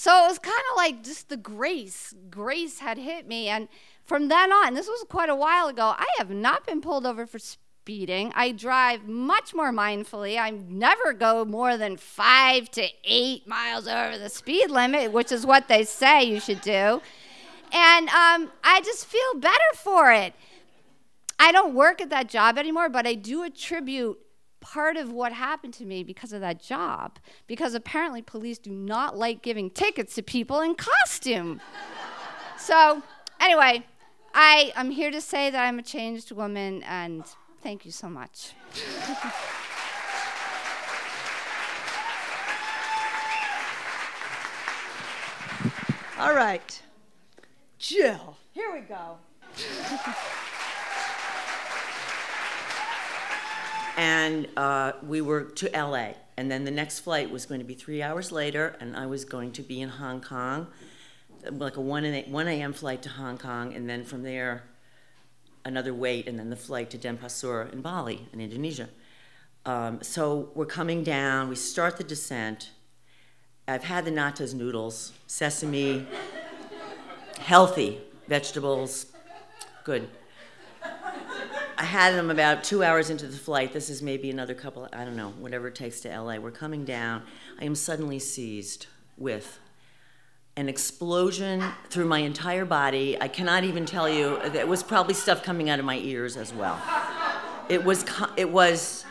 So 0.03 0.25
it 0.25 0.29
was 0.29 0.39
kind 0.41 0.65
of 0.73 0.77
like 0.77 1.05
just 1.05 1.29
the 1.29 1.37
grace. 1.37 2.13
Grace 2.29 2.81
had 2.81 2.99
hit 2.99 3.29
me. 3.29 3.49
And 3.49 3.69
from 4.13 4.29
then 4.29 4.53
on, 4.53 4.75
this 4.75 4.89
was 4.89 5.07
quite 5.09 5.31
a 5.31 5.35
while 5.35 5.69
ago, 5.69 5.95
I 5.97 6.07
have 6.19 6.29
not 6.29 6.67
been 6.67 6.83
pulled 6.83 7.07
over 7.07 7.25
for 7.25 7.39
speeding. 7.39 8.31
I 8.35 8.53
drive 8.53 9.09
much 9.09 9.55
more 9.55 9.73
mindfully. 9.73 10.39
I 10.39 10.51
never 10.51 11.15
go 11.15 11.47
more 11.47 11.79
than 11.79 11.97
five 11.97 12.71
to 12.73 12.87
eight 13.05 13.49
miles 13.49 13.89
over 13.89 14.19
the 14.19 14.29
speed 14.29 14.71
limit, 14.71 15.13
which 15.13 15.33
is 15.33 15.47
what 15.47 15.67
they 15.69 15.85
say 15.85 16.25
you 16.25 16.41
should 16.41 16.61
do. 16.61 17.01
And 17.73 18.09
um, 18.11 18.51
I 18.63 18.83
just 18.85 19.07
feel 19.07 19.41
better 19.41 19.57
for 19.77 20.13
it. 20.13 20.35
I 21.41 21.51
don't 21.51 21.75
work 21.75 22.03
at 22.03 22.11
that 22.11 22.29
job 22.29 22.59
anymore, 22.59 22.91
but 22.91 23.07
I 23.07 23.15
do 23.15 23.45
attribute 23.45 24.19
part 24.61 24.99
of 24.99 25.11
what 25.11 25.33
happened 25.33 25.73
to 25.73 25.87
me 25.87 26.05
because 26.05 26.35
of 26.35 26.43
that 26.43 26.63
job. 26.63 27.19
Because 27.47 27.73
apparently, 27.73 28.21
police 28.21 28.59
do 28.59 28.73
not 28.73 29.17
like 29.17 29.41
giving 29.41 29.71
tickets 29.71 30.15
to 30.17 30.23
people 30.23 30.61
in 30.61 30.75
costume. 30.75 31.63
so, 32.59 33.03
anyway, 33.41 33.87
I 34.35 34.73
am 34.77 34.91
here 34.91 35.11
to 35.11 35.21
say 35.21 35.51
that 35.51 35.63
I'm 35.63 35.79
a 35.79 35.83
changed 35.83 36.33
woman, 36.33 36.83
and 36.85 37.25
thank 37.63 37.85
you 37.85 37.91
so 37.91 38.09
much. 38.09 38.53
All 46.19 46.35
right. 46.35 46.83
Jill, 47.79 48.37
here 48.53 48.73
we 48.73 48.81
go. 48.81 49.19
and 53.97 54.49
uh, 54.57 54.93
we 55.03 55.21
were 55.21 55.43
to 55.43 55.71
LA. 55.75 56.13
And 56.37 56.51
then 56.51 56.65
the 56.65 56.71
next 56.71 57.01
flight 57.01 57.31
was 57.31 57.45
going 57.45 57.61
to 57.61 57.67
be 57.67 57.75
three 57.75 58.03
hours 58.03 58.33
later, 58.33 58.77
and 58.81 58.97
I 58.97 59.07
was 59.07 59.25
going 59.25 59.53
to 59.53 59.63
be 59.63 59.81
in 59.81 59.91
Hong 59.91 60.21
Kong, 60.21 60.69
like 61.51 61.77
a 61.77 61.81
1 61.81 62.05
a.m. 62.05 62.73
flight 62.73 63.03
to 63.03 63.09
Hong 63.09 63.39
Kong, 63.39 63.75
and 63.75 63.89
then 63.89 64.05
from 64.05 64.23
there, 64.23 64.65
another 65.65 65.95
wait, 65.95 66.29
and 66.29 66.39
then 66.39 66.51
the 66.51 66.57
flight 66.57 66.91
to 66.91 66.99
Denpasar 66.99 67.73
in 67.73 67.81
Bali, 67.81 68.29
in 68.33 68.41
Indonesia. 68.41 68.89
Um, 69.65 70.03
so 70.03 70.51
we're 70.55 70.67
coming 70.67 71.05
down, 71.05 71.49
we 71.49 71.55
start 71.55 71.97
the 71.97 72.05
descent. 72.05 72.71
I've 73.69 73.85
had 73.85 74.05
the 74.05 74.11
Natas 74.11 74.55
noodles, 74.55 75.13
sesame, 75.27 76.07
healthy 77.39 78.01
vegetables, 78.27 79.07
good. 79.85 80.09
I 81.79 81.85
had 81.85 82.15
them 82.15 82.31
about 82.31 82.63
two 82.63 82.85
hours 82.85 83.11
into 83.11 83.27
the 83.27 83.37
flight. 83.37 83.73
This 83.73 83.91
is 83.91 84.03
maybe 84.03 84.31
another 84.31 84.55
couple, 84.55 84.89
I 84.93 85.05
don't 85.05 85.17
know, 85.17 85.31
whatever 85.39 85.69
it 85.69 85.75
takes 85.75 86.01
to 86.01 86.21
LA. 86.21 86.37
We're 86.37 86.51
coming 86.51 86.85
down. 86.85 87.23
I 87.61 87.65
am 87.65 87.75
suddenly 87.75 88.19
seized 88.19 88.87
with 89.17 89.59
an 90.57 90.69
explosion 90.69 91.63
through 91.89 92.05
my 92.05 92.19
entire 92.19 92.65
body. 92.65 93.21
I 93.21 93.29
cannot 93.29 93.65
even 93.65 93.87
tell 93.87 94.09
you, 94.09 94.37
it 94.37 94.69
was 94.69 94.83
probably 94.83 95.15
stuff 95.15 95.43
coming 95.43 95.71
out 95.71 95.79
of 95.79 95.85
my 95.85 95.97
ears 95.97 96.37
as 96.37 96.53
well. 96.53 96.81
It 97.69 97.85
was, 97.85 98.05
it 98.37 98.51
was, 98.51 99.05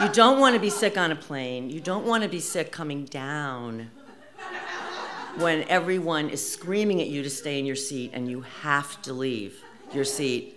you 0.00 0.08
don't 0.08 0.40
want 0.40 0.54
to 0.54 0.60
be 0.60 0.70
sick 0.70 0.96
on 0.96 1.12
a 1.12 1.16
plane. 1.16 1.68
You 1.68 1.80
don't 1.80 2.06
want 2.06 2.22
to 2.22 2.28
be 2.28 2.40
sick 2.40 2.72
coming 2.72 3.04
down 3.04 3.90
when 5.36 5.64
everyone 5.64 6.30
is 6.30 6.50
screaming 6.50 7.00
at 7.02 7.08
you 7.08 7.22
to 7.22 7.30
stay 7.30 7.58
in 7.58 7.66
your 7.66 7.76
seat 7.76 8.12
and 8.14 8.30
you 8.30 8.40
have 8.62 9.00
to 9.02 9.12
leave 9.12 9.62
your 9.92 10.04
seat 10.04 10.56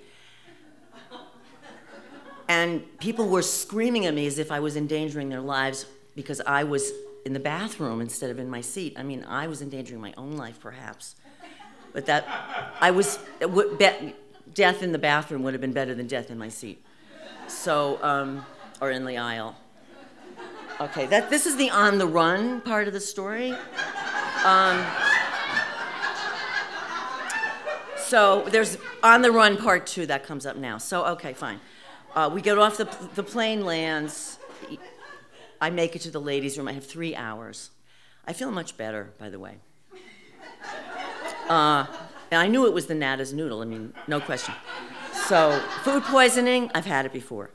and 2.49 2.81
people 2.97 3.29
were 3.29 3.43
screaming 3.43 4.07
at 4.07 4.13
me 4.13 4.25
as 4.25 4.39
if 4.39 4.51
I 4.51 4.59
was 4.59 4.75
endangering 4.75 5.29
their 5.29 5.39
lives 5.39 5.85
because 6.15 6.41
I 6.41 6.63
was 6.63 6.91
in 7.25 7.33
the 7.33 7.39
bathroom 7.39 8.01
instead 8.01 8.29
of 8.29 8.39
in 8.39 8.49
my 8.49 8.61
seat. 8.61 8.95
I 8.97 9.03
mean, 9.03 9.23
I 9.25 9.47
was 9.47 9.61
endangering 9.61 10.01
my 10.01 10.13
own 10.17 10.33
life, 10.37 10.59
perhaps. 10.59 11.15
But 11.93 12.05
that, 12.05 12.27
I 12.79 12.91
was, 12.91 13.19
death 14.53 14.83
in 14.83 14.91
the 14.91 14.99
bathroom 14.99 15.43
would 15.43 15.53
have 15.53 15.61
been 15.61 15.73
better 15.73 15.95
than 15.95 16.07
death 16.07 16.29
in 16.29 16.37
my 16.37 16.49
seat. 16.49 16.83
So, 17.47 18.01
um, 18.03 18.45
or 18.81 18.91
in 18.91 19.05
the 19.05 19.17
aisle. 19.17 19.55
Okay, 20.79 21.07
that, 21.07 21.29
this 21.29 21.45
is 21.45 21.57
the 21.57 21.69
on 21.71 21.97
the 21.97 22.07
run 22.07 22.61
part 22.61 22.87
of 22.87 22.93
the 22.93 23.01
story. 23.01 23.51
Um, 24.45 24.85
so 27.97 28.45
there's 28.49 28.77
on 29.03 29.21
the 29.21 29.31
run 29.31 29.57
part 29.57 29.85
two 29.85 30.05
that 30.05 30.23
comes 30.23 30.45
up 30.45 30.55
now. 30.55 30.77
So, 30.77 31.05
okay, 31.07 31.33
fine. 31.33 31.59
Uh, 32.15 32.29
we 32.33 32.41
get 32.41 32.57
off 32.57 32.77
the, 32.77 32.85
the 33.15 33.23
plane 33.23 33.65
lands. 33.65 34.39
I 35.61 35.69
make 35.69 35.95
it 35.95 35.99
to 36.03 36.11
the 36.11 36.21
ladies' 36.21 36.57
room. 36.57 36.67
I 36.67 36.73
have 36.73 36.85
three 36.85 37.15
hours. 37.15 37.71
I 38.25 38.33
feel 38.33 38.51
much 38.51 38.77
better, 38.77 39.13
by 39.17 39.29
the 39.29 39.39
way. 39.39 39.57
Uh, 41.49 41.85
and 42.31 42.39
I 42.39 42.47
knew 42.47 42.67
it 42.67 42.73
was 42.73 42.85
the 42.85 42.95
Nata's 42.95 43.33
noodle. 43.33 43.61
I 43.61 43.65
mean, 43.65 43.93
no 44.07 44.19
question. 44.19 44.53
So, 45.27 45.59
food 45.83 46.03
poisoning, 46.03 46.69
I've 46.75 46.85
had 46.85 47.05
it 47.05 47.13
before. 47.13 47.49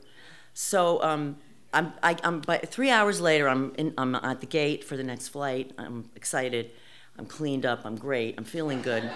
So, 0.53 1.01
um, 1.01 1.37
I'm, 1.73 1.93
I, 2.03 2.17
am 2.23 2.41
three 2.41 2.89
hours 2.89 3.19
later, 3.21 3.49
I'm, 3.49 3.73
in, 3.75 3.93
I'm 3.97 4.15
at 4.15 4.39
the 4.39 4.45
gate 4.45 4.83
for 4.83 4.95
the 4.95 5.03
next 5.03 5.29
flight. 5.29 5.71
I'm 5.77 6.09
excited. 6.15 6.71
I'm 7.17 7.25
cleaned 7.25 7.65
up. 7.65 7.85
I'm 7.85 7.95
great. 7.95 8.35
I'm 8.37 8.43
feeling 8.43 8.81
good. 8.81 9.09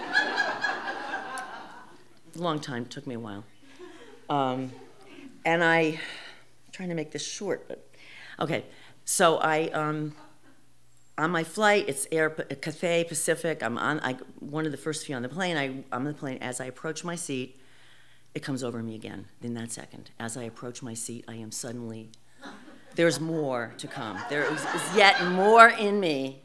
Long 2.34 2.60
time. 2.60 2.86
Took 2.86 3.06
me 3.06 3.14
a 3.14 3.20
while. 3.20 3.44
Um, 4.28 4.72
and 5.44 5.62
I, 5.64 5.78
I'm 5.80 5.98
trying 6.72 6.88
to 6.90 6.94
make 6.94 7.12
this 7.12 7.26
short, 7.26 7.66
but 7.68 7.86
okay. 8.38 8.64
So 9.04 9.38
I, 9.38 9.68
um, 9.68 10.14
on 11.18 11.30
my 11.30 11.44
flight, 11.44 11.84
it's 11.88 12.06
Air 12.10 12.30
Cathay 12.30 13.04
Pacific. 13.04 13.62
I'm 13.62 13.76
on 13.76 14.00
I, 14.00 14.14
one 14.38 14.66
of 14.66 14.72
the 14.72 14.78
first 14.78 15.04
few 15.04 15.14
on 15.14 15.22
the 15.22 15.28
plane. 15.28 15.56
I, 15.56 15.64
I'm 15.64 15.84
on 15.92 16.04
the 16.04 16.14
plane. 16.14 16.38
As 16.40 16.60
I 16.60 16.66
approach 16.66 17.04
my 17.04 17.14
seat, 17.14 17.60
it 18.34 18.42
comes 18.42 18.62
over 18.62 18.82
me 18.82 18.94
again 18.94 19.26
in 19.42 19.54
that 19.54 19.72
second. 19.72 20.10
As 20.18 20.36
I 20.36 20.44
approach 20.44 20.82
my 20.82 20.94
seat, 20.94 21.24
I 21.26 21.34
am 21.34 21.50
suddenly, 21.50 22.10
there's 22.94 23.20
more 23.20 23.74
to 23.78 23.88
come. 23.88 24.18
There 24.30 24.44
is, 24.44 24.60
is 24.60 24.96
yet 24.96 25.24
more 25.26 25.68
in 25.68 25.98
me 26.00 26.42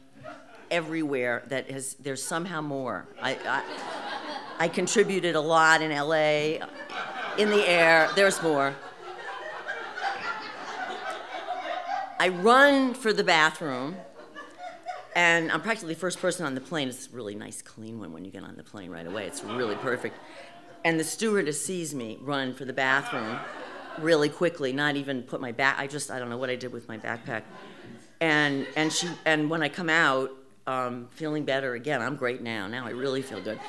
everywhere 0.70 1.44
that 1.48 1.70
has, 1.70 1.94
there's 1.94 2.22
somehow 2.22 2.60
more. 2.60 3.06
I, 3.22 3.38
I, 3.46 4.64
I 4.64 4.68
contributed 4.68 5.36
a 5.36 5.40
lot 5.40 5.80
in 5.80 5.90
LA, 5.90 6.66
in 7.38 7.50
the 7.50 7.68
air, 7.68 8.08
there's 8.16 8.42
more. 8.42 8.74
I 12.18 12.28
run 12.28 12.94
for 12.94 13.12
the 13.12 13.24
bathroom, 13.24 13.96
and 15.14 15.52
I'm 15.52 15.60
practically 15.60 15.94
the 15.94 16.00
first 16.00 16.18
person 16.18 16.46
on 16.46 16.54
the 16.54 16.60
plane. 16.60 16.88
It's 16.88 17.08
a 17.08 17.10
really 17.10 17.34
nice, 17.34 17.60
clean 17.60 18.00
one 18.00 18.12
when 18.12 18.24
you 18.24 18.30
get 18.30 18.42
on 18.42 18.56
the 18.56 18.62
plane 18.62 18.90
right 18.90 19.06
away. 19.06 19.26
It's 19.26 19.44
really 19.44 19.76
perfect. 19.76 20.16
And 20.84 20.98
the 20.98 21.04
stewardess 21.04 21.62
sees 21.62 21.94
me 21.94 22.18
run 22.22 22.54
for 22.54 22.64
the 22.64 22.72
bathroom 22.72 23.38
really 23.98 24.28
quickly, 24.28 24.72
not 24.72 24.96
even 24.96 25.22
put 25.22 25.40
my 25.40 25.52
back. 25.52 25.78
I 25.78 25.86
just 25.86 26.10
I 26.10 26.18
don't 26.18 26.30
know 26.30 26.38
what 26.38 26.48
I 26.48 26.56
did 26.56 26.72
with 26.72 26.88
my 26.88 26.96
backpack. 26.96 27.42
And 28.20 28.66
and 28.76 28.90
she 28.92 29.08
and 29.26 29.50
when 29.50 29.62
I 29.62 29.68
come 29.68 29.90
out, 29.90 30.30
um, 30.66 31.08
feeling 31.10 31.44
better 31.44 31.74
again. 31.74 32.00
I'm 32.00 32.16
great 32.16 32.40
now. 32.40 32.66
Now 32.66 32.86
I 32.86 32.90
really 32.90 33.22
feel 33.22 33.42
good. 33.42 33.60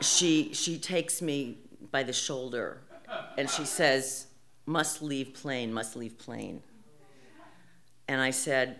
She 0.00 0.52
she 0.52 0.78
takes 0.78 1.20
me 1.20 1.58
by 1.90 2.02
the 2.04 2.12
shoulder, 2.12 2.78
and 3.36 3.50
she 3.50 3.64
says, 3.64 4.26
"Must 4.66 5.02
leave 5.02 5.34
plane. 5.34 5.72
Must 5.72 5.96
leave 5.96 6.16
plane." 6.18 6.62
And 8.12 8.20
I 8.20 8.30
said, 8.30 8.76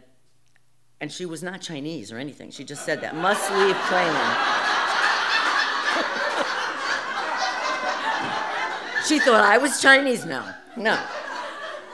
and 1.00 1.10
she 1.10 1.24
was 1.24 1.42
not 1.42 1.62
Chinese 1.62 2.12
or 2.12 2.18
anything. 2.18 2.50
She 2.50 2.64
just 2.64 2.84
said 2.84 3.00
that. 3.00 3.16
Must 3.16 3.50
leave 3.50 3.76
plainly. 3.88 4.14
she 9.08 9.18
thought 9.20 9.42
I 9.42 9.56
was 9.56 9.80
Chinese. 9.80 10.26
No, 10.26 10.46
no. 10.76 11.02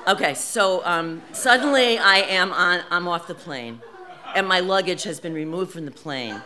Okay, 0.08 0.34
so 0.34 0.84
um, 0.84 1.22
suddenly 1.30 1.96
I 1.96 2.22
am 2.22 2.52
on, 2.52 2.82
I'm 2.90 3.06
off 3.06 3.28
the 3.28 3.36
plane, 3.36 3.80
and 4.34 4.48
my 4.48 4.58
luggage 4.58 5.04
has 5.04 5.20
been 5.20 5.32
removed 5.32 5.70
from 5.70 5.84
the 5.84 5.92
plane 5.92 6.42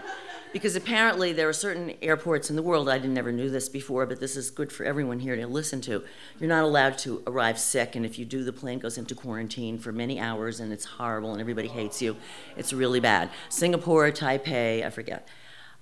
because 0.53 0.77
apparently 0.77 1.33
there 1.33 1.49
are 1.49 1.53
certain 1.53 1.95
airports 2.03 2.51
in 2.51 2.57
the 2.57 2.63
world 2.63 2.89
i 2.89 2.99
didn't 2.99 3.15
never 3.15 3.33
knew 3.33 3.51
this 3.51 3.69
before 3.69 4.07
but 4.07 4.21
this 4.21 4.37
is 4.37 4.51
good 4.51 4.73
for 4.73 4.85
everyone 4.85 5.19
here 5.21 5.37
to 5.37 5.47
listen 5.47 5.81
to. 5.81 6.03
You're 6.39 6.49
not 6.49 6.65
allowed 6.65 6.99
to 6.99 7.23
arrive 7.27 7.59
sick 7.59 7.97
and 7.97 8.05
if 8.05 8.19
you 8.19 8.25
do 8.25 8.45
the 8.45 8.53
plane 8.53 8.79
goes 8.79 8.99
into 8.99 9.15
quarantine 9.15 9.79
for 9.79 9.93
many 9.93 10.21
hours 10.21 10.61
and 10.61 10.73
it's 10.73 10.85
horrible 10.85 11.33
and 11.33 11.41
everybody 11.41 11.69
hates 11.69 12.03
you. 12.03 12.17
It's 12.57 12.73
really 12.73 13.01
bad. 13.01 13.31
Singapore 13.49 14.11
taipei 14.11 14.85
i 14.85 14.91
forget. 14.91 15.29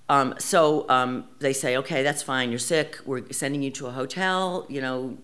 Um, 0.09 0.35
so 0.39 0.89
um, 0.89 1.29
they 1.39 1.53
say 1.53 1.77
okay 1.77 2.03
that's 2.03 2.23
fine 2.23 2.51
you're 2.51 2.59
sick 2.59 2.99
we're 3.07 3.31
sending 3.31 3.63
you 3.63 3.71
to 3.73 3.87
a 3.87 3.93
hotel 3.93 4.67
you 4.69 4.81
know 4.81 5.17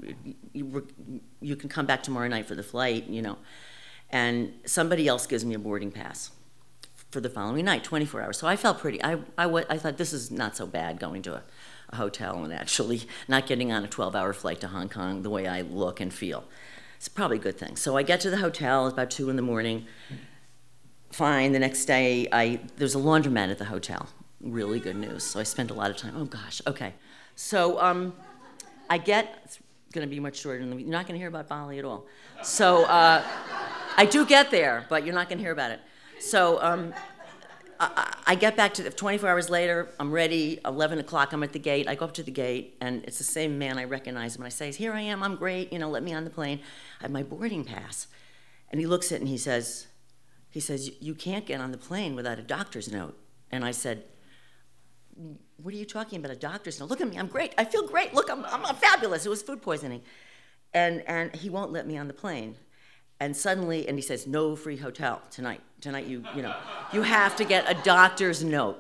you, 0.53 0.87
you 1.41 1.57
can 1.57 1.68
come 1.68 1.87
back 1.87 2.03
tomorrow 2.03 2.29
night 2.29 2.47
for 2.47 2.55
the 2.55 2.62
flight 2.62 3.09
you 3.09 3.23
know. 3.23 3.39
And 4.11 4.53
somebody 4.64 5.09
else 5.09 5.27
gives 5.27 5.45
me 5.45 5.55
a 5.55 5.59
boarding 5.59 5.91
pass 5.91 6.31
for 7.11 7.21
the 7.21 7.31
following 7.31 7.65
night, 7.65 7.85
24 7.85 8.23
hours. 8.23 8.39
So 8.39 8.47
I 8.47 8.57
felt 8.57 8.79
pretty, 8.79 9.03
I, 9.03 9.19
I, 9.39 9.47
I 9.47 9.79
thought 9.79 9.97
this 9.97 10.13
is 10.13 10.31
not 10.31 10.57
so 10.57 10.67
bad 10.67 10.99
going 10.99 11.23
to 11.23 11.35
a, 11.35 11.43
a 11.91 11.97
hotel 11.97 12.43
and 12.43 12.53
actually 12.53 13.03
not 13.29 13.47
getting 13.47 13.73
on 13.73 13.85
a 13.85 13.89
12 13.89 14.15
hour 14.17 14.33
flight 14.33 14.61
to 14.61 14.69
Hong 14.69 14.89
Kong 14.89 15.23
the 15.23 15.31
way 15.31 15.47
I 15.47 15.63
look 15.63 16.01
and 16.01 16.13
feel. 16.13 16.45
It's 16.97 17.09
probably 17.09 17.37
a 17.37 17.41
good 17.41 17.59
thing. 17.59 17.77
So 17.77 17.97
I 17.97 18.03
get 18.03 18.21
to 18.21 18.31
the 18.31 18.39
hotel, 18.39 18.87
about 18.87 19.11
2 19.11 19.31
in 19.31 19.37
the 19.37 19.43
morning, 19.43 19.87
fine. 21.11 21.53
The 21.53 21.59
next 21.59 21.87
day, 21.87 22.29
I 22.31 22.61
there's 22.77 22.95
a 22.95 22.99
laundromat 22.99 23.51
at 23.51 23.59
the 23.59 23.65
hotel. 23.65 24.09
Really 24.41 24.81
good 24.81 24.97
news. 24.97 25.25
So 25.25 25.41
I 25.41 25.45
spent 25.45 25.71
a 25.71 25.75
lot 25.75 25.91
of 25.91 25.97
time. 25.97 26.15
Oh 26.17 26.25
gosh. 26.25 26.61
Okay. 26.67 26.95
So 27.35 27.81
um, 27.81 28.15
I 28.91 28.99
get. 28.99 29.41
It's 29.45 29.59
going 29.93 30.07
to 30.07 30.11
be 30.11 30.21
much 30.21 30.37
shorter. 30.37 30.61
Than 30.61 30.71
the, 30.71 30.77
you're 30.77 30.91
not 30.91 31.07
going 31.07 31.15
to 31.15 31.19
hear 31.19 31.29
about 31.29 31.49
Bali 31.49 31.79
at 31.79 31.85
all. 31.85 32.07
So 32.43 32.85
uh, 32.85 33.23
I 33.97 34.05
do 34.05 34.27
get 34.27 34.51
there, 34.51 34.85
but 34.89 35.05
you're 35.05 35.15
not 35.15 35.29
going 35.29 35.39
to 35.39 35.45
hear 35.45 35.53
about 35.53 35.71
it. 35.71 35.81
So 36.21 36.61
um, 36.62 36.93
I, 37.79 38.14
I 38.27 38.35
get 38.35 38.57
back 38.57 38.75
to 38.75 38.83
the, 38.83 38.91
24 38.91 39.29
hours 39.29 39.51
later. 39.51 39.89
I'm 40.01 40.11
ready. 40.11 40.59
11 40.64 40.99
o'clock. 40.99 41.33
I'm 41.33 41.43
at 41.43 41.53
the 41.53 41.59
gate. 41.59 41.89
I 41.89 41.95
go 41.95 42.07
up 42.07 42.14
to 42.14 42.23
the 42.23 42.31
gate, 42.31 42.77
and 42.81 43.05
it's 43.05 43.19
the 43.19 43.25
same 43.25 43.59
man. 43.59 43.79
I 43.79 43.85
recognize 43.85 44.37
him. 44.37 44.43
And 44.43 44.47
I 44.47 44.51
say, 44.51 44.73
"Here 44.73 44.93
I 44.93 45.01
am. 45.01 45.23
I'm 45.23 45.37
great. 45.37 45.73
You 45.73 45.79
know, 45.79 45.91
let 45.91 46.03
me 46.03 46.12
on 46.12 46.25
the 46.25 46.31
plane. 46.31 46.61
I 47.01 47.05
have 47.05 47.11
my 47.11 47.23
boarding 47.23 47.64
pass." 47.64 48.07
And 48.71 48.81
he 48.81 48.87
looks 48.87 49.12
at 49.12 49.17
it 49.17 49.21
and 49.21 49.29
he 49.29 49.39
says, 49.39 49.87
"He 50.51 50.61
says 50.61 50.91
you 51.01 51.14
can't 51.14 51.47
get 51.47 51.61
on 51.61 51.73
the 51.73 51.79
plane 51.79 52.14
without 52.14 52.39
a 52.39 52.43
doctor's 52.43 52.91
note." 52.91 53.19
And 53.51 53.64
I 53.64 53.71
said, 53.71 54.05
"What 55.57 55.75
are 55.75 55.77
you 55.77 55.87
talking 55.87 56.19
about? 56.19 56.31
A 56.31 56.37
doctor's 56.37 56.81
note? 56.81 56.89
Look 56.91 57.01
at 57.01 57.09
me. 57.09 57.19
I'm 57.19 57.29
great. 57.29 57.55
I 57.59 57.64
feel 57.64 57.87
great. 57.87 58.14
Look, 58.14 58.31
I'm, 58.31 58.45
I'm, 58.47 58.75
fabulous. 58.77 59.27
It 59.27 59.29
was 59.29 59.43
food 59.43 59.62
poisoning." 59.62 60.03
And 60.73 61.03
and 61.07 61.35
he 61.35 61.51
won't 61.51 61.73
let 61.73 61.87
me 61.87 61.97
on 61.97 62.09
the 62.09 62.14
plane 62.14 62.57
and 63.21 63.37
suddenly 63.37 63.89
and 63.89 63.97
he 63.97 64.03
says 64.03 64.27
no 64.27 64.57
free 64.57 64.77
hotel 64.77 65.23
tonight. 65.31 65.61
Tonight 65.81 66.07
you 66.07 66.25
you 66.35 66.43
know 66.43 66.55
you 66.93 67.03
have 67.03 67.37
to 67.37 67.45
get 67.45 67.71
a 67.71 67.75
doctor's 67.83 68.45
note 68.45 68.79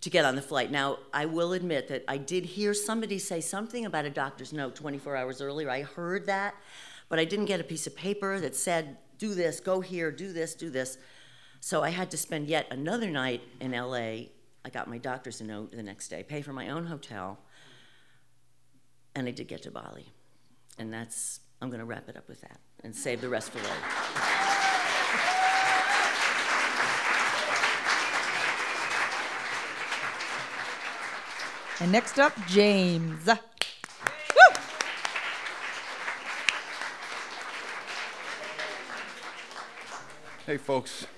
to 0.00 0.10
get 0.10 0.24
on 0.24 0.36
the 0.36 0.42
flight. 0.42 0.70
Now 0.70 0.98
i 1.12 1.26
will 1.26 1.52
admit 1.52 1.88
that 1.88 2.04
i 2.08 2.16
did 2.16 2.44
hear 2.44 2.74
somebody 2.74 3.18
say 3.18 3.40
something 3.40 3.84
about 3.84 4.04
a 4.04 4.10
doctor's 4.10 4.52
note 4.52 4.74
24 4.74 5.16
hours 5.16 5.40
earlier. 5.40 5.70
I 5.70 5.82
heard 5.82 6.26
that 6.26 6.54
but 7.08 7.18
i 7.18 7.24
didn't 7.24 7.46
get 7.46 7.60
a 7.60 7.64
piece 7.64 7.86
of 7.86 7.94
paper 7.96 8.40
that 8.40 8.56
said 8.56 8.96
do 9.18 9.34
this 9.34 9.60
go 9.60 9.80
here 9.80 10.10
do 10.10 10.32
this 10.32 10.54
do 10.54 10.70
this. 10.70 10.98
So 11.60 11.82
i 11.82 11.90
had 11.90 12.10
to 12.12 12.16
spend 12.16 12.46
yet 12.46 12.66
another 12.70 13.10
night 13.10 13.42
in 13.60 13.72
la 13.72 13.94
i 13.94 14.70
got 14.72 14.88
my 14.88 14.98
doctor's 14.98 15.40
note 15.40 15.72
the 15.72 15.82
next 15.82 16.08
day 16.08 16.22
pay 16.22 16.40
for 16.42 16.52
my 16.52 16.70
own 16.70 16.86
hotel 16.86 17.38
and 19.14 19.28
i 19.28 19.30
did 19.30 19.48
get 19.48 19.62
to 19.62 19.70
bali. 19.70 20.12
And 20.78 20.92
that's 20.92 21.40
i'm 21.60 21.68
going 21.68 21.80
to 21.80 21.86
wrap 21.86 22.08
it 22.08 22.16
up 22.16 22.28
with 22.28 22.40
that 22.42 22.60
and 22.86 22.94
save 22.94 23.20
the 23.20 23.28
rest 23.28 23.50
for 23.50 23.58
later. 23.58 23.70
And 31.80 31.90
next 31.90 32.20
up, 32.20 32.32
James. 32.46 33.28
Hey, 40.46 40.56
folks. 40.56 41.08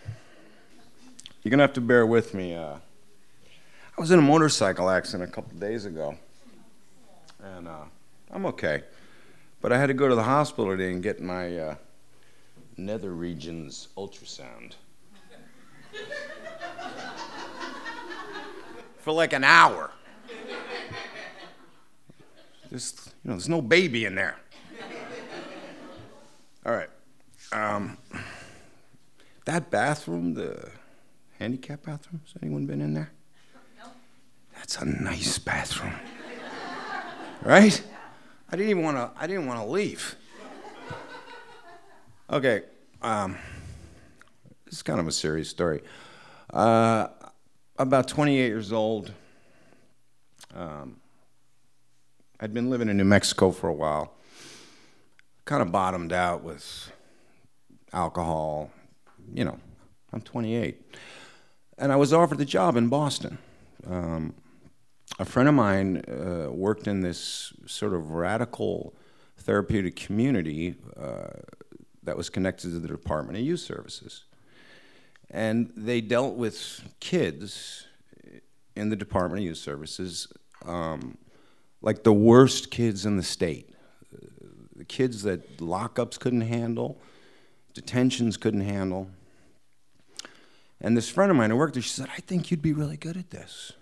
You're 1.43 1.51
going 1.51 1.59
to 1.59 1.65
have 1.65 1.75
to 1.75 1.83
bear 1.83 2.07
with 2.07 2.33
me. 2.33 2.55
Uh, 2.55 2.77
I 2.77 4.01
was 4.01 4.11
in 4.11 4.19
a 4.19 4.23
motorcycle 4.23 4.89
accident 4.89 5.29
a 5.29 5.33
couple 5.33 5.59
days 5.59 5.85
ago, 5.85 6.17
and 7.43 7.69
uh, 7.69 7.85
I'm 8.31 8.47
okay. 8.47 8.85
But 9.61 9.73
I 9.73 9.79
had 9.79 9.87
to 9.87 9.95
go 9.95 10.09
to 10.09 10.15
the 10.15 10.23
hospital 10.23 10.71
today 10.71 10.93
and 10.93 11.03
get 11.03 11.21
my 11.21 11.59
uh, 11.59 11.75
nether 12.77 13.11
regions 13.11 13.89
ultrasound. 13.97 14.75
For 18.99 19.13
like 19.13 19.33
an 19.33 19.45
hour. 19.45 19.91
Just, 22.71 23.07
you 23.25 23.31
know, 23.31 23.35
there's 23.35 23.49
no 23.49 23.63
baby 23.63 24.05
in 24.05 24.15
there. 24.15 24.37
All 26.67 26.75
right. 26.75 26.91
Um, 27.51 27.97
that 29.47 29.71
bathroom, 29.71 30.35
the 30.35 30.71
handicap 31.39 31.85
bathroom, 31.85 32.21
has 32.25 32.35
anyone 32.43 32.67
been 32.67 32.83
in 32.83 32.93
there? 32.93 33.11
No. 33.79 33.87
That's 34.55 34.77
a 34.77 34.85
nice 34.85 35.39
bathroom. 35.39 35.95
right? 37.43 37.83
I 38.51 38.57
didn't 38.57 38.71
even 38.71 38.83
want 38.83 38.97
to. 38.97 39.11
I 39.21 39.27
didn't 39.27 39.47
want 39.47 39.61
to 39.61 39.67
leave. 39.67 40.17
Okay, 42.31 42.63
um, 43.03 43.37
this 44.65 44.77
is 44.77 44.83
kind 44.83 45.01
of 45.01 45.07
a 45.07 45.13
serious 45.13 45.51
story. 45.51 45.83
Uh, 46.53 47.09
about 47.79 48.09
28 48.09 48.47
years 48.47 48.73
old. 48.73 49.13
Um, 50.55 50.97
I'd 52.41 52.55
been 52.55 52.71
living 52.71 52.89
in 52.89 52.97
New 52.97 53.05
Mexico 53.05 53.51
for 53.51 53.69
a 53.69 53.73
while. 53.73 54.15
Kind 55.45 55.61
of 55.61 55.71
bottomed 55.71 56.13
out 56.13 56.43
with 56.43 56.91
alcohol. 57.93 58.71
You 59.35 59.45
know, 59.45 59.59
I'm 60.13 60.23
28, 60.23 60.97
and 61.77 61.93
I 61.93 61.97
was 61.97 62.15
offered 62.15 62.39
the 62.39 62.47
job 62.47 62.77
in 62.77 62.89
Boston. 62.89 63.37
Um, 63.87 64.35
a 65.19 65.25
friend 65.25 65.49
of 65.49 65.55
mine 65.55 66.05
uh, 66.09 66.51
worked 66.51 66.87
in 66.87 67.01
this 67.01 67.53
sort 67.67 67.93
of 67.93 68.13
radical 68.13 68.95
therapeutic 69.39 69.97
community 69.97 70.77
uh, 70.97 71.29
that 72.05 72.17
was 72.17 72.31
connected 72.31 72.71
to 72.71 72.79
the 72.79 72.89
Department 72.89 73.37
of 73.37 73.45
Youth 73.45 73.61
Services. 73.61 74.25
And 75.31 75.73
they 75.77 76.01
dealt 76.01 76.37
with 76.37 76.83
kids 77.01 77.87
in 78.77 78.91
the 78.91 78.97
Department 78.97 79.41
of 79.41 79.45
Youth 79.45 79.59
Services, 79.59 80.29
um, 80.65 81.19
like 81.83 82.05
the 82.05 82.13
worst 82.13 82.71
kids 82.71 83.05
in 83.05 83.17
the 83.17 83.23
state. 83.23 83.75
The 84.77 84.85
kids 84.85 85.25
that 85.25 85.59
lockups 85.59 86.21
couldn't 86.21 86.43
handle, 86.43 87.01
detentions 87.75 88.37
couldn't 88.37 88.61
handle. 88.61 89.11
And 90.81 90.97
this 90.97 91.11
friend 91.11 91.33
of 91.33 91.37
mine 91.37 91.51
who 91.51 91.57
worked 91.57 91.75
there, 91.75 91.83
she 91.83 91.89
said, 91.89 92.09
I 92.17 92.21
think 92.21 92.53
you'd 92.53 92.63
be 92.63 92.73
really 92.73 92.97
good 92.97 93.17
at 93.17 93.31
this 93.31 93.73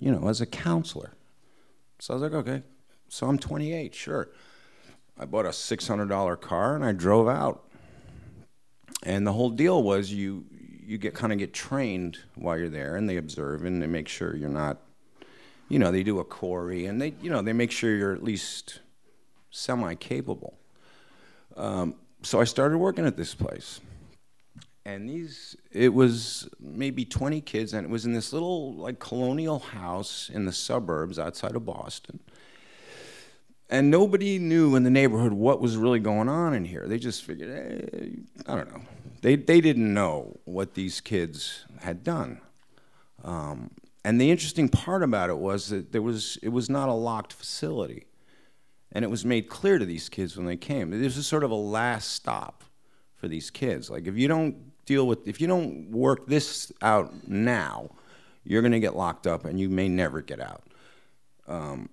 you 0.00 0.12
know, 0.12 0.28
as 0.28 0.40
a 0.40 0.46
counselor. 0.46 1.12
So 1.98 2.14
I 2.14 2.16
was 2.16 2.22
like, 2.22 2.32
okay. 2.32 2.62
So 3.08 3.26
I'm 3.26 3.38
28, 3.38 3.94
sure. 3.94 4.30
I 5.18 5.24
bought 5.24 5.46
a 5.46 5.50
$600 5.50 6.40
car 6.40 6.74
and 6.74 6.84
I 6.84 6.92
drove 6.92 7.28
out. 7.28 7.64
And 9.04 9.26
the 9.26 9.32
whole 9.32 9.50
deal 9.50 9.82
was 9.82 10.12
you 10.12 10.44
you 10.86 10.98
get 10.98 11.14
kind 11.14 11.32
of 11.32 11.38
get 11.38 11.54
trained 11.54 12.18
while 12.34 12.58
you're 12.58 12.68
there 12.68 12.96
and 12.96 13.08
they 13.08 13.16
observe 13.16 13.64
and 13.64 13.80
they 13.80 13.86
make 13.86 14.06
sure 14.06 14.36
you're 14.36 14.50
not 14.50 14.78
you 15.70 15.78
know, 15.78 15.90
they 15.90 16.02
do 16.02 16.18
a 16.18 16.24
CORI 16.24 16.86
and 16.86 17.00
they 17.00 17.14
you 17.22 17.30
know, 17.30 17.42
they 17.42 17.52
make 17.52 17.70
sure 17.70 17.94
you're 17.94 18.12
at 18.12 18.22
least 18.22 18.80
semi 19.50 19.94
capable. 19.94 20.58
Um, 21.56 21.94
so 22.22 22.40
I 22.40 22.44
started 22.44 22.78
working 22.78 23.06
at 23.06 23.16
this 23.16 23.34
place 23.34 23.80
and 24.86 25.08
these 25.08 25.56
it 25.72 25.94
was 25.94 26.48
maybe 26.60 27.04
20 27.04 27.40
kids 27.40 27.72
and 27.72 27.86
it 27.86 27.90
was 27.90 28.04
in 28.04 28.12
this 28.12 28.32
little 28.32 28.74
like 28.74 28.98
colonial 28.98 29.58
house 29.58 30.30
in 30.32 30.44
the 30.44 30.52
suburbs 30.52 31.18
outside 31.18 31.56
of 31.56 31.64
boston. 31.64 32.20
And 33.70 33.90
nobody 33.90 34.38
knew 34.38 34.76
in 34.76 34.82
the 34.82 34.90
neighborhood 34.90 35.32
what 35.32 35.60
was 35.60 35.76
really 35.76 35.98
going 35.98 36.28
on 36.28 36.52
in 36.52 36.66
here. 36.66 36.86
They 36.86 36.98
just 36.98 37.24
figured 37.24 37.48
hey, 37.50 38.18
i 38.46 38.54
don't 38.54 38.70
know. 38.70 38.82
They, 39.22 39.36
they 39.36 39.62
didn't 39.62 39.92
know 39.94 40.38
what 40.44 40.74
these 40.74 41.00
kids 41.00 41.64
had 41.80 42.04
done. 42.04 42.42
Um, 43.24 43.70
and 44.04 44.20
the 44.20 44.30
interesting 44.30 44.68
part 44.68 45.02
about 45.02 45.30
it 45.30 45.38
was 45.38 45.70
that 45.70 45.92
there 45.92 46.02
was 46.02 46.38
it 46.42 46.50
was 46.50 46.68
not 46.68 46.90
a 46.90 46.92
locked 46.92 47.32
facility. 47.32 48.06
And 48.92 49.02
it 49.02 49.08
was 49.08 49.24
made 49.24 49.48
clear 49.48 49.78
to 49.78 49.86
these 49.86 50.10
kids 50.10 50.36
when 50.36 50.46
they 50.46 50.58
came. 50.58 50.90
This 50.90 51.16
was 51.16 51.26
sort 51.26 51.42
of 51.42 51.50
a 51.50 51.56
last 51.56 52.12
stop 52.12 52.64
for 53.16 53.26
these 53.26 53.50
kids. 53.50 53.90
Like 53.90 54.06
if 54.06 54.16
you 54.16 54.28
don't 54.28 54.73
deal 54.84 55.06
with 55.06 55.26
if 55.26 55.40
you 55.40 55.46
don't 55.46 55.90
work 55.90 56.26
this 56.26 56.72
out 56.82 57.28
now, 57.28 57.90
you're 58.44 58.62
going 58.62 58.72
to 58.72 58.80
get 58.80 58.96
locked 58.96 59.26
up 59.26 59.44
and 59.44 59.58
you 59.58 59.68
may 59.68 59.88
never 59.88 60.20
get 60.20 60.40
out. 60.40 60.62
Um, 61.46 61.88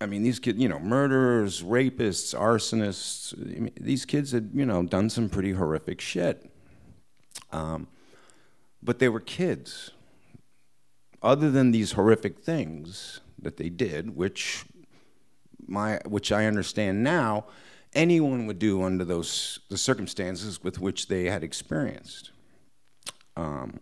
I 0.00 0.06
mean, 0.06 0.22
these 0.22 0.38
kids, 0.38 0.58
you 0.58 0.68
know, 0.68 0.78
murderers, 0.78 1.62
rapists, 1.62 2.34
arsonists, 2.34 3.34
I 3.38 3.60
mean, 3.60 3.72
these 3.78 4.04
kids 4.06 4.32
had, 4.32 4.50
you 4.54 4.64
know, 4.64 4.82
done 4.82 5.10
some 5.10 5.28
pretty 5.28 5.52
horrific 5.52 6.00
shit. 6.00 6.50
Um, 7.52 7.88
but 8.82 8.98
they 8.98 9.08
were 9.08 9.20
kids. 9.20 9.90
Other 11.22 11.50
than 11.50 11.70
these 11.70 11.92
horrific 11.92 12.38
things 12.38 13.20
that 13.38 13.58
they 13.58 13.68
did, 13.68 14.16
which 14.16 14.64
my 15.66 16.00
which 16.06 16.32
I 16.32 16.46
understand 16.46 17.04
now, 17.04 17.44
anyone 17.92 18.46
would 18.46 18.58
do 18.58 18.82
under 18.82 19.04
those 19.04 19.60
the 19.68 19.78
circumstances 19.78 20.62
with 20.62 20.80
which 20.80 21.08
they 21.08 21.24
had 21.24 21.42
experienced. 21.42 22.30
Um, 23.36 23.80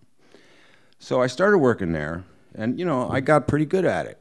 so 0.98 1.20
I 1.22 1.26
started 1.26 1.59
working 1.59 1.92
there, 1.92 2.24
and 2.54 2.78
you 2.78 2.84
know 2.84 3.09
I 3.09 3.20
got 3.20 3.46
pretty 3.46 3.66
good 3.66 3.84
at 3.84 4.06
it. 4.06 4.18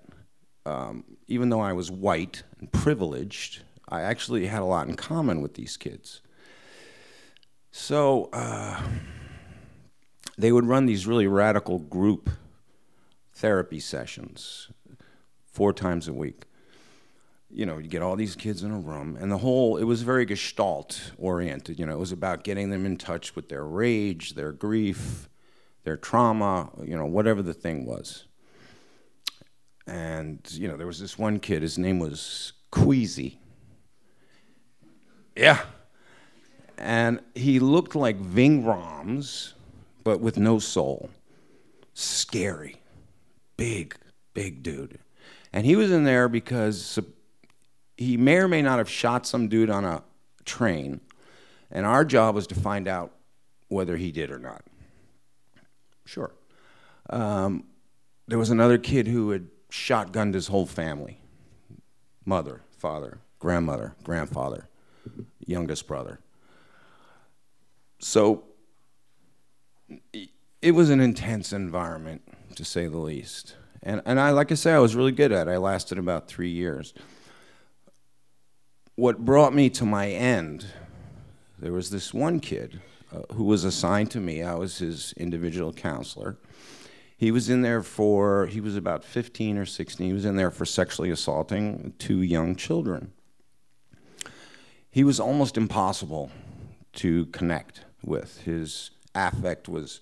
Um, 0.65 1.03
even 1.27 1.49
though 1.49 1.61
I 1.61 1.73
was 1.73 1.89
white 1.89 2.43
and 2.59 2.71
privileged, 2.71 3.63
I 3.87 4.01
actually 4.01 4.47
had 4.47 4.61
a 4.61 4.65
lot 4.65 4.87
in 4.87 4.95
common 4.95 5.41
with 5.41 5.53
these 5.53 5.77
kids. 5.77 6.21
So 7.71 8.29
uh, 8.33 8.81
they 10.37 10.51
would 10.51 10.65
run 10.65 10.85
these 10.85 11.07
really 11.07 11.27
radical 11.27 11.79
group 11.79 12.29
therapy 13.33 13.79
sessions 13.79 14.69
four 15.45 15.73
times 15.73 16.07
a 16.07 16.13
week 16.13 16.46
you 17.49 17.65
know, 17.65 17.77
you 17.77 17.87
get 17.87 18.01
all 18.01 18.15
these 18.15 18.35
kids 18.35 18.63
in 18.63 18.71
a 18.71 18.79
room, 18.79 19.17
and 19.19 19.31
the 19.31 19.37
whole, 19.37 19.77
it 19.77 19.85
was 19.85 20.01
very 20.01 20.25
gestalt 20.25 21.11
oriented. 21.17 21.79
You 21.79 21.85
know, 21.85 21.93
it 21.93 21.99
was 21.99 22.11
about 22.11 22.43
getting 22.43 22.69
them 22.69 22.85
in 22.85 22.97
touch 22.97 23.35
with 23.35 23.49
their 23.49 23.63
rage, 23.63 24.33
their 24.33 24.51
grief, 24.51 25.29
their 25.83 25.97
trauma, 25.97 26.69
you 26.83 26.97
know, 26.97 27.05
whatever 27.05 27.41
the 27.41 27.53
thing 27.53 27.85
was. 27.85 28.25
And, 29.87 30.39
you 30.51 30.67
know, 30.67 30.75
there 30.75 30.87
was 30.87 30.99
this 30.99 31.17
one 31.17 31.39
kid, 31.39 31.61
his 31.61 31.77
name 31.77 31.99
was 31.99 32.51
Queasy. 32.71 33.39
Yeah. 35.35 35.61
And 36.77 37.21
he 37.33 37.59
looked 37.59 37.95
like 37.95 38.17
Ving 38.17 38.63
Rhames, 38.63 39.53
but 40.03 40.19
with 40.19 40.37
no 40.37 40.59
soul. 40.59 41.09
Scary. 41.93 42.81
Big, 43.55 43.95
big 44.33 44.61
dude. 44.61 44.99
And 45.53 45.65
he 45.65 45.77
was 45.77 45.89
in 45.89 46.03
there 46.03 46.27
because 46.27 46.99
he 47.97 48.15
may 48.15 48.37
or 48.37 48.47
may 48.47 48.61
not 48.61 48.77
have 48.77 48.89
shot 48.89 49.25
some 49.25 49.47
dude 49.47 49.69
on 49.69 49.83
a 49.83 50.03
train, 50.45 51.01
and 51.71 51.85
our 51.85 52.05
job 52.05 52.35
was 52.35 52.47
to 52.47 52.55
find 52.55 52.87
out 52.87 53.11
whether 53.67 53.97
he 53.97 54.11
did 54.11 54.31
or 54.31 54.39
not. 54.39 54.63
Sure. 56.05 56.31
Um, 57.09 57.65
there 58.27 58.37
was 58.37 58.49
another 58.49 58.77
kid 58.77 59.07
who 59.07 59.31
had 59.31 59.47
shotgunned 59.69 60.33
his 60.33 60.47
whole 60.47 60.65
family 60.65 61.19
mother, 62.25 62.61
father, 62.77 63.19
grandmother, 63.39 63.95
grandfather, 64.03 64.67
youngest 65.39 65.87
brother. 65.87 66.19
So 67.99 68.43
it 70.61 70.71
was 70.71 70.89
an 70.89 70.99
intense 70.99 71.53
environment, 71.53 72.21
to 72.55 72.65
say 72.65 72.87
the 72.87 72.97
least. 72.97 73.55
And, 73.81 74.01
and 74.05 74.19
I, 74.19 74.31
like 74.31 74.51
I 74.51 74.55
say, 74.55 74.73
I 74.73 74.79
was 74.79 74.95
really 74.95 75.13
good 75.13 75.31
at 75.31 75.47
it. 75.47 75.51
I 75.51 75.57
lasted 75.57 75.97
about 75.97 76.27
three 76.27 76.49
years 76.49 76.93
what 78.97 79.23
brought 79.23 79.53
me 79.53 79.69
to 79.69 79.85
my 79.85 80.09
end, 80.09 80.65
there 81.59 81.71
was 81.71 81.91
this 81.91 82.13
one 82.15 82.39
kid 82.39 82.81
uh, 83.13 83.21
who 83.35 83.43
was 83.43 83.63
assigned 83.63 84.09
to 84.11 84.19
me. 84.19 84.41
I 84.41 84.55
was 84.55 84.79
his 84.79 85.13
individual 85.15 85.71
counselor. 85.71 86.35
He 87.15 87.29
was 87.29 87.47
in 87.47 87.61
there 87.61 87.83
for, 87.83 88.47
he 88.47 88.59
was 88.59 88.75
about 88.75 89.03
15 89.05 89.59
or 89.59 89.65
16. 89.65 90.07
He 90.07 90.13
was 90.13 90.25
in 90.25 90.35
there 90.35 90.49
for 90.49 90.65
sexually 90.65 91.11
assaulting 91.11 91.93
two 91.99 92.23
young 92.23 92.55
children. 92.55 93.13
He 94.89 95.03
was 95.03 95.19
almost 95.19 95.57
impossible 95.57 96.31
to 96.93 97.27
connect 97.27 97.85
with. 98.03 98.41
His 98.41 98.89
affect 99.13 99.69
was 99.69 100.01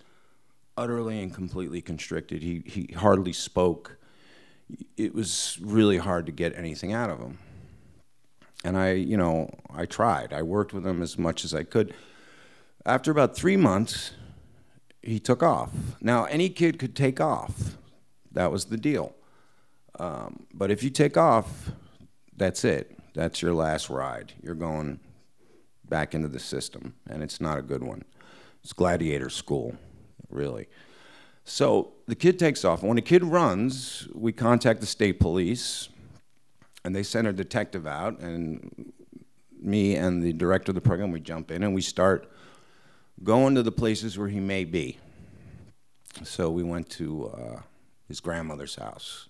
utterly 0.77 1.21
and 1.21 1.33
completely 1.33 1.81
constricted. 1.81 2.41
He, 2.41 2.63
he 2.65 2.93
hardly 2.93 3.33
spoke. 3.33 3.97
It 4.95 5.13
was 5.13 5.57
really 5.61 5.97
hard 5.97 6.25
to 6.27 6.31
get 6.31 6.57
anything 6.57 6.93
out 6.93 7.09
of 7.09 7.19
him. 7.19 7.39
And 8.63 8.77
I, 8.77 8.93
you 8.93 9.17
know, 9.17 9.49
I 9.73 9.85
tried. 9.85 10.33
I 10.33 10.41
worked 10.41 10.73
with 10.73 10.85
him 10.85 11.01
as 11.01 11.17
much 11.17 11.45
as 11.45 11.53
I 11.53 11.63
could. 11.63 11.93
After 12.85 13.11
about 13.11 13.35
three 13.35 13.57
months, 13.57 14.11
he 15.01 15.19
took 15.19 15.43
off. 15.43 15.71
Now, 16.01 16.25
any 16.25 16.49
kid 16.49 16.79
could 16.79 16.95
take 16.95 17.21
off. 17.21 17.77
That 18.31 18.51
was 18.51 18.65
the 18.65 18.77
deal. 18.77 19.15
Um, 19.99 20.45
but 20.53 20.71
if 20.71 20.83
you 20.83 20.89
take 20.89 21.15
off, 21.15 21.71
that's 22.35 22.65
it. 22.65 22.97
That's 23.13 23.41
your 23.41 23.53
last 23.53 23.89
ride. 23.89 24.33
You're 24.41 24.55
going 24.55 24.99
back 25.87 26.13
into 26.13 26.27
the 26.27 26.39
system, 26.39 26.95
and 27.09 27.23
it's 27.23 27.39
not 27.39 27.57
a 27.57 27.61
good 27.61 27.83
one. 27.83 28.03
It's 28.63 28.73
gladiator 28.73 29.29
school, 29.29 29.75
really. 30.29 30.67
So 31.45 31.93
the 32.07 32.15
kid 32.15 32.39
takes 32.39 32.65
off. 32.65 32.81
When 32.83 32.97
a 32.97 33.01
kid 33.01 33.23
runs, 33.23 34.07
we 34.13 34.33
contact 34.33 34.81
the 34.81 34.87
state 34.87 35.19
police 35.19 35.89
and 36.85 36.95
they 36.95 37.01
sent 37.01 37.27
a 37.27 37.33
detective 37.33 37.87
out, 37.87 38.19
and 38.19 38.93
me 39.59 39.95
and 39.95 40.21
the 40.21 40.31
director 40.31 40.69
of 40.69 40.75
the 40.75 40.81
program, 40.81 41.11
we 41.11 41.19
jump 41.19 41.49
in 41.49 41.63
and 41.63 41.73
we 41.73 41.81
start 41.81 42.31
going 43.23 43.55
to 43.55 43.63
the 43.63 43.71
places 43.71 44.19
where 44.19 44.27
he 44.27 44.39
may 44.39 44.63
be. 44.65 44.99
So 46.23 46.51
we 46.51 46.61
went 46.61 46.87
to 46.91 47.31
uh, 47.35 47.61
his 48.07 48.19
grandmother's 48.19 48.75
house. 48.75 49.27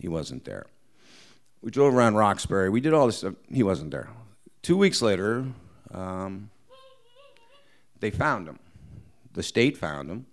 He 0.00 0.08
wasn't 0.08 0.46
there. 0.46 0.64
We 1.60 1.70
drove 1.70 1.94
around 1.94 2.14
Roxbury. 2.14 2.70
We 2.70 2.80
did 2.80 2.94
all 2.94 3.04
this 3.04 3.18
stuff. 3.18 3.34
He 3.52 3.62
wasn't 3.62 3.90
there. 3.90 4.08
Two 4.62 4.78
weeks 4.78 5.02
later, 5.02 5.44
um, 5.92 6.50
they 8.00 8.10
found 8.10 8.48
him. 8.48 8.58
The 9.34 9.42
state 9.42 9.76
found 9.76 10.10
him. 10.10 10.24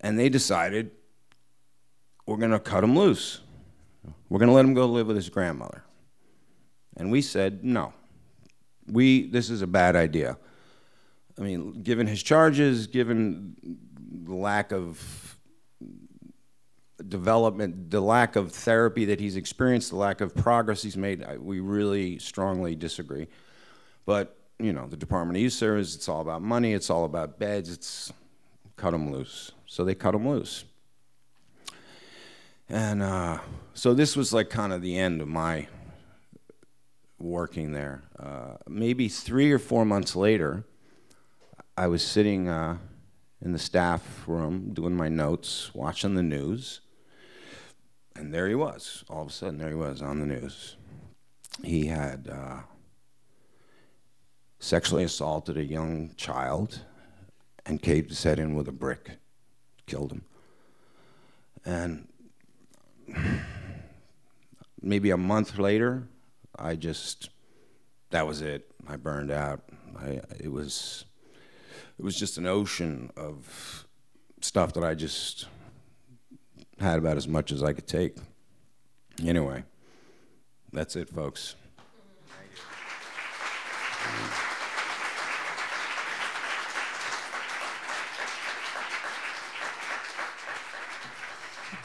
And 0.00 0.18
they 0.18 0.28
decided 0.28 0.90
we're 2.26 2.36
going 2.36 2.50
to 2.50 2.60
cut 2.60 2.84
him 2.84 2.96
loose. 2.96 3.40
We're 4.28 4.38
going 4.38 4.48
to 4.48 4.54
let 4.54 4.64
him 4.64 4.74
go 4.74 4.86
live 4.86 5.06
with 5.06 5.16
his 5.16 5.28
grandmother. 5.28 5.82
And 6.96 7.10
we 7.10 7.22
said, 7.22 7.64
no. 7.64 7.92
We, 8.86 9.28
this 9.28 9.50
is 9.50 9.62
a 9.62 9.66
bad 9.66 9.96
idea. 9.96 10.38
I 11.38 11.42
mean, 11.42 11.82
given 11.82 12.06
his 12.06 12.22
charges, 12.22 12.86
given 12.86 13.56
the 14.24 14.34
lack 14.34 14.72
of 14.72 15.38
development, 17.06 17.90
the 17.90 18.00
lack 18.00 18.36
of 18.36 18.52
therapy 18.52 19.04
that 19.06 19.20
he's 19.20 19.36
experienced, 19.36 19.90
the 19.90 19.96
lack 19.96 20.20
of 20.20 20.34
progress 20.34 20.82
he's 20.82 20.96
made, 20.96 21.24
we 21.38 21.60
really 21.60 22.18
strongly 22.18 22.74
disagree. 22.74 23.28
But, 24.04 24.36
you 24.58 24.72
know, 24.72 24.86
the 24.86 24.96
Department 24.96 25.36
of 25.36 25.42
Youth 25.42 25.52
Service, 25.52 25.94
it's 25.94 26.08
all 26.08 26.20
about 26.20 26.42
money, 26.42 26.72
it's 26.72 26.90
all 26.90 27.04
about 27.04 27.38
beds, 27.38 27.70
it's 27.70 28.12
cut 28.76 28.92
him 28.92 29.12
loose. 29.12 29.52
So 29.68 29.84
they 29.84 29.94
cut 29.94 30.14
him 30.14 30.26
loose. 30.26 30.64
And 32.70 33.02
uh, 33.02 33.38
so 33.74 33.94
this 33.94 34.16
was 34.16 34.32
like 34.32 34.48
kind 34.50 34.72
of 34.72 34.82
the 34.82 34.98
end 34.98 35.20
of 35.20 35.28
my 35.28 35.68
working 37.18 37.72
there. 37.72 38.02
Uh, 38.18 38.56
maybe 38.66 39.08
three 39.08 39.52
or 39.52 39.58
four 39.58 39.84
months 39.84 40.16
later, 40.16 40.64
I 41.76 41.86
was 41.86 42.02
sitting 42.02 42.48
uh, 42.48 42.78
in 43.42 43.52
the 43.52 43.58
staff 43.58 44.24
room 44.26 44.72
doing 44.72 44.96
my 44.96 45.08
notes, 45.08 45.70
watching 45.74 46.14
the 46.14 46.22
news, 46.22 46.80
and 48.16 48.32
there 48.32 48.48
he 48.48 48.54
was. 48.54 49.04
All 49.08 49.22
of 49.22 49.28
a 49.28 49.32
sudden, 49.32 49.58
there 49.58 49.68
he 49.68 49.74
was 49.74 50.00
on 50.00 50.18
the 50.20 50.26
news. 50.26 50.76
He 51.62 51.86
had 51.86 52.28
uh, 52.32 52.60
sexually 54.58 55.04
assaulted 55.04 55.58
a 55.58 55.64
young 55.64 56.14
child 56.16 56.80
and 57.66 57.82
caved 57.82 58.08
his 58.08 58.22
head 58.22 58.38
in 58.38 58.54
with 58.54 58.66
a 58.66 58.72
brick 58.72 59.18
killed 59.88 60.12
him. 60.12 60.24
And 61.64 62.08
maybe 64.80 65.10
a 65.10 65.16
month 65.16 65.58
later, 65.58 66.04
I 66.56 66.76
just 66.76 67.30
that 68.10 68.26
was 68.26 68.42
it. 68.42 68.70
I 68.86 68.96
burned 68.96 69.30
out. 69.30 69.60
I 69.98 70.20
it 70.38 70.52
was 70.52 71.04
it 71.98 72.04
was 72.04 72.16
just 72.18 72.38
an 72.38 72.46
ocean 72.46 73.10
of 73.16 73.86
stuff 74.40 74.72
that 74.74 74.84
I 74.84 74.94
just 74.94 75.46
had 76.78 76.98
about 76.98 77.16
as 77.16 77.26
much 77.26 77.50
as 77.50 77.62
I 77.62 77.72
could 77.72 77.88
take. 77.88 78.16
Anyway, 79.24 79.64
that's 80.72 80.94
it, 80.94 81.08
folks. 81.08 81.56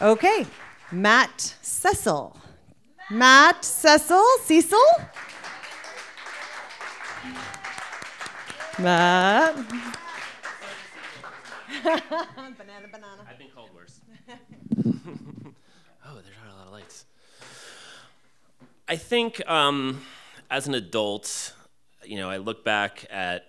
Okay, 0.04 0.46
Matt 0.92 1.56
Cecil. 1.62 2.36
Matt 3.10 3.64
Cecil, 3.64 4.26
Cecil? 4.44 4.78
Matt. 8.80 9.56
banana, 12.58 12.88
banana. 12.92 13.26
I've 13.30 13.38
been 13.40 13.48
called 13.56 13.70
worse. 13.74 14.02
oh, 14.28 14.34
there's 14.84 16.36
not 16.44 16.54
a 16.54 16.58
lot 16.58 16.68
of 16.68 16.74
lights. 16.74 17.06
I 18.90 18.98
think 18.98 19.42
um, 19.50 20.02
as 20.52 20.68
an 20.68 20.74
adult, 20.74 21.54
you 22.04 22.18
know, 22.18 22.30
I 22.30 22.38
look 22.38 22.66
back 22.66 23.06
at 23.10 23.46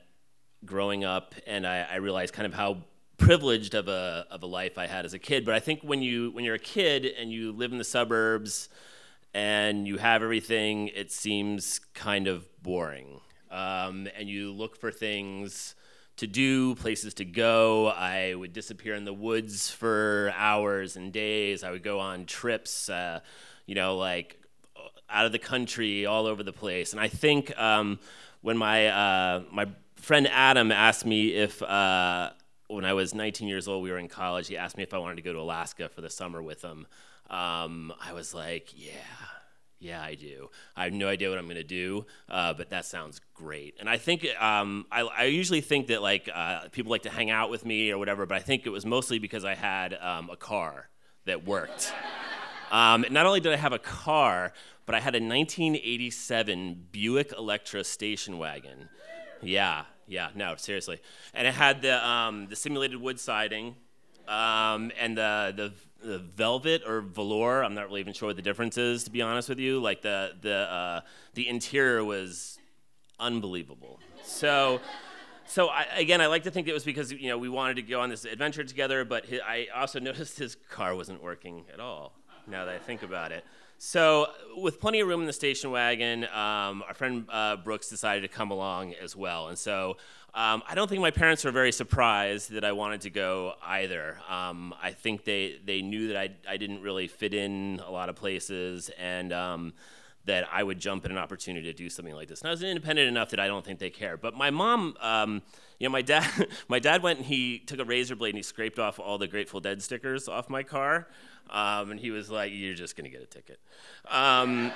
growing 0.64 1.02
up 1.02 1.34
and 1.48 1.66
I, 1.66 1.80
I 1.80 1.96
realize 1.96 2.30
kind 2.30 2.46
of 2.46 2.54
how 2.54 2.76
privileged 3.18 3.74
of 3.74 3.88
a 3.88 4.26
of 4.30 4.42
a 4.42 4.46
life 4.46 4.78
I 4.78 4.86
had 4.86 5.04
as 5.04 5.14
a 5.14 5.18
kid. 5.18 5.44
But 5.44 5.54
I 5.54 5.60
think 5.60 5.80
when 5.82 6.02
you 6.02 6.30
when 6.32 6.44
you're 6.44 6.54
a 6.56 6.58
kid 6.58 7.06
and 7.06 7.30
you 7.30 7.52
live 7.52 7.72
in 7.72 7.78
the 7.78 7.84
suburbs 7.84 8.68
and 9.32 9.86
you 9.86 9.98
have 9.98 10.22
everything, 10.22 10.88
it 10.88 11.10
seems 11.10 11.80
kind 11.94 12.28
of 12.28 12.46
boring. 12.62 13.20
Um, 13.50 14.08
and 14.16 14.28
you 14.28 14.52
look 14.52 14.76
for 14.76 14.90
things 14.90 15.74
to 16.16 16.26
do, 16.26 16.74
places 16.76 17.14
to 17.14 17.24
go. 17.24 17.88
I 17.88 18.34
would 18.34 18.52
disappear 18.52 18.94
in 18.94 19.04
the 19.04 19.12
woods 19.12 19.70
for 19.70 20.32
hours 20.36 20.96
and 20.96 21.12
days. 21.12 21.64
I 21.64 21.70
would 21.70 21.82
go 21.82 21.98
on 21.98 22.26
trips, 22.26 22.88
uh, 22.88 23.20
you 23.66 23.74
know, 23.74 23.96
like 23.96 24.40
out 25.10 25.26
of 25.26 25.32
the 25.32 25.38
country, 25.38 26.06
all 26.06 26.26
over 26.26 26.42
the 26.42 26.52
place. 26.52 26.92
And 26.92 27.00
I 27.00 27.08
think 27.08 27.56
um, 27.58 27.98
when 28.42 28.56
my 28.56 28.88
uh, 28.88 29.42
my 29.50 29.66
friend 29.96 30.28
Adam 30.28 30.70
asked 30.70 31.06
me 31.06 31.34
if 31.34 31.62
uh, 31.62 32.30
when 32.74 32.84
I 32.84 32.92
was 32.92 33.14
19 33.14 33.48
years 33.48 33.68
old, 33.68 33.82
we 33.82 33.90
were 33.90 33.98
in 33.98 34.08
college. 34.08 34.48
He 34.48 34.56
asked 34.56 34.76
me 34.76 34.82
if 34.82 34.92
I 34.94 34.98
wanted 34.98 35.16
to 35.16 35.22
go 35.22 35.32
to 35.32 35.40
Alaska 35.40 35.88
for 35.88 36.00
the 36.00 36.10
summer 36.10 36.42
with 36.42 36.62
him. 36.62 36.86
Um, 37.30 37.92
I 38.00 38.12
was 38.12 38.34
like, 38.34 38.72
yeah, 38.76 38.92
yeah, 39.78 40.02
I 40.02 40.14
do. 40.14 40.50
I 40.76 40.84
have 40.84 40.92
no 40.92 41.08
idea 41.08 41.30
what 41.30 41.38
I'm 41.38 41.46
going 41.46 41.56
to 41.56 41.64
do, 41.64 42.06
uh, 42.28 42.54
but 42.54 42.70
that 42.70 42.84
sounds 42.84 43.20
great. 43.34 43.76
And 43.80 43.88
I 43.88 43.96
think 43.96 44.26
um, 44.40 44.86
I, 44.90 45.02
I, 45.02 45.24
usually 45.24 45.60
think 45.60 45.88
that 45.88 46.02
like 46.02 46.28
uh, 46.32 46.68
people 46.70 46.90
like 46.90 47.02
to 47.02 47.10
hang 47.10 47.30
out 47.30 47.50
with 47.50 47.64
me 47.64 47.90
or 47.90 47.98
whatever, 47.98 48.26
but 48.26 48.36
I 48.36 48.40
think 48.40 48.66
it 48.66 48.70
was 48.70 48.86
mostly 48.86 49.18
because 49.18 49.44
I 49.44 49.54
had 49.54 49.94
um, 49.94 50.30
a 50.30 50.36
car 50.36 50.88
that 51.26 51.46
worked. 51.46 51.92
Um, 52.70 53.04
not 53.10 53.26
only 53.26 53.40
did 53.40 53.52
I 53.52 53.56
have 53.56 53.72
a 53.72 53.78
car, 53.78 54.52
but 54.86 54.94
I 54.94 55.00
had 55.00 55.14
a 55.14 55.18
1987 55.20 56.86
Buick 56.90 57.32
Electra 57.32 57.84
station 57.84 58.38
wagon. 58.38 58.88
Yeah, 59.42 59.84
yeah, 60.06 60.28
no, 60.34 60.54
seriously. 60.56 61.00
And 61.32 61.46
it 61.46 61.54
had 61.54 61.82
the 61.82 62.06
um, 62.06 62.46
the 62.48 62.56
simulated 62.56 63.00
wood 63.00 63.18
siding, 63.18 63.74
um, 64.28 64.92
and 64.98 65.16
the, 65.16 65.52
the 65.56 65.72
the 66.06 66.18
velvet 66.18 66.82
or 66.86 67.00
velour. 67.00 67.64
I'm 67.64 67.74
not 67.74 67.86
really 67.88 68.00
even 68.00 68.12
sure 68.12 68.28
what 68.28 68.36
the 68.36 68.42
difference 68.42 68.76
is, 68.76 69.04
to 69.04 69.10
be 69.10 69.22
honest 69.22 69.48
with 69.48 69.58
you. 69.58 69.80
Like 69.80 70.02
the 70.02 70.32
the 70.40 70.54
uh, 70.54 71.00
the 71.34 71.48
interior 71.48 72.04
was 72.04 72.58
unbelievable. 73.18 74.00
So. 74.24 74.80
So 75.46 75.68
I, 75.68 75.84
again, 75.96 76.22
I 76.22 76.26
like 76.26 76.44
to 76.44 76.50
think 76.50 76.68
it 76.68 76.72
was 76.72 76.84
because 76.84 77.12
you 77.12 77.28
know 77.28 77.36
we 77.36 77.50
wanted 77.50 77.76
to 77.76 77.82
go 77.82 78.00
on 78.00 78.08
this 78.08 78.24
adventure 78.24 78.64
together, 78.64 79.04
but 79.04 79.26
his, 79.26 79.40
I 79.46 79.68
also 79.74 80.00
noticed 80.10 80.38
his 80.38 80.56
car 80.70 80.96
wasn't 80.96 81.22
working 81.22 81.66
at 81.70 81.80
all. 81.80 82.14
Now 82.46 82.64
that 82.64 82.74
I 82.74 82.78
think 82.78 83.02
about 83.02 83.30
it, 83.30 83.44
so, 83.86 84.28
with 84.56 84.80
plenty 84.80 85.00
of 85.00 85.08
room 85.08 85.20
in 85.20 85.26
the 85.26 85.32
station 85.34 85.70
wagon, 85.70 86.24
um, 86.24 86.82
our 86.88 86.94
friend 86.94 87.26
uh, 87.28 87.56
Brooks 87.56 87.90
decided 87.90 88.22
to 88.22 88.28
come 88.28 88.50
along 88.50 88.94
as 88.94 89.14
well. 89.14 89.48
And 89.48 89.58
so, 89.58 89.98
um, 90.32 90.62
I 90.66 90.74
don't 90.74 90.88
think 90.88 91.02
my 91.02 91.10
parents 91.10 91.44
were 91.44 91.50
very 91.50 91.70
surprised 91.70 92.52
that 92.52 92.64
I 92.64 92.72
wanted 92.72 93.02
to 93.02 93.10
go 93.10 93.52
either. 93.62 94.16
Um, 94.26 94.74
I 94.82 94.92
think 94.92 95.24
they, 95.24 95.60
they 95.66 95.82
knew 95.82 96.08
that 96.08 96.16
I, 96.16 96.30
I 96.48 96.56
didn't 96.56 96.80
really 96.80 97.08
fit 97.08 97.34
in 97.34 97.78
a 97.86 97.90
lot 97.90 98.08
of 98.08 98.16
places 98.16 98.90
and 98.98 99.34
um, 99.34 99.74
that 100.24 100.48
I 100.50 100.62
would 100.62 100.78
jump 100.78 101.04
at 101.04 101.10
an 101.10 101.18
opportunity 101.18 101.66
to 101.66 101.74
do 101.74 101.90
something 101.90 102.14
like 102.14 102.28
this. 102.28 102.40
And 102.40 102.48
I 102.48 102.52
was 102.52 102.62
independent 102.62 103.06
enough 103.06 103.30
that 103.30 103.38
I 103.38 103.46
don't 103.46 103.66
think 103.66 103.80
they 103.80 103.90
care. 103.90 104.16
But 104.16 104.34
my 104.34 104.48
mom, 104.48 104.96
um, 105.02 105.42
you 105.78 105.86
know, 105.86 105.92
my 105.92 106.00
dad, 106.00 106.48
my 106.68 106.78
dad 106.78 107.02
went 107.02 107.18
and 107.18 107.26
he 107.26 107.58
took 107.58 107.80
a 107.80 107.84
razor 107.84 108.16
blade 108.16 108.30
and 108.30 108.38
he 108.38 108.42
scraped 108.42 108.78
off 108.78 108.98
all 108.98 109.18
the 109.18 109.28
Grateful 109.28 109.60
Dead 109.60 109.82
stickers 109.82 110.26
off 110.26 110.48
my 110.48 110.62
car. 110.62 111.06
Um, 111.50 111.92
and 111.92 112.00
he 112.00 112.10
was 112.10 112.30
like, 112.30 112.52
You're 112.52 112.74
just 112.74 112.96
going 112.96 113.04
to 113.04 113.10
get 113.10 113.22
a 113.22 113.26
ticket. 113.26 113.58
Um, 114.10 114.72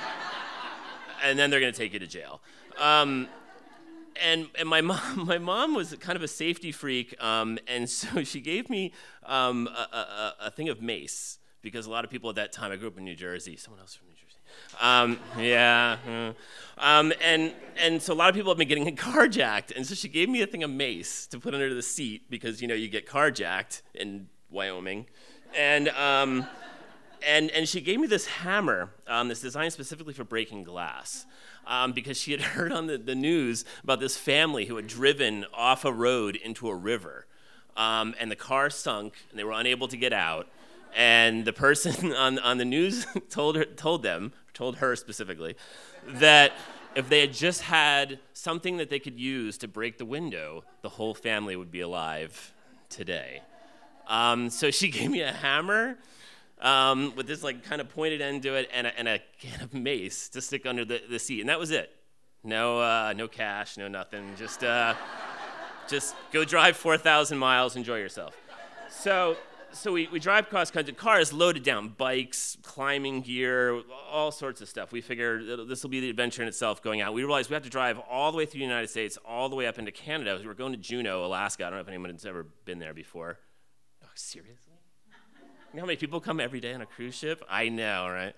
and 1.22 1.38
then 1.38 1.50
they're 1.50 1.60
going 1.60 1.72
to 1.72 1.78
take 1.78 1.92
you 1.92 1.98
to 1.98 2.06
jail. 2.06 2.40
Um, 2.78 3.28
and, 4.22 4.48
and 4.58 4.68
my 4.68 4.80
mom, 4.82 5.26
my 5.26 5.38
mom 5.38 5.74
was 5.74 5.94
kind 6.00 6.16
of 6.16 6.22
a 6.22 6.28
safety 6.28 6.72
freak, 6.72 7.20
um, 7.22 7.58
and 7.66 7.88
so 7.90 8.22
she 8.24 8.40
gave 8.40 8.70
me 8.70 8.92
um, 9.24 9.68
a, 9.68 9.96
a, 9.96 10.34
a, 10.46 10.50
thing 10.50 10.68
of 10.68 10.82
mace 10.82 11.38
because 11.62 11.86
a 11.86 11.90
lot 11.90 12.04
of 12.04 12.10
people 12.10 12.30
at 12.30 12.36
that 12.36 12.52
time. 12.52 12.72
I 12.72 12.76
grew 12.76 12.88
up 12.88 12.98
in 12.98 13.04
New 13.04 13.16
Jersey. 13.16 13.56
Someone 13.56 13.80
else 13.80 13.94
from 13.94 14.08
New 14.08 14.14
Jersey. 14.14 14.38
Um, 14.80 15.18
yeah. 15.38 16.32
And, 16.78 17.54
and 17.76 18.00
so 18.00 18.12
a 18.12 18.14
lot 18.14 18.28
of 18.28 18.34
people 18.34 18.50
have 18.50 18.58
been 18.58 18.68
getting 18.68 18.96
carjacked. 18.96 19.74
And 19.74 19.86
so 19.86 19.94
she 19.94 20.08
gave 20.08 20.28
me 20.28 20.40
a 20.40 20.46
thing 20.46 20.62
of 20.62 20.70
mace 20.70 21.26
to 21.26 21.40
put 21.40 21.54
under 21.54 21.74
the 21.74 21.82
seat 21.82 22.30
because, 22.30 22.62
you 22.62 22.68
know, 22.68 22.74
you 22.74 22.88
get 22.88 23.06
carjacked 23.06 23.82
in 23.94 24.28
Wyoming 24.50 25.06
and 25.56 25.88
um, 25.90 26.46
and 27.26 27.50
and 27.50 27.68
she 27.68 27.80
gave 27.80 28.00
me 28.00 28.06
this 28.06 28.26
hammer 28.26 28.90
um, 29.06 29.28
that's 29.28 29.40
designed 29.40 29.72
specifically 29.72 30.14
for 30.14 30.24
breaking 30.24 30.64
glass. 30.64 31.26
Um, 31.66 31.92
because 31.92 32.18
she 32.18 32.32
had 32.32 32.40
heard 32.56 32.72
on 32.72 32.86
the, 32.86 32.96
the 32.96 33.14
news 33.14 33.66
about 33.84 34.00
this 34.00 34.16
family 34.16 34.64
who 34.64 34.76
had 34.76 34.86
driven 34.86 35.44
off 35.52 35.84
a 35.84 35.92
road 35.92 36.36
into 36.36 36.68
a 36.68 36.74
river. 36.74 37.26
Um, 37.76 38.14
and 38.18 38.30
the 38.30 38.36
car 38.36 38.70
sunk, 38.70 39.14
and 39.30 39.38
they 39.38 39.44
were 39.44 39.52
unable 39.52 39.86
to 39.88 39.96
get 39.96 40.14
out. 40.14 40.48
And 40.96 41.44
the 41.44 41.52
person 41.52 42.12
on, 42.16 42.38
on 42.38 42.58
the 42.58 42.64
news 42.64 43.06
told, 43.30 43.56
her, 43.56 43.64
told 43.64 44.02
them, 44.02 44.32
told 44.54 44.76
her 44.76 44.96
specifically, 44.96 45.56
that 46.06 46.52
if 46.94 47.08
they 47.08 47.20
had 47.20 47.32
just 47.32 47.62
had 47.62 48.18
something 48.32 48.78
that 48.78 48.90
they 48.90 48.98
could 48.98 49.20
use 49.20 49.58
to 49.58 49.68
break 49.68 49.98
the 49.98 50.04
window, 50.04 50.64
the 50.82 50.88
whole 50.88 51.14
family 51.14 51.54
would 51.54 51.70
be 51.70 51.80
alive 51.80 52.54
today. 52.88 53.42
Um, 54.08 54.50
so 54.50 54.70
she 54.70 54.88
gave 54.90 55.10
me 55.10 55.20
a 55.20 55.32
hammer 55.32 55.98
um, 56.60 57.14
with 57.14 57.26
this 57.26 57.42
like 57.42 57.64
kind 57.64 57.80
of 57.80 57.88
pointed 57.90 58.20
end 58.20 58.42
to 58.42 58.54
it 58.54 58.68
and 58.72 58.86
a, 58.86 58.98
and 58.98 59.06
a 59.06 59.20
can 59.38 59.60
of 59.60 59.74
mace 59.74 60.28
to 60.30 60.40
stick 60.40 60.66
under 60.66 60.84
the, 60.84 61.02
the 61.08 61.18
seat, 61.18 61.40
and 61.40 61.48
that 61.48 61.60
was 61.60 61.70
it. 61.70 61.94
No, 62.44 62.80
uh, 62.80 63.14
no 63.16 63.28
cash, 63.28 63.76
no 63.76 63.88
nothing. 63.88 64.24
Just, 64.36 64.64
uh, 64.64 64.94
just 65.88 66.14
go 66.32 66.44
drive 66.44 66.76
4,000 66.76 67.36
miles, 67.36 67.76
enjoy 67.76 67.98
yourself. 67.98 68.36
So, 68.90 69.36
so 69.72 69.92
we, 69.92 70.08
we 70.10 70.20
drive 70.20 70.48
cross 70.48 70.70
country. 70.70 70.92
The 70.92 70.98
car 70.98 71.20
is 71.20 71.32
loaded 71.32 71.62
down 71.62 71.88
bikes, 71.88 72.56
climbing 72.62 73.22
gear, 73.22 73.82
all 74.10 74.30
sorts 74.30 74.60
of 74.60 74.68
stuff. 74.68 74.92
We 74.92 75.00
figure 75.00 75.64
this 75.64 75.82
will 75.82 75.90
be 75.90 76.00
the 76.00 76.10
adventure 76.10 76.42
in 76.42 76.48
itself 76.48 76.80
going 76.80 77.00
out. 77.00 77.12
We 77.12 77.22
realized 77.22 77.50
we 77.50 77.54
have 77.54 77.64
to 77.64 77.70
drive 77.70 77.98
all 78.08 78.30
the 78.30 78.38
way 78.38 78.46
through 78.46 78.60
the 78.60 78.66
United 78.66 78.88
States, 78.88 79.18
all 79.24 79.48
the 79.48 79.56
way 79.56 79.66
up 79.66 79.78
into 79.78 79.92
Canada. 79.92 80.38
We 80.40 80.46
were 80.46 80.54
going 80.54 80.72
to 80.72 80.78
Juneau, 80.78 81.24
Alaska. 81.24 81.66
I 81.66 81.70
don't 81.70 81.78
know 81.78 81.82
if 81.82 81.88
anyone 81.88 82.10
has 82.10 82.24
ever 82.24 82.46
been 82.64 82.78
there 82.78 82.94
before 82.94 83.38
seriously? 84.18 84.74
You 85.72 85.76
know 85.76 85.82
how 85.82 85.86
many 85.86 85.96
people 85.96 86.20
come 86.20 86.40
every 86.40 86.60
day 86.60 86.72
on 86.72 86.80
a 86.80 86.86
cruise 86.86 87.14
ship? 87.14 87.42
I 87.48 87.68
know, 87.68 88.08
right? 88.08 88.34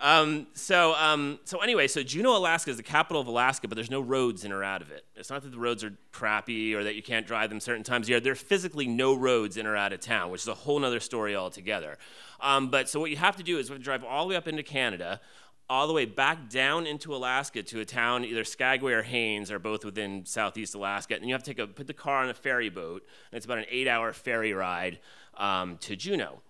Um, 0.00 0.48
so, 0.54 0.92
um, 0.94 1.38
so 1.44 1.58
anyway, 1.58 1.86
so 1.86 2.02
Juneau, 2.02 2.36
Alaska 2.36 2.70
is 2.70 2.76
the 2.76 2.82
capital 2.82 3.22
of 3.22 3.28
Alaska, 3.28 3.68
but 3.68 3.76
there's 3.76 3.90
no 3.90 4.00
roads 4.00 4.44
in 4.44 4.50
or 4.50 4.64
out 4.64 4.82
of 4.82 4.90
it. 4.90 5.04
It's 5.14 5.30
not 5.30 5.42
that 5.42 5.52
the 5.52 5.58
roads 5.58 5.84
are 5.84 5.92
crappy 6.10 6.74
or 6.74 6.82
that 6.82 6.96
you 6.96 7.02
can't 7.02 7.26
drive 7.26 7.48
them 7.50 7.60
certain 7.60 7.84
times 7.84 8.06
of 8.06 8.10
year. 8.10 8.20
There 8.20 8.32
are 8.32 8.36
physically 8.36 8.88
no 8.88 9.14
roads 9.14 9.56
in 9.56 9.66
or 9.66 9.76
out 9.76 9.92
of 9.92 10.00
town, 10.00 10.32
which 10.32 10.42
is 10.42 10.48
a 10.48 10.54
whole 10.54 10.84
other 10.84 10.98
story 10.98 11.36
altogether. 11.36 11.96
Um, 12.40 12.70
but 12.70 12.88
so 12.88 12.98
what 12.98 13.10
you 13.10 13.16
have 13.16 13.36
to 13.36 13.44
do 13.44 13.58
is 13.58 13.70
we 13.70 13.74
have 13.74 13.80
to 13.80 13.84
drive 13.84 14.02
all 14.02 14.24
the 14.24 14.30
way 14.30 14.36
up 14.36 14.48
into 14.48 14.64
Canada, 14.64 15.20
all 15.68 15.86
the 15.86 15.92
way 15.92 16.04
back 16.04 16.48
down 16.50 16.86
into 16.86 17.14
Alaska 17.14 17.62
to 17.62 17.80
a 17.80 17.84
town, 17.84 18.24
either 18.24 18.44
Skagway 18.44 18.92
or 18.92 19.02
Haines 19.02 19.50
are 19.50 19.58
both 19.58 19.84
within 19.84 20.26
southeast 20.26 20.74
Alaska. 20.74 21.14
And 21.14 21.26
you 21.26 21.32
have 21.32 21.42
to 21.42 21.50
take 21.54 21.58
a, 21.58 21.66
put 21.66 21.86
the 21.86 21.94
car 21.94 22.22
on 22.22 22.28
a 22.28 22.34
ferry 22.34 22.68
boat, 22.68 23.02
and 23.30 23.36
it's 23.36 23.46
about 23.46 23.58
an 23.58 23.66
eight 23.70 23.88
hour 23.88 24.12
ferry 24.12 24.52
ride 24.52 24.98
um, 25.36 25.78
to 25.78 25.96
Juneau. 25.96 26.42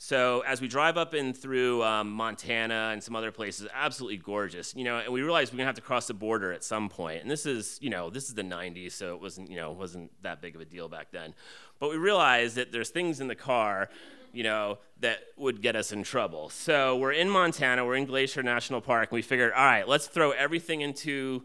So 0.00 0.44
as 0.46 0.60
we 0.60 0.68
drive 0.68 0.96
up 0.96 1.12
in 1.12 1.32
through 1.32 1.82
um, 1.82 2.12
Montana 2.12 2.90
and 2.92 3.02
some 3.02 3.16
other 3.16 3.32
places, 3.32 3.66
absolutely 3.74 4.18
gorgeous, 4.18 4.72
you 4.76 4.84
know. 4.84 4.98
And 4.98 5.12
we 5.12 5.22
realized 5.22 5.52
we're 5.52 5.56
gonna 5.56 5.66
have 5.66 5.74
to 5.74 5.80
cross 5.80 6.06
the 6.06 6.14
border 6.14 6.52
at 6.52 6.62
some 6.62 6.88
point. 6.88 7.22
And 7.22 7.30
this 7.30 7.46
is, 7.46 7.78
you 7.82 7.90
know, 7.90 8.08
this 8.08 8.28
is 8.28 8.34
the 8.34 8.44
'90s, 8.44 8.92
so 8.92 9.14
it 9.14 9.20
wasn't, 9.20 9.50
you 9.50 9.56
know, 9.56 9.72
wasn't 9.72 10.12
that 10.22 10.40
big 10.40 10.54
of 10.54 10.60
a 10.60 10.64
deal 10.64 10.88
back 10.88 11.10
then. 11.10 11.34
But 11.80 11.90
we 11.90 11.96
realized 11.96 12.54
that 12.56 12.70
there's 12.70 12.90
things 12.90 13.20
in 13.20 13.26
the 13.26 13.34
car 13.34 13.88
you 14.32 14.42
know, 14.42 14.78
that 15.00 15.18
would 15.36 15.62
get 15.62 15.76
us 15.76 15.92
in 15.92 16.02
trouble. 16.02 16.48
So 16.50 16.96
we're 16.96 17.12
in 17.12 17.28
Montana, 17.30 17.84
we're 17.84 17.96
in 17.96 18.06
Glacier 18.06 18.42
National 18.42 18.80
Park, 18.80 19.10
and 19.10 19.16
we 19.16 19.22
figured, 19.22 19.52
all 19.52 19.64
right, 19.64 19.86
let's 19.86 20.06
throw 20.06 20.32
everything 20.32 20.80
into 20.80 21.42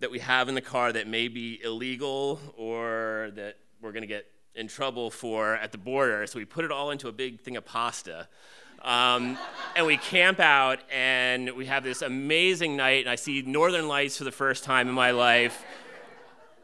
that 0.00 0.10
we 0.10 0.18
have 0.18 0.48
in 0.48 0.54
the 0.54 0.60
car 0.60 0.92
that 0.92 1.06
may 1.06 1.28
be 1.28 1.60
illegal 1.62 2.40
or 2.56 3.30
that 3.36 3.58
we're 3.80 3.92
going 3.92 4.02
to 4.02 4.08
get 4.08 4.26
in 4.54 4.68
trouble 4.68 5.10
for 5.10 5.54
at 5.54 5.72
the 5.72 5.78
border. 5.78 6.26
So 6.26 6.38
we 6.38 6.44
put 6.44 6.64
it 6.64 6.72
all 6.72 6.90
into 6.90 7.08
a 7.08 7.12
big 7.12 7.40
thing 7.40 7.56
of 7.56 7.64
pasta. 7.64 8.28
Um, 8.82 9.38
and 9.76 9.86
we 9.86 9.96
camp 9.96 10.40
out, 10.40 10.80
and 10.90 11.52
we 11.52 11.66
have 11.66 11.84
this 11.84 12.02
amazing 12.02 12.76
night, 12.76 13.02
and 13.02 13.08
I 13.08 13.14
see 13.14 13.42
northern 13.42 13.86
lights 13.86 14.18
for 14.18 14.24
the 14.24 14.32
first 14.32 14.64
time 14.64 14.88
in 14.88 14.94
my 14.94 15.12
life. 15.12 15.64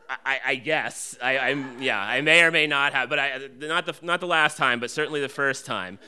I, 0.09 0.41
I 0.47 0.55
guess 0.55 1.17
I, 1.23 1.51
am 1.51 1.83
yeah 1.83 2.01
I 2.01 2.21
may 2.21 2.43
or 2.43 2.51
may 2.51 2.67
not 2.67 2.93
have, 2.95 3.09
but 3.09 3.19
I 3.19 3.49
not 3.59 3.87
the 3.87 3.95
not 4.03 4.21
the 4.21 4.27
last 4.27 4.57
time, 4.57 4.81
but 4.81 4.91
certainly 4.91 5.21
the 5.21 5.29
first 5.29 5.67
time. 5.67 5.99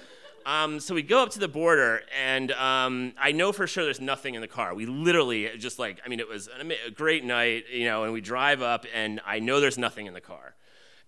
Um, 0.47 0.81
so 0.81 0.95
we 0.95 1.03
go 1.03 1.23
up 1.23 1.31
to 1.31 1.39
the 1.39 1.49
border, 1.49 2.01
and 2.19 2.51
um, 2.53 3.13
I 3.19 3.33
know 3.33 3.53
for 3.53 3.67
sure 3.67 3.85
there's 3.85 4.01
nothing 4.01 4.35
in 4.35 4.41
the 4.41 4.49
car. 4.49 4.75
We 4.75 4.87
literally 4.87 5.51
just 5.59 5.79
like 5.79 6.01
I 6.05 6.09
mean 6.09 6.21
it 6.21 6.29
was 6.29 6.49
a 6.49 6.91
great 6.91 7.25
night, 7.25 7.65
you 7.71 7.85
know, 7.85 8.05
and 8.05 8.13
we 8.13 8.21
drive 8.21 8.63
up, 8.63 8.87
and 8.95 9.21
I 9.27 9.39
know 9.39 9.61
there's 9.61 9.79
nothing 9.79 10.07
in 10.07 10.15
the 10.15 10.21
car. 10.21 10.55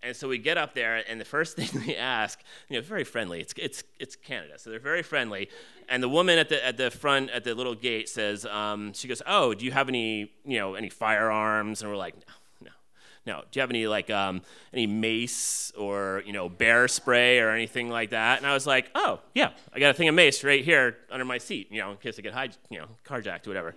And 0.05 0.17
so 0.17 0.27
we 0.29 0.39
get 0.39 0.59
up 0.59 0.75
there, 0.75 1.03
and 1.09 1.21
the 1.21 1.25
first 1.25 1.57
thing 1.57 1.87
they 1.87 1.97
ask, 1.97 2.41
you 2.69 2.77
know, 2.77 2.83
very 2.83 3.05
friendly. 3.05 3.41
It's, 3.41 3.55
it's, 3.57 3.85
it's 4.01 4.17
Canada, 4.17 4.59
so 4.59 4.71
they're 4.71 4.81
very 4.81 5.03
friendly. 5.03 5.49
And 5.89 6.03
the 6.03 6.09
woman 6.09 6.39
at 6.41 6.49
the, 6.49 6.65
at 6.65 6.77
the 6.77 6.91
front, 6.91 7.31
at 7.31 7.45
the 7.45 7.55
little 7.55 7.77
gate, 7.77 8.09
says, 8.09 8.45
um, 8.45 8.93
she 8.95 9.07
goes, 9.07 9.23
"Oh, 9.27 9.55
do 9.55 9.65
you 9.65 9.71
have 9.71 9.89
any, 9.89 10.33
you 10.45 10.59
know, 10.59 10.75
any 10.75 10.89
firearms?" 10.89 11.83
And 11.83 11.91
we're 11.91 11.97
like, 11.97 12.17
"No." 12.17 12.35
No. 13.25 13.43
Do 13.51 13.59
you 13.59 13.61
have 13.61 13.71
any 13.71 13.87
like 13.87 14.11
um, 14.11 14.43
any 14.73 14.87
mace 14.87 15.73
or 15.79 16.23
you 16.27 16.33
know 16.33 16.49
bear 16.49 16.89
spray 16.89 17.39
or 17.39 17.51
anything 17.51 17.89
like 17.89 18.11
that? 18.11 18.39
And 18.39 18.47
I 18.47 18.55
was 18.55 18.67
like, 18.67 18.91
oh 18.95 19.21
yeah, 19.35 19.51
I 19.73 19.79
got 19.79 19.91
a 19.91 19.95
thing 19.95 20.09
of 20.09 20.15
mace 20.15 20.43
right 20.43 20.65
here 20.65 20.97
under 21.11 21.25
my 21.25 21.39
seat, 21.39 21.69
you 21.71 21.81
know, 21.81 21.93
in 21.93 21.99
case 21.99 22.19
I 22.19 22.23
get 22.23 22.33
high, 22.33 22.51
you 22.69 22.79
know, 22.79 22.89
carjacked 23.07 23.47
or 23.47 23.51
whatever. 23.51 23.75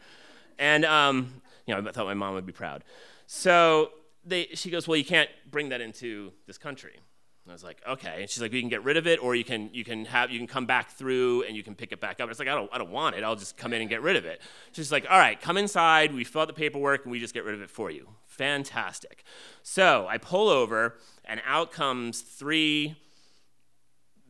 And 0.58 0.84
um, 0.86 1.42
you 1.66 1.76
know, 1.76 1.88
I 1.88 1.92
thought 1.92 2.06
my 2.06 2.14
mom 2.14 2.34
would 2.34 2.46
be 2.46 2.54
proud. 2.54 2.84
So 3.28 3.92
they, 4.26 4.48
she 4.54 4.70
goes, 4.70 4.88
well, 4.88 4.98
you 4.98 5.06
can't 5.06 5.30
bring 5.50 5.70
that 5.70 5.82
into 5.82 6.32
this 6.48 6.58
country. 6.58 7.00
And 7.46 7.52
I 7.52 7.54
was 7.54 7.64
like, 7.64 7.78
okay. 7.88 8.22
And 8.22 8.30
she's 8.30 8.42
like, 8.42 8.52
you 8.54 8.60
can 8.60 8.70
get 8.70 8.84
rid 8.84 8.98
of 8.98 9.06
it, 9.06 9.24
or 9.24 9.36
you 9.36 9.44
can 9.44 9.70
you 9.72 9.84
can 9.84 10.06
have 10.06 10.32
you 10.32 10.40
can 10.40 10.48
come 10.48 10.66
back 10.66 10.92
through 10.92 11.44
and 11.44 11.56
you 11.56 11.62
can 11.62 11.76
pick 11.76 11.92
it 11.92 12.00
back 12.02 12.20
up. 12.20 12.30
It's 12.32 12.40
like 12.40 12.48
I 12.48 12.56
don't 12.56 12.70
I 12.74 12.80
don't 12.80 12.90
want 12.90 13.16
it. 13.16 13.24
I'll 13.24 13.36
just 13.36 13.56
come 13.56 13.72
in 13.72 13.82
and 13.82 13.90
get 13.90 14.02
rid 14.02 14.16
of 14.16 14.26
it. 14.26 14.42
She's 14.72 14.92
like, 14.92 15.06
all 15.08 15.20
right, 15.20 15.40
come 15.40 15.56
inside. 15.56 16.14
We 16.14 16.24
fill 16.24 16.42
out 16.42 16.48
the 16.48 16.54
paperwork 16.56 17.06
and 17.06 17.12
we 17.12 17.20
just 17.20 17.36
get 17.36 17.44
rid 17.44 17.54
of 17.54 17.62
it 17.62 17.70
for 17.70 17.92
you. 17.92 18.10
Fantastic. 18.26 19.24
So 19.62 20.08
I 20.10 20.18
pull 20.18 20.50
over 20.50 20.96
and 21.24 21.40
out 21.46 21.72
comes 21.72 22.22
three 22.22 22.96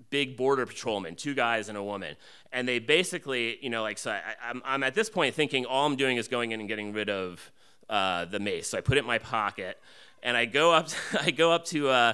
big 0.10 0.38
border 0.38 0.66
patrolmen, 0.66 1.16
two 1.16 1.34
guys 1.34 1.70
and 1.70 1.78
a 1.78 1.84
woman. 1.84 2.16
And 2.52 2.68
they 2.68 2.80
basically, 2.80 3.58
you 3.62 3.70
know, 3.70 3.82
like, 3.82 3.98
so 3.98 4.12
I, 4.12 4.22
I'm, 4.50 4.62
I'm 4.66 4.84
at 4.84 4.94
this 4.94 5.10
point 5.10 5.36
thinking 5.36 5.66
all 5.66 5.86
I'm 5.86 5.96
doing 5.96 6.18
is 6.18 6.28
going 6.28 6.52
in 6.52 6.60
and 6.60 6.70
getting 6.70 6.94
rid 6.94 7.10
of 7.10 7.52
uh, 7.90 8.26
the 8.26 8.40
mace. 8.40 8.70
So 8.70 8.78
I 8.78 8.82
put 8.82 8.98
it 8.98 9.02
in 9.02 9.08
my 9.08 9.18
pocket 9.18 9.78
and 10.24 10.38
I 10.38 10.46
go 10.46 10.72
up, 10.72 10.90
I 11.20 11.32
go 11.32 11.52
up 11.52 11.66
to, 11.66 11.90
uh, 11.90 12.14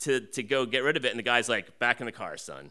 to, 0.00 0.20
to 0.20 0.42
go 0.42 0.66
get 0.66 0.80
rid 0.80 0.96
of 0.96 1.04
it. 1.04 1.10
And 1.10 1.18
the 1.18 1.24
guy's 1.24 1.48
like, 1.48 1.78
back 1.78 2.00
in 2.00 2.06
the 2.06 2.12
car, 2.12 2.36
son. 2.36 2.70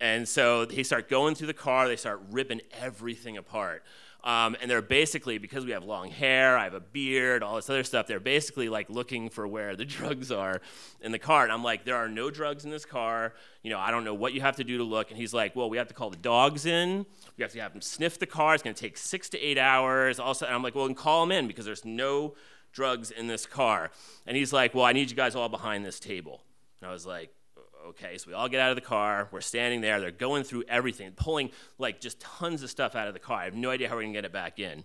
And 0.00 0.28
so 0.28 0.64
they 0.64 0.82
start 0.82 1.08
going 1.08 1.34
through 1.34 1.48
the 1.48 1.54
car, 1.54 1.88
they 1.88 1.96
start 1.96 2.22
ripping 2.30 2.60
everything 2.80 3.36
apart. 3.36 3.82
Um, 4.24 4.56
and 4.60 4.70
they're 4.70 4.82
basically, 4.82 5.38
because 5.38 5.64
we 5.64 5.70
have 5.70 5.84
long 5.84 6.10
hair, 6.10 6.58
I 6.58 6.64
have 6.64 6.74
a 6.74 6.80
beard, 6.80 7.42
all 7.42 7.56
this 7.56 7.70
other 7.70 7.84
stuff, 7.84 8.08
they're 8.08 8.18
basically 8.18 8.68
like 8.68 8.90
looking 8.90 9.30
for 9.30 9.46
where 9.46 9.76
the 9.76 9.84
drugs 9.86 10.32
are 10.32 10.60
in 11.00 11.12
the 11.12 11.18
car. 11.18 11.44
And 11.44 11.52
I'm 11.52 11.62
like, 11.62 11.84
there 11.84 11.96
are 11.96 12.08
no 12.08 12.30
drugs 12.30 12.64
in 12.64 12.70
this 12.70 12.84
car. 12.84 13.34
You 13.62 13.70
know, 13.70 13.78
I 13.78 13.90
don't 13.90 14.04
know 14.04 14.14
what 14.14 14.34
you 14.34 14.40
have 14.40 14.56
to 14.56 14.64
do 14.64 14.78
to 14.78 14.84
look. 14.84 15.10
And 15.10 15.18
he's 15.18 15.32
like, 15.32 15.54
well, 15.54 15.70
we 15.70 15.78
have 15.78 15.88
to 15.88 15.94
call 15.94 16.10
the 16.10 16.16
dogs 16.16 16.66
in. 16.66 17.06
We 17.36 17.42
have 17.42 17.52
to 17.52 17.60
have 17.60 17.72
them 17.72 17.80
sniff 17.80 18.18
the 18.18 18.26
car. 18.26 18.54
It's 18.54 18.62
going 18.62 18.74
to 18.74 18.80
take 18.80 18.96
six 18.96 19.28
to 19.30 19.38
eight 19.38 19.58
hours. 19.58 20.18
Also, 20.18 20.46
and 20.46 20.54
I'm 20.54 20.62
like, 20.62 20.74
well, 20.74 20.86
then 20.86 20.96
call 20.96 21.24
them 21.24 21.32
in 21.32 21.46
because 21.46 21.64
there's 21.64 21.84
no 21.84 22.34
drugs 22.72 23.10
in 23.12 23.28
this 23.28 23.46
car. 23.46 23.90
And 24.26 24.36
he's 24.36 24.52
like, 24.52 24.74
well, 24.74 24.84
I 24.84 24.92
need 24.92 25.10
you 25.10 25.16
guys 25.16 25.36
all 25.36 25.48
behind 25.48 25.84
this 25.84 26.00
table. 26.00 26.42
And 26.80 26.88
I 26.88 26.92
was 26.92 27.06
like, 27.06 27.32
okay, 27.88 28.18
so 28.18 28.28
we 28.28 28.34
all 28.34 28.48
get 28.48 28.60
out 28.60 28.70
of 28.70 28.76
the 28.76 28.82
car. 28.82 29.28
We're 29.30 29.40
standing 29.40 29.80
there. 29.80 30.00
They're 30.00 30.10
going 30.10 30.44
through 30.44 30.64
everything, 30.68 31.12
pulling 31.12 31.50
like 31.78 32.00
just 32.00 32.20
tons 32.20 32.62
of 32.62 32.70
stuff 32.70 32.94
out 32.94 33.08
of 33.08 33.14
the 33.14 33.20
car. 33.20 33.38
I 33.38 33.44
have 33.44 33.54
no 33.54 33.70
idea 33.70 33.88
how 33.88 33.96
we're 33.96 34.02
gonna 34.02 34.12
get 34.12 34.24
it 34.24 34.32
back 34.32 34.58
in. 34.58 34.84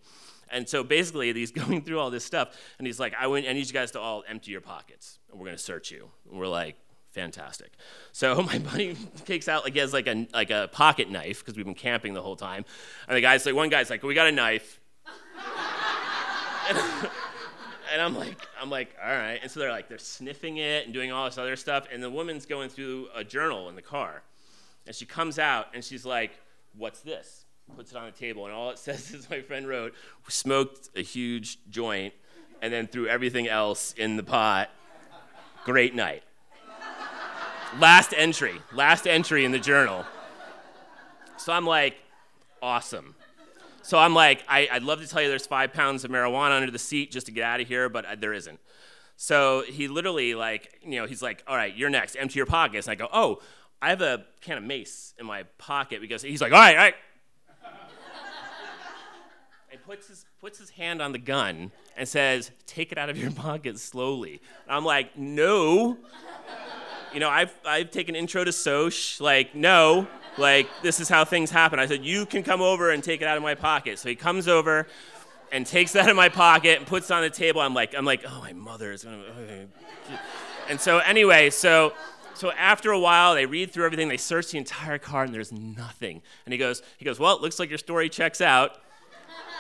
And 0.50 0.68
so 0.68 0.84
basically, 0.84 1.32
he's 1.34 1.52
going 1.52 1.82
through 1.82 2.00
all 2.00 2.10
this 2.10 2.26
stuff, 2.26 2.58
and 2.78 2.88
he's 2.88 3.00
like, 3.00 3.14
I, 3.20 3.28
want, 3.28 3.46
I 3.48 3.54
need 3.54 3.68
you 3.68 3.74
guys 3.74 3.92
to 3.92 4.00
all 4.00 4.24
empty 4.28 4.52
your 4.52 4.62
pockets, 4.62 5.20
and 5.32 5.40
we're 5.40 5.46
gonna 5.46 5.58
search 5.58 5.92
you. 5.92 6.10
And 6.30 6.40
we're 6.40 6.48
like, 6.48 6.76
fantastic. 7.12 7.74
So 8.12 8.42
my 8.44 8.60
buddy 8.60 8.96
takes 9.26 9.48
out 9.48 9.64
like 9.64 9.74
he 9.74 9.80
has 9.80 9.94
like 9.94 10.08
a 10.08 10.28
like 10.34 10.52
a 10.52 10.70
pocket 10.72 11.10
knife 11.10 11.40
because 11.40 11.56
we've 11.56 11.66
been 11.66 11.76
camping 11.76 12.14
the 12.14 12.22
whole 12.22 12.36
time, 12.36 12.66
and 13.08 13.18
the 13.18 13.22
guy's 13.22 13.46
like, 13.46 13.56
one 13.56 13.70
guy's 13.70 13.90
like, 13.90 14.04
we 14.04 14.14
got 14.14 14.28
a 14.28 14.32
knife. 14.32 14.80
and 17.94 18.02
I'm 18.02 18.16
like, 18.16 18.36
I'm 18.60 18.72
like, 18.72 18.96
all 19.02 19.12
right. 19.12 19.40
And 19.42 19.52
so 19.52 19.60
they're 19.60 19.72
like, 19.72 19.88
they're 19.88 20.00
sniffing 20.00 20.58
it 20.58 20.86
and 20.86 20.94
doing 20.94 21.12
all 21.12 21.26
this 21.26 21.38
other 21.38 21.56
stuff. 21.56 21.86
And 21.94 22.02
the 22.02 22.10
woman's 22.10 22.48
going 22.48 22.70
through 22.70 23.08
a 23.16 23.24
journal 23.24 23.70
in 23.70 23.76
the 23.76 23.84
car. 23.84 24.24
And 24.88 24.96
she 24.96 25.06
comes 25.06 25.38
out 25.38 25.68
and 25.76 25.84
she's 25.84 26.04
like, 26.04 26.32
what's 26.76 27.02
this? 27.02 27.46
Puts 27.76 27.92
it 27.92 27.98
on 27.98 28.06
the 28.06 28.12
table. 28.12 28.46
And 28.46 28.54
all 28.54 28.72
it 28.72 28.80
says 28.80 29.12
is 29.12 29.30
my 29.30 29.42
friend 29.42 29.68
wrote, 29.68 29.94
smoked 30.28 30.90
a 30.96 31.02
huge 31.02 31.60
joint 31.70 32.16
and 32.64 32.74
then 32.74 32.88
threw 32.88 33.08
everything 33.08 33.48
else 33.48 33.94
in 33.94 34.18
the 34.18 34.24
pot. 34.24 34.72
Great 35.64 35.94
night. 35.94 36.24
last 37.80 38.14
entry, 38.18 38.60
last 38.74 39.06
entry 39.06 39.46
in 39.46 39.52
the 39.52 39.60
journal. 39.60 40.04
So 41.38 41.54
I'm 41.54 41.68
like, 41.68 41.98
awesome. 42.62 43.16
So 43.84 44.00
I'm 44.00 44.16
like, 44.16 44.44
I, 44.48 44.70
would 44.74 44.84
love 44.84 45.02
to 45.02 45.08
tell 45.08 45.22
you 45.22 45.28
there's 45.28 45.46
five 45.46 45.74
pounds 45.74 46.06
of 46.06 46.12
marijuana 46.12 46.58
under 46.58 46.72
the 46.72 46.80
seat 46.80 47.12
just 47.12 47.26
to 47.26 47.34
get 47.34 47.44
out 47.44 47.60
of 47.60 47.68
here, 47.68 47.90
but 47.90 48.06
uh, 48.06 48.16
there 48.16 48.34
isn't. 48.34 48.60
So 49.18 49.64
he 49.68 49.90
literally 49.90 50.36
like, 50.36 50.80
you 50.82 51.00
know, 51.00 51.06
he's 51.06 51.22
like, 51.22 51.44
all 51.48 51.56
right, 51.56 51.76
you're 51.76 51.90
next. 51.90 52.16
Empty 52.16 52.40
your 52.40 52.46
pockets. 52.46 52.88
And 52.88 52.94
I 52.94 52.96
go, 52.96 53.10
oh, 53.12 53.42
I 53.82 53.90
have 53.90 54.02
a 54.02 54.26
can 54.40 54.58
of 54.58 54.64
mace 54.64 55.14
in 55.20 55.26
my 55.26 55.44
pocket 55.58 56.00
because 56.00 56.22
he's 56.22 56.42
like, 56.42 56.54
all 56.54 56.60
right, 56.60 56.76
all 56.76 56.84
right. 56.84 56.96
and 59.70 59.84
puts 59.84 60.08
his 60.08 60.26
puts 60.40 60.58
his 60.58 60.70
hand 60.70 61.02
on 61.02 61.12
the 61.12 61.18
gun 61.18 61.72
and 61.98 62.08
says, 62.08 62.52
take 62.66 62.94
it 62.94 62.98
out 62.98 63.10
of 63.10 63.18
your 63.18 63.32
pocket 63.32 63.78
slowly. 63.80 64.42
And 64.66 64.76
I'm 64.76 64.86
like, 64.86 65.18
no. 65.18 65.98
You 67.14 67.20
know, 67.20 67.30
I've 67.30 67.54
I've 67.66 67.92
taken 67.92 68.16
intro 68.16 68.44
to 68.44 68.52
Soch. 68.52 69.22
Like, 69.22 69.56
no. 69.56 70.08
Like, 70.38 70.68
this 70.82 71.00
is 71.00 71.08
how 71.08 71.26
things 71.26 71.52
happen. 71.52 71.80
I 71.80 71.86
said, 71.86 72.04
You 72.04 72.26
can 72.26 72.44
come 72.44 72.62
over 72.62 72.92
and 72.92 73.04
take 73.04 73.22
it 73.22 73.28
out 73.28 73.38
of 73.38 73.44
my 73.44 73.56
pocket. 73.56 74.00
So 74.00 74.10
he 74.10 74.16
comes 74.16 74.48
over 74.48 74.88
and 75.52 75.68
takes 75.68 75.92
that 75.94 76.06
out 76.06 76.10
of 76.10 76.16
my 76.16 76.30
pocket 76.30 76.80
and 76.80 76.88
puts 76.88 77.12
it 77.12 77.14
on 77.14 77.22
the 77.22 77.30
table. 77.30 77.62
I'm 77.62 77.76
like, 77.76 77.94
I'm 77.96 78.06
like, 78.06 78.24
oh, 78.28 78.42
my 78.42 78.54
mother 78.54 78.92
is 78.92 79.04
gonna. 79.04 79.68
And 80.68 80.82
so 80.82 80.98
anyway, 80.98 81.52
so 81.52 81.94
so 82.34 82.52
after 82.52 82.92
a 82.92 83.00
while, 83.00 83.36
they 83.36 83.46
read 83.46 83.72
through 83.72 83.86
everything, 83.86 84.10
they 84.10 84.18
search 84.18 84.52
the 84.52 84.58
entire 84.58 84.98
car, 84.98 85.24
and 85.24 85.34
there's 85.34 85.52
nothing. 85.52 86.22
And 86.46 86.52
he 86.52 86.58
goes, 86.58 86.82
he 86.98 87.06
goes, 87.06 87.20
well, 87.20 87.36
it 87.36 87.42
looks 87.42 87.60
like 87.60 87.70
your 87.70 87.78
story 87.78 88.10
checks 88.10 88.42
out. 88.42 88.82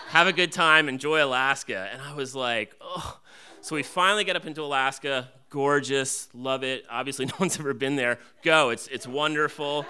Have 0.07 0.25
a 0.27 0.33
good 0.33 0.51
time, 0.51 0.89
enjoy 0.89 1.23
Alaska. 1.23 1.89
And 1.91 2.01
I 2.01 2.13
was 2.15 2.35
like, 2.35 2.75
oh. 2.81 3.19
So 3.61 3.75
we 3.75 3.83
finally 3.83 4.23
get 4.23 4.35
up 4.35 4.45
into 4.45 4.61
Alaska, 4.61 5.29
gorgeous, 5.53 6.27
love 6.33 6.63
it. 6.63 6.85
Obviously, 6.89 7.25
no 7.27 7.33
one's 7.39 7.59
ever 7.59 7.73
been 7.73 7.95
there. 7.95 8.19
Go, 8.41 8.69
it's 8.69 8.87
it's 8.87 9.07
wonderful 9.07 9.85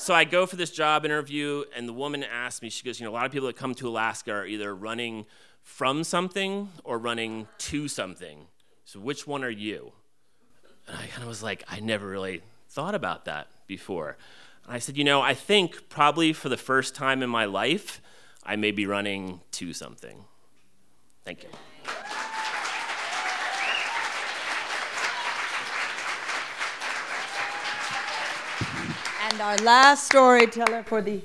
so 0.00 0.14
I 0.14 0.24
go 0.24 0.46
for 0.46 0.56
this 0.56 0.70
job 0.70 1.04
interview, 1.04 1.64
and 1.76 1.86
the 1.86 1.92
woman 1.92 2.24
asks 2.24 2.62
me, 2.62 2.70
she 2.70 2.82
goes, 2.84 2.98
You 2.98 3.04
know, 3.04 3.12
a 3.12 3.12
lot 3.12 3.26
of 3.26 3.32
people 3.32 3.48
that 3.48 3.56
come 3.56 3.74
to 3.74 3.88
Alaska 3.88 4.32
are 4.32 4.46
either 4.46 4.74
running 4.74 5.26
from 5.62 6.04
something 6.04 6.70
or 6.84 6.96
running 6.96 7.48
to 7.58 7.86
something. 7.86 8.46
So 8.86 8.98
which 8.98 9.26
one 9.26 9.44
are 9.44 9.50
you? 9.50 9.92
And 10.88 10.96
I 10.96 11.06
kind 11.08 11.22
of 11.22 11.28
was 11.28 11.42
like, 11.42 11.64
I 11.68 11.80
never 11.80 12.08
really 12.08 12.40
thought 12.70 12.94
about 12.94 13.26
that 13.26 13.48
before. 13.66 14.16
And 14.64 14.72
I 14.72 14.78
said, 14.78 14.96
You 14.96 15.04
know, 15.04 15.20
I 15.20 15.34
think 15.34 15.90
probably 15.90 16.32
for 16.32 16.48
the 16.48 16.56
first 16.56 16.94
time 16.94 17.22
in 17.22 17.28
my 17.28 17.44
life, 17.44 18.00
I 18.42 18.56
may 18.56 18.70
be 18.70 18.86
running 18.86 19.42
to 19.52 19.74
something. 19.74 20.24
Thank 21.26 21.42
you. 21.42 21.50
And 29.30 29.40
our 29.40 29.56
last 29.58 30.06
storyteller 30.06 30.82
for 30.82 31.00
the 31.00 31.20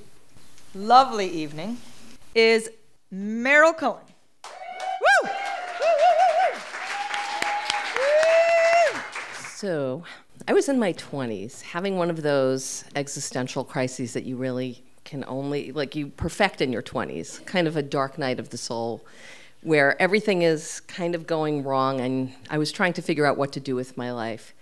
lovely 0.76 1.28
evening 1.28 1.80
is 2.36 2.70
Meryl 3.12 3.76
Cohen. 3.76 4.04
Woo! 5.02 5.30
So, 9.48 10.04
I 10.48 10.54
was 10.54 10.70
in 10.70 10.78
my 10.78 10.94
20s 10.94 11.64
having 11.64 11.98
one 11.98 12.12
of 12.12 12.22
those 12.22 12.86
existential 12.96 13.64
crises 13.64 14.14
that 14.14 14.24
you 14.24 14.38
really 14.38 14.84
can 15.04 15.26
only, 15.28 15.72
like, 15.72 15.96
you 15.96 16.10
perfect 16.10 16.62
in 16.62 16.72
your 16.72 16.84
20s, 16.84 17.44
kind 17.48 17.68
of 17.68 17.76
a 17.76 17.82
dark 17.82 18.20
night 18.20 18.40
of 18.40 18.50
the 18.50 18.58
soul, 18.58 19.04
where 19.64 20.00
everything 20.00 20.44
is 20.44 20.80
kind 20.82 21.16
of 21.16 21.26
going 21.26 21.64
wrong, 21.64 22.00
and 22.02 22.34
I 22.52 22.60
was 22.60 22.72
trying 22.72 22.94
to 22.94 23.02
figure 23.02 23.26
out 23.26 23.36
what 23.36 23.52
to 23.54 23.60
do 23.60 23.76
with 23.76 23.98
my 23.98 24.12
life. 24.12 24.54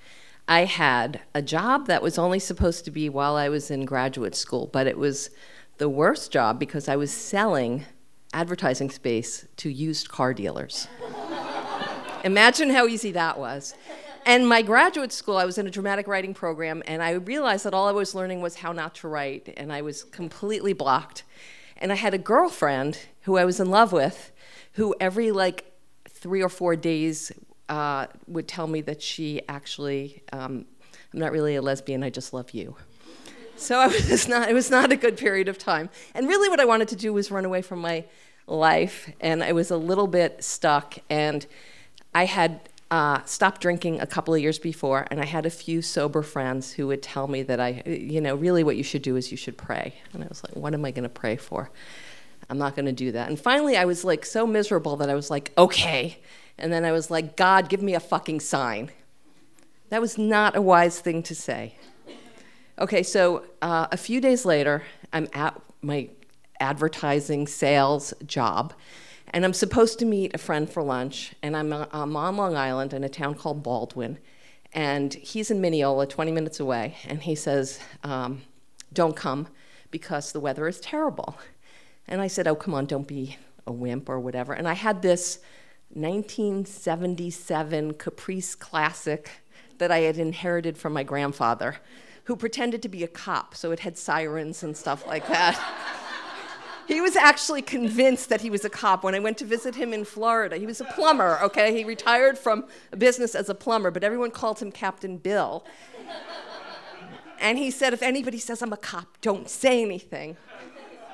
I 0.47 0.65
had 0.65 1.21
a 1.33 1.41
job 1.41 1.87
that 1.87 2.01
was 2.01 2.17
only 2.17 2.39
supposed 2.39 2.85
to 2.85 2.91
be 2.91 3.07
while 3.09 3.35
I 3.35 3.49
was 3.49 3.71
in 3.71 3.85
graduate 3.85 4.35
school, 4.35 4.67
but 4.67 4.87
it 4.87 4.97
was 4.97 5.29
the 5.77 5.89
worst 5.89 6.31
job 6.31 6.59
because 6.59 6.89
I 6.89 6.95
was 6.95 7.11
selling 7.11 7.85
advertising 8.33 8.89
space 8.89 9.47
to 9.57 9.69
used 9.69 10.09
car 10.09 10.33
dealers. 10.33 10.87
Imagine 12.23 12.69
how 12.69 12.87
easy 12.87 13.11
that 13.11 13.39
was. 13.39 13.73
And 14.25 14.47
my 14.47 14.61
graduate 14.61 15.11
school, 15.11 15.37
I 15.37 15.45
was 15.45 15.57
in 15.57 15.67
a 15.67 15.69
dramatic 15.69 16.07
writing 16.07 16.33
program, 16.33 16.81
and 16.87 17.03
I 17.03 17.11
realized 17.11 17.65
that 17.65 17.73
all 17.73 17.87
I 17.87 17.91
was 17.91 18.15
learning 18.15 18.41
was 18.41 18.55
how 18.55 18.71
not 18.71 18.95
to 18.95 19.07
write, 19.07 19.53
and 19.57 19.71
I 19.71 19.81
was 19.81 20.03
completely 20.03 20.71
blocked. 20.71 21.23
And 21.77 21.91
I 21.91 21.95
had 21.95 22.13
a 22.13 22.17
girlfriend 22.17 22.99
who 23.21 23.37
I 23.37 23.43
was 23.43 23.59
in 23.59 23.69
love 23.69 23.91
with, 23.91 24.31
who 24.73 24.95
every 24.99 25.31
like 25.31 25.73
three 26.07 26.41
or 26.41 26.47
four 26.47 26.77
days 26.77 27.33
uh, 27.69 28.07
would 28.27 28.47
tell 28.47 28.67
me 28.67 28.81
that 28.81 29.01
she 29.01 29.41
actually, 29.47 30.23
um, 30.31 30.65
I'm 31.13 31.19
not 31.19 31.31
really 31.31 31.55
a 31.55 31.61
lesbian, 31.61 32.03
I 32.03 32.09
just 32.09 32.33
love 32.33 32.51
you. 32.51 32.75
So 33.55 33.79
I 33.79 33.87
was 34.09 34.27
not, 34.27 34.49
it 34.49 34.53
was 34.53 34.69
not 34.69 34.91
a 34.91 34.95
good 34.95 35.17
period 35.17 35.47
of 35.47 35.57
time. 35.57 35.89
And 36.13 36.27
really, 36.27 36.49
what 36.49 36.59
I 36.59 36.65
wanted 36.65 36.87
to 36.89 36.95
do 36.95 37.13
was 37.13 37.31
run 37.31 37.45
away 37.45 37.61
from 37.61 37.79
my 37.79 38.05
life, 38.47 39.09
and 39.21 39.43
I 39.43 39.53
was 39.53 39.71
a 39.71 39.77
little 39.77 40.07
bit 40.07 40.43
stuck. 40.43 40.97
And 41.09 41.45
I 42.13 42.25
had 42.25 42.69
uh, 42.91 43.23
stopped 43.25 43.61
drinking 43.61 44.01
a 44.01 44.05
couple 44.05 44.33
of 44.33 44.41
years 44.41 44.59
before, 44.59 45.07
and 45.09 45.19
I 45.19 45.25
had 45.25 45.45
a 45.45 45.49
few 45.49 45.81
sober 45.81 46.21
friends 46.21 46.73
who 46.73 46.87
would 46.87 47.01
tell 47.01 47.27
me 47.27 47.41
that 47.43 47.59
I, 47.59 47.81
you 47.85 48.21
know, 48.21 48.35
really 48.35 48.63
what 48.63 48.75
you 48.75 48.83
should 48.83 49.01
do 49.01 49.15
is 49.15 49.31
you 49.31 49.37
should 49.37 49.57
pray. 49.57 49.95
And 50.13 50.23
I 50.23 50.27
was 50.27 50.43
like, 50.43 50.55
what 50.55 50.73
am 50.73 50.85
I 50.85 50.91
going 50.91 51.03
to 51.03 51.09
pray 51.09 51.35
for? 51.35 51.71
I'm 52.49 52.57
not 52.57 52.75
going 52.75 52.85
to 52.85 52.91
do 52.91 53.11
that. 53.13 53.29
And 53.29 53.39
finally, 53.39 53.77
I 53.77 53.85
was 53.85 54.03
like 54.03 54.25
so 54.25 54.45
miserable 54.45 54.97
that 54.97 55.09
I 55.09 55.15
was 55.15 55.31
like, 55.31 55.51
okay, 55.57 56.19
and 56.57 56.71
then 56.71 56.85
I 56.85 56.91
was 56.91 57.09
like, 57.09 57.35
God, 57.35 57.69
give 57.69 57.81
me 57.81 57.93
a 57.93 57.99
fucking 57.99 58.39
sign. 58.39 58.91
That 59.89 60.01
was 60.01 60.17
not 60.17 60.55
a 60.55 60.61
wise 60.61 60.99
thing 60.99 61.23
to 61.23 61.35
say. 61.35 61.75
Okay, 62.79 63.03
so 63.03 63.45
uh, 63.61 63.87
a 63.91 63.97
few 63.97 64.19
days 64.19 64.45
later, 64.45 64.83
I'm 65.11 65.27
at 65.33 65.59
my 65.81 66.09
advertising 66.59 67.45
sales 67.45 68.13
job, 68.25 68.73
and 69.31 69.45
I'm 69.45 69.53
supposed 69.53 69.99
to 69.99 70.05
meet 70.05 70.33
a 70.33 70.39
friend 70.39 70.69
for 70.69 70.81
lunch, 70.81 71.33
and 71.43 71.55
I'm, 71.55 71.71
I'm 71.71 72.15
on 72.15 72.37
Long 72.37 72.55
Island 72.55 72.93
in 72.93 73.03
a 73.03 73.09
town 73.09 73.35
called 73.35 73.61
Baldwin, 73.61 74.17
and 74.73 75.13
he's 75.13 75.51
in 75.51 75.61
Mineola, 75.61 76.07
20 76.07 76.31
minutes 76.31 76.59
away, 76.59 76.95
and 77.05 77.21
he 77.21 77.35
says, 77.35 77.79
um, 78.03 78.41
Don't 78.91 79.15
come 79.15 79.47
because 79.91 80.31
the 80.31 80.39
weather 80.39 80.67
is 80.67 80.79
terrible. 80.79 81.37
And 82.07 82.21
I 82.21 82.27
said, 82.27 82.47
Oh, 82.47 82.55
come 82.55 82.73
on, 82.73 82.85
don't 82.87 83.07
be 83.07 83.37
a 83.67 83.71
wimp 83.71 84.09
or 84.09 84.19
whatever. 84.19 84.53
And 84.53 84.67
I 84.67 84.73
had 84.73 85.01
this 85.01 85.39
1977 85.93 87.93
Caprice 87.93 88.55
Classic 88.55 89.29
that 89.77 89.91
I 89.91 89.99
had 89.99 90.17
inherited 90.17 90.77
from 90.77 90.93
my 90.93 91.03
grandfather, 91.03 91.77
who 92.25 92.35
pretended 92.35 92.81
to 92.81 92.89
be 92.89 93.03
a 93.03 93.07
cop, 93.07 93.55
so 93.55 93.71
it 93.71 93.79
had 93.79 93.97
sirens 93.97 94.63
and 94.63 94.75
stuff 94.75 95.05
like 95.05 95.27
that. 95.27 95.59
he 96.87 97.01
was 97.01 97.15
actually 97.15 97.61
convinced 97.61 98.29
that 98.29 98.41
he 98.41 98.49
was 98.49 98.65
a 98.65 98.69
cop 98.69 99.03
when 99.03 99.13
I 99.13 99.19
went 99.19 99.37
to 99.39 99.45
visit 99.45 99.75
him 99.75 99.93
in 99.93 100.05
Florida. 100.05 100.57
He 100.57 100.65
was 100.65 100.81
a 100.81 100.85
plumber, 100.85 101.39
okay? 101.43 101.75
He 101.75 101.83
retired 101.83 102.37
from 102.37 102.65
business 102.97 103.35
as 103.35 103.49
a 103.49 103.55
plumber, 103.55 103.91
but 103.91 104.03
everyone 104.03 104.31
called 104.31 104.59
him 104.59 104.71
Captain 104.71 105.17
Bill. 105.17 105.65
And 107.39 107.57
he 107.57 107.71
said, 107.71 107.93
if 107.93 108.01
anybody 108.01 108.39
says 108.39 108.61
I'm 108.61 108.73
a 108.73 108.77
cop, 108.77 109.17
don't 109.21 109.49
say 109.49 109.81
anything. 109.81 110.37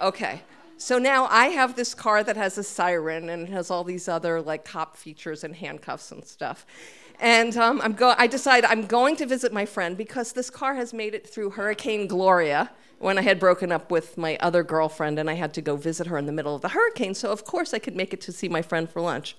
Okay. 0.01 0.41
So 0.81 0.97
now 0.97 1.27
I 1.29 1.47
have 1.47 1.75
this 1.75 1.93
car 1.93 2.23
that 2.23 2.37
has 2.37 2.57
a 2.57 2.63
siren 2.63 3.27
and 3.27 3.49
it 3.49 3.51
has 3.51 3.69
all 3.69 3.83
these 3.83 4.07
other 4.07 4.41
like 4.41 4.63
cop 4.63 4.95
features 4.95 5.43
and 5.43 5.53
handcuffs 5.53 6.09
and 6.13 6.23
stuff. 6.23 6.65
And 7.19 7.55
um, 7.57 7.81
I'm 7.81 7.91
go- 7.91 8.15
I 8.17 8.27
decide 8.27 8.63
I'm 8.63 8.85
going 8.85 9.17
to 9.17 9.25
visit 9.25 9.51
my 9.51 9.65
friend 9.65 9.97
because 9.97 10.31
this 10.31 10.49
car 10.49 10.75
has 10.75 10.93
made 10.93 11.13
it 11.13 11.27
through 11.27 11.49
Hurricane 11.49 12.07
Gloria 12.07 12.71
when 12.97 13.17
I 13.17 13.23
had 13.23 13.41
broken 13.41 13.73
up 13.73 13.91
with 13.91 14.17
my 14.17 14.37
other 14.37 14.63
girlfriend 14.63 15.19
and 15.19 15.29
I 15.29 15.33
had 15.33 15.53
to 15.55 15.61
go 15.61 15.75
visit 15.75 16.07
her 16.07 16.17
in 16.17 16.25
the 16.25 16.31
middle 16.31 16.55
of 16.55 16.61
the 16.61 16.69
hurricane. 16.69 17.13
So, 17.13 17.29
of 17.29 17.43
course, 17.43 17.73
I 17.73 17.79
could 17.79 17.97
make 17.97 18.13
it 18.13 18.21
to 18.21 18.31
see 18.31 18.47
my 18.47 18.61
friend 18.61 18.89
for 18.89 19.01
lunch. 19.01 19.35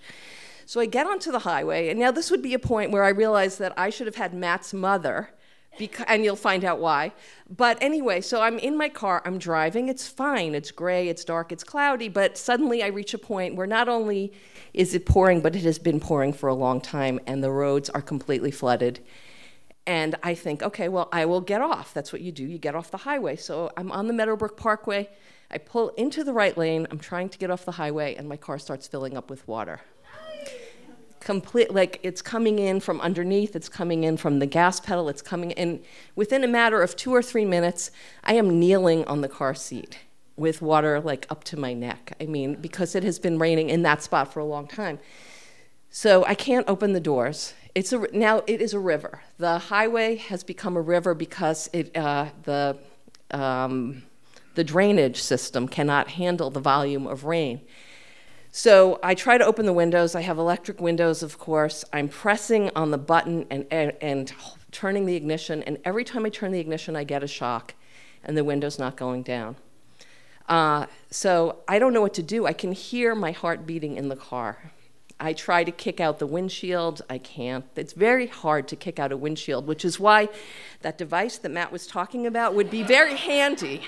So 0.66 0.78
I 0.78 0.86
get 0.86 1.06
onto 1.06 1.32
the 1.32 1.40
highway, 1.40 1.88
and 1.88 1.98
now 1.98 2.10
this 2.10 2.30
would 2.30 2.42
be 2.42 2.52
a 2.52 2.58
point 2.58 2.90
where 2.90 3.02
I 3.02 3.08
realized 3.08 3.58
that 3.60 3.72
I 3.78 3.88
should 3.88 4.06
have 4.06 4.16
had 4.16 4.34
Matt's 4.34 4.74
mother 4.74 5.30
Beca- 5.78 6.04
and 6.08 6.24
you'll 6.24 6.36
find 6.36 6.64
out 6.64 6.78
why. 6.78 7.12
But 7.48 7.78
anyway, 7.80 8.20
so 8.20 8.42
I'm 8.42 8.58
in 8.58 8.76
my 8.76 8.88
car, 8.88 9.22
I'm 9.24 9.38
driving, 9.38 9.88
it's 9.88 10.06
fine, 10.06 10.54
it's 10.54 10.70
gray, 10.70 11.08
it's 11.08 11.24
dark, 11.24 11.52
it's 11.52 11.64
cloudy, 11.64 12.08
but 12.08 12.36
suddenly 12.36 12.82
I 12.82 12.88
reach 12.88 13.14
a 13.14 13.18
point 13.18 13.54
where 13.54 13.66
not 13.66 13.88
only 13.88 14.32
is 14.74 14.94
it 14.94 15.06
pouring, 15.06 15.40
but 15.40 15.56
it 15.56 15.62
has 15.62 15.78
been 15.78 16.00
pouring 16.00 16.32
for 16.32 16.48
a 16.48 16.54
long 16.54 16.80
time, 16.80 17.20
and 17.26 17.42
the 17.42 17.50
roads 17.50 17.88
are 17.90 18.02
completely 18.02 18.50
flooded. 18.50 19.00
And 19.86 20.16
I 20.22 20.34
think, 20.34 20.62
okay, 20.62 20.88
well, 20.88 21.08
I 21.12 21.24
will 21.24 21.40
get 21.40 21.60
off. 21.60 21.94
That's 21.94 22.12
what 22.12 22.20
you 22.22 22.30
do, 22.30 22.44
you 22.44 22.58
get 22.58 22.74
off 22.74 22.90
the 22.90 22.98
highway. 22.98 23.36
So 23.36 23.70
I'm 23.76 23.90
on 23.90 24.06
the 24.06 24.12
Meadowbrook 24.12 24.56
Parkway, 24.56 25.08
I 25.50 25.58
pull 25.58 25.88
into 25.90 26.22
the 26.22 26.32
right 26.32 26.56
lane, 26.56 26.86
I'm 26.90 26.98
trying 26.98 27.28
to 27.30 27.38
get 27.38 27.50
off 27.50 27.64
the 27.64 27.72
highway, 27.72 28.14
and 28.16 28.28
my 28.28 28.36
car 28.36 28.58
starts 28.58 28.86
filling 28.86 29.16
up 29.16 29.30
with 29.30 29.46
water 29.48 29.80
complete 31.20 31.72
like 31.72 32.00
it's 32.02 32.22
coming 32.22 32.58
in 32.58 32.80
from 32.80 33.00
underneath 33.02 33.54
it's 33.54 33.68
coming 33.68 34.04
in 34.04 34.16
from 34.16 34.38
the 34.38 34.46
gas 34.46 34.80
pedal 34.80 35.08
it's 35.08 35.20
coming 35.20 35.50
in 35.52 35.78
within 36.16 36.42
a 36.42 36.48
matter 36.48 36.82
of 36.82 36.96
two 36.96 37.14
or 37.14 37.22
three 37.22 37.44
minutes 37.44 37.90
i 38.24 38.32
am 38.32 38.58
kneeling 38.58 39.04
on 39.04 39.20
the 39.20 39.28
car 39.28 39.54
seat 39.54 39.98
with 40.40 40.62
water 40.62 40.98
like 41.00 41.26
up 41.28 41.44
to 41.44 41.56
my 41.58 41.74
neck. 41.74 42.16
I 42.20 42.24
mean 42.24 42.54
because 42.54 42.94
it 42.94 43.04
has 43.04 43.18
been 43.18 43.38
raining 43.38 43.68
in 43.68 43.82
that 43.82 44.02
spot 44.02 44.32
for 44.32 44.40
a 44.40 44.44
long 44.44 44.66
time. 44.66 44.98
So 45.90 46.24
i 46.24 46.34
can't 46.34 46.68
open 46.68 46.94
the 46.94 47.00
doors. 47.00 47.54
It's 47.74 47.92
a 47.92 48.08
now 48.12 48.42
it 48.46 48.60
is 48.60 48.72
a 48.74 48.80
river. 48.80 49.22
The 49.38 49.58
highway 49.58 50.16
has 50.16 50.42
become 50.42 50.76
a 50.76 50.80
river 50.80 51.14
because 51.14 51.68
it 51.72 51.94
uh, 51.96 52.30
the 52.44 52.78
um, 53.30 54.02
the 54.54 54.64
drainage 54.64 55.20
system 55.22 55.68
cannot 55.68 56.08
handle 56.08 56.50
the 56.50 56.60
volume 56.60 57.06
of 57.06 57.24
rain 57.24 57.60
so 58.52 58.98
I 59.02 59.14
try 59.14 59.38
to 59.38 59.44
open 59.44 59.66
the 59.66 59.72
windows. 59.72 60.14
I 60.14 60.22
have 60.22 60.38
electric 60.38 60.80
windows, 60.80 61.22
of 61.22 61.38
course. 61.38 61.84
I'm 61.92 62.08
pressing 62.08 62.70
on 62.74 62.90
the 62.90 62.98
button 62.98 63.46
and, 63.50 63.66
and, 63.70 63.92
and, 64.00 64.32
turning 64.72 65.04
the 65.04 65.16
ignition, 65.16 65.64
and 65.64 65.78
every 65.84 66.04
time 66.04 66.24
I 66.24 66.28
turn 66.28 66.52
the 66.52 66.60
ignition, 66.60 66.94
I 66.94 67.02
get 67.02 67.24
a 67.24 67.26
shock, 67.26 67.74
and 68.22 68.36
the 68.36 68.44
window's 68.44 68.78
not 68.78 68.96
going 68.96 69.24
down. 69.24 69.56
Uh, 70.48 70.86
so 71.10 71.58
I 71.68 71.78
don't 71.78 71.92
know 71.92 72.00
what 72.00 72.14
to 72.14 72.22
do. 72.22 72.46
I 72.46 72.52
can 72.52 72.72
hear 72.72 73.14
my 73.14 73.32
heart 73.32 73.66
beating 73.66 73.96
in 73.96 74.08
the 74.08 74.16
car. 74.16 74.72
I 75.20 75.32
try 75.34 75.64
to 75.64 75.70
kick 75.70 76.00
out 76.00 76.18
the 76.18 76.26
windshield. 76.26 77.02
I 77.10 77.18
can't. 77.18 77.64
It's 77.76 77.92
very 77.92 78.26
hard 78.26 78.66
to 78.68 78.76
kick 78.76 78.98
out 78.98 79.12
a 79.12 79.16
windshield, 79.16 79.66
which 79.66 79.84
is 79.84 80.00
why 80.00 80.28
that 80.80 80.96
device 80.96 81.36
that 81.38 81.50
Matt 81.50 81.70
was 81.70 81.86
talking 81.86 82.26
about 82.26 82.54
would 82.54 82.70
be 82.70 82.82
very 82.82 83.16
handy. 83.16 83.82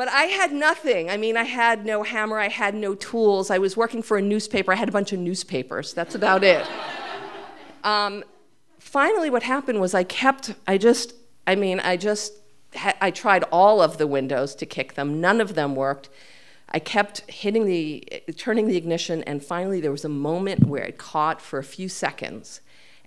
But 0.00 0.08
I 0.08 0.22
had 0.22 0.50
nothing. 0.50 1.10
I 1.10 1.18
mean, 1.18 1.36
I 1.36 1.42
had 1.42 1.84
no 1.84 2.02
hammer, 2.02 2.38
I 2.38 2.48
had 2.48 2.74
no 2.74 2.94
tools. 2.94 3.50
I 3.50 3.58
was 3.58 3.76
working 3.76 4.00
for 4.00 4.16
a 4.16 4.22
newspaper, 4.22 4.72
I 4.72 4.76
had 4.76 4.88
a 4.88 4.92
bunch 4.92 5.12
of 5.12 5.18
newspapers. 5.18 5.92
That's 5.92 6.14
about 6.14 6.42
it. 6.42 6.66
Um, 7.84 8.24
finally, 8.78 9.28
what 9.28 9.42
happened 9.42 9.78
was 9.78 9.92
I 9.92 10.04
kept, 10.04 10.54
I 10.66 10.78
just, 10.78 11.12
I 11.46 11.54
mean, 11.54 11.80
I 11.80 11.98
just, 11.98 12.32
I 12.98 13.10
tried 13.10 13.44
all 13.52 13.82
of 13.82 13.98
the 13.98 14.06
windows 14.06 14.54
to 14.54 14.64
kick 14.64 14.94
them, 14.94 15.20
none 15.20 15.38
of 15.38 15.54
them 15.54 15.74
worked. 15.74 16.08
I 16.70 16.78
kept 16.78 17.30
hitting 17.30 17.66
the, 17.66 18.02
turning 18.38 18.68
the 18.68 18.78
ignition, 18.78 19.22
and 19.24 19.44
finally 19.44 19.82
there 19.82 19.92
was 19.92 20.06
a 20.06 20.08
moment 20.08 20.66
where 20.66 20.84
it 20.84 20.96
caught 20.96 21.42
for 21.42 21.58
a 21.58 21.64
few 21.64 21.90
seconds. 21.90 22.62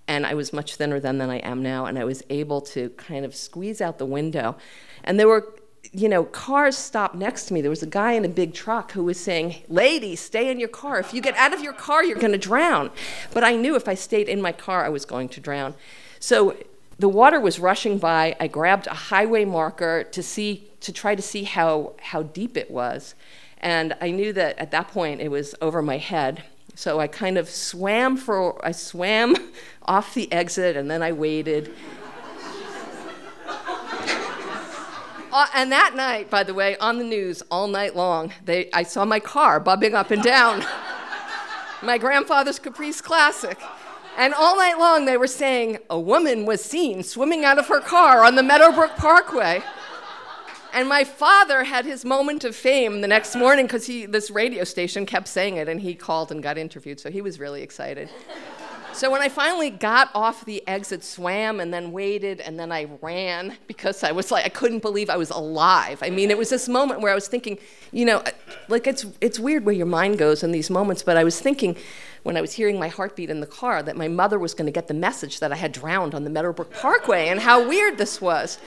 And 0.06 0.24
I 0.24 0.34
was 0.34 0.52
much 0.52 0.76
thinner 0.76 1.00
then 1.00 1.18
than 1.18 1.28
I 1.28 1.38
am 1.38 1.60
now, 1.60 1.86
and 1.86 1.98
I 1.98 2.04
was 2.04 2.22
able 2.30 2.60
to 2.60 2.90
kind 2.90 3.24
of 3.24 3.34
squeeze 3.34 3.80
out 3.80 3.98
the 3.98 4.06
window. 4.06 4.56
And 5.02 5.18
there 5.18 5.26
were 5.26 5.54
you 5.92 6.08
know, 6.08 6.24
cars 6.24 6.76
stopped 6.76 7.14
next 7.14 7.46
to 7.46 7.54
me. 7.54 7.60
There 7.60 7.70
was 7.70 7.82
a 7.82 7.86
guy 7.86 8.12
in 8.12 8.24
a 8.24 8.28
big 8.28 8.54
truck 8.54 8.92
who 8.92 9.04
was 9.04 9.18
saying, 9.18 9.56
Lady, 9.68 10.16
stay 10.16 10.50
in 10.50 10.58
your 10.58 10.68
car. 10.68 10.98
If 10.98 11.14
you 11.14 11.20
get 11.20 11.36
out 11.36 11.52
of 11.52 11.60
your 11.60 11.72
car, 11.72 12.04
you're 12.04 12.18
going 12.18 12.32
to 12.32 12.38
drown. 12.38 12.90
But 13.32 13.44
I 13.44 13.56
knew 13.56 13.76
if 13.76 13.88
I 13.88 13.94
stayed 13.94 14.28
in 14.28 14.40
my 14.40 14.52
car, 14.52 14.84
I 14.84 14.88
was 14.88 15.04
going 15.04 15.28
to 15.30 15.40
drown. 15.40 15.74
So 16.18 16.56
the 16.98 17.08
water 17.08 17.40
was 17.40 17.58
rushing 17.58 17.98
by. 17.98 18.36
I 18.40 18.46
grabbed 18.46 18.86
a 18.86 18.94
highway 18.94 19.44
marker 19.44 20.04
to 20.04 20.22
see 20.22 20.68
to 20.80 20.92
try 20.92 21.14
to 21.14 21.22
see 21.22 21.44
how, 21.44 21.94
how 22.00 22.22
deep 22.22 22.56
it 22.58 22.70
was. 22.70 23.14
And 23.58 23.96
I 24.02 24.10
knew 24.10 24.34
that 24.34 24.58
at 24.58 24.70
that 24.72 24.88
point 24.88 25.22
it 25.22 25.30
was 25.30 25.54
over 25.62 25.80
my 25.80 25.96
head. 25.96 26.44
So 26.74 27.00
I 27.00 27.06
kind 27.06 27.38
of 27.38 27.48
swam 27.48 28.16
for 28.16 28.62
I 28.64 28.72
swam 28.72 29.34
off 29.82 30.12
the 30.12 30.30
exit 30.32 30.76
and 30.76 30.90
then 30.90 31.02
I 31.02 31.12
waited 31.12 31.74
uh, 35.34 35.48
and 35.52 35.72
that 35.72 35.96
night, 35.96 36.30
by 36.30 36.44
the 36.44 36.54
way, 36.54 36.76
on 36.78 36.96
the 36.96 37.04
news 37.04 37.42
all 37.50 37.66
night 37.66 37.96
long, 37.96 38.32
they, 38.44 38.70
I 38.72 38.84
saw 38.84 39.04
my 39.04 39.18
car 39.18 39.58
bobbing 39.58 39.94
up 39.94 40.12
and 40.12 40.22
down. 40.22 40.64
my 41.82 41.98
grandfather's 41.98 42.60
Caprice 42.60 43.00
Classic. 43.00 43.58
And 44.16 44.32
all 44.32 44.56
night 44.56 44.78
long, 44.78 45.06
they 45.06 45.16
were 45.16 45.26
saying 45.26 45.78
a 45.90 45.98
woman 45.98 46.46
was 46.46 46.64
seen 46.64 47.02
swimming 47.02 47.44
out 47.44 47.58
of 47.58 47.66
her 47.66 47.80
car 47.80 48.24
on 48.24 48.36
the 48.36 48.44
Meadowbrook 48.44 48.94
Parkway. 48.96 49.60
And 50.72 50.88
my 50.88 51.02
father 51.02 51.64
had 51.64 51.84
his 51.84 52.04
moment 52.04 52.44
of 52.44 52.54
fame 52.54 53.00
the 53.00 53.08
next 53.08 53.34
morning 53.34 53.66
because 53.66 53.86
this 53.86 54.30
radio 54.30 54.62
station 54.62 55.04
kept 55.04 55.26
saying 55.26 55.56
it, 55.56 55.68
and 55.68 55.80
he 55.80 55.96
called 55.96 56.30
and 56.30 56.44
got 56.44 56.58
interviewed, 56.58 57.00
so 57.00 57.10
he 57.10 57.20
was 57.20 57.40
really 57.40 57.62
excited. 57.62 58.08
So 58.94 59.10
when 59.10 59.22
I 59.22 59.28
finally 59.28 59.70
got 59.70 60.08
off 60.14 60.44
the 60.44 60.62
exit, 60.68 61.02
swam 61.02 61.58
and 61.58 61.74
then 61.74 61.90
waited 61.90 62.40
and 62.40 62.60
then 62.60 62.70
I 62.70 62.86
ran 63.02 63.56
because 63.66 64.04
I 64.04 64.12
was 64.12 64.30
like 64.30 64.44
I 64.44 64.48
couldn't 64.48 64.82
believe 64.82 65.10
I 65.10 65.16
was 65.16 65.30
alive. 65.30 66.00
I 66.00 66.10
mean, 66.10 66.30
it 66.30 66.38
was 66.38 66.48
this 66.48 66.68
moment 66.68 67.00
where 67.00 67.10
I 67.10 67.14
was 67.16 67.26
thinking, 67.26 67.58
you 67.90 68.04
know, 68.04 68.22
like 68.68 68.86
it's 68.86 69.04
it's 69.20 69.40
weird 69.40 69.64
where 69.64 69.74
your 69.74 69.86
mind 69.86 70.18
goes 70.18 70.44
in 70.44 70.52
these 70.52 70.70
moments, 70.70 71.02
but 71.02 71.16
I 71.16 71.24
was 71.24 71.40
thinking 71.40 71.76
when 72.22 72.36
I 72.36 72.40
was 72.40 72.52
hearing 72.52 72.78
my 72.78 72.86
heartbeat 72.86 73.30
in 73.30 73.40
the 73.40 73.48
car 73.48 73.82
that 73.82 73.96
my 73.96 74.06
mother 74.06 74.38
was 74.38 74.54
going 74.54 74.66
to 74.66 74.72
get 74.72 74.86
the 74.86 74.94
message 74.94 75.40
that 75.40 75.52
I 75.52 75.56
had 75.56 75.72
drowned 75.72 76.14
on 76.14 76.22
the 76.22 76.30
Meadowbrook 76.30 76.72
Parkway 76.72 77.28
and 77.28 77.40
how 77.40 77.68
weird 77.68 77.98
this 77.98 78.20
was. 78.20 78.58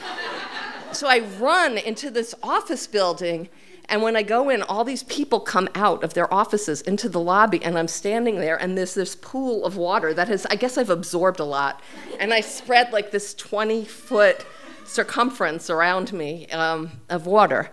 So 0.91 1.07
I 1.07 1.19
run 1.39 1.77
into 1.77 2.11
this 2.11 2.35
office 2.43 2.85
building 2.85 3.47
and 3.89 4.01
when 4.01 4.17
I 4.17 4.23
go 4.23 4.49
in, 4.49 4.61
all 4.63 4.83
these 4.83 5.03
people 5.03 5.39
come 5.39 5.69
out 5.73 6.03
of 6.03 6.13
their 6.13 6.31
offices 6.33 6.81
into 6.81 7.07
the 7.07 7.21
lobby, 7.21 7.63
and 7.63 7.77
I'm 7.77 7.87
standing 7.87 8.35
there, 8.35 8.57
and 8.57 8.77
there's 8.77 8.93
this 8.93 9.15
pool 9.15 9.63
of 9.65 9.77
water 9.77 10.13
that 10.13 10.27
has, 10.27 10.45
I 10.47 10.55
guess 10.55 10.77
I've 10.77 10.89
absorbed 10.89 11.39
a 11.39 11.45
lot. 11.45 11.81
And 12.19 12.33
I 12.33 12.41
spread 12.41 12.91
like 12.91 13.11
this 13.11 13.33
20 13.33 13.85
foot 13.85 14.45
circumference 14.83 15.69
around 15.69 16.11
me 16.11 16.47
um, 16.47 16.91
of 17.09 17.27
water. 17.27 17.71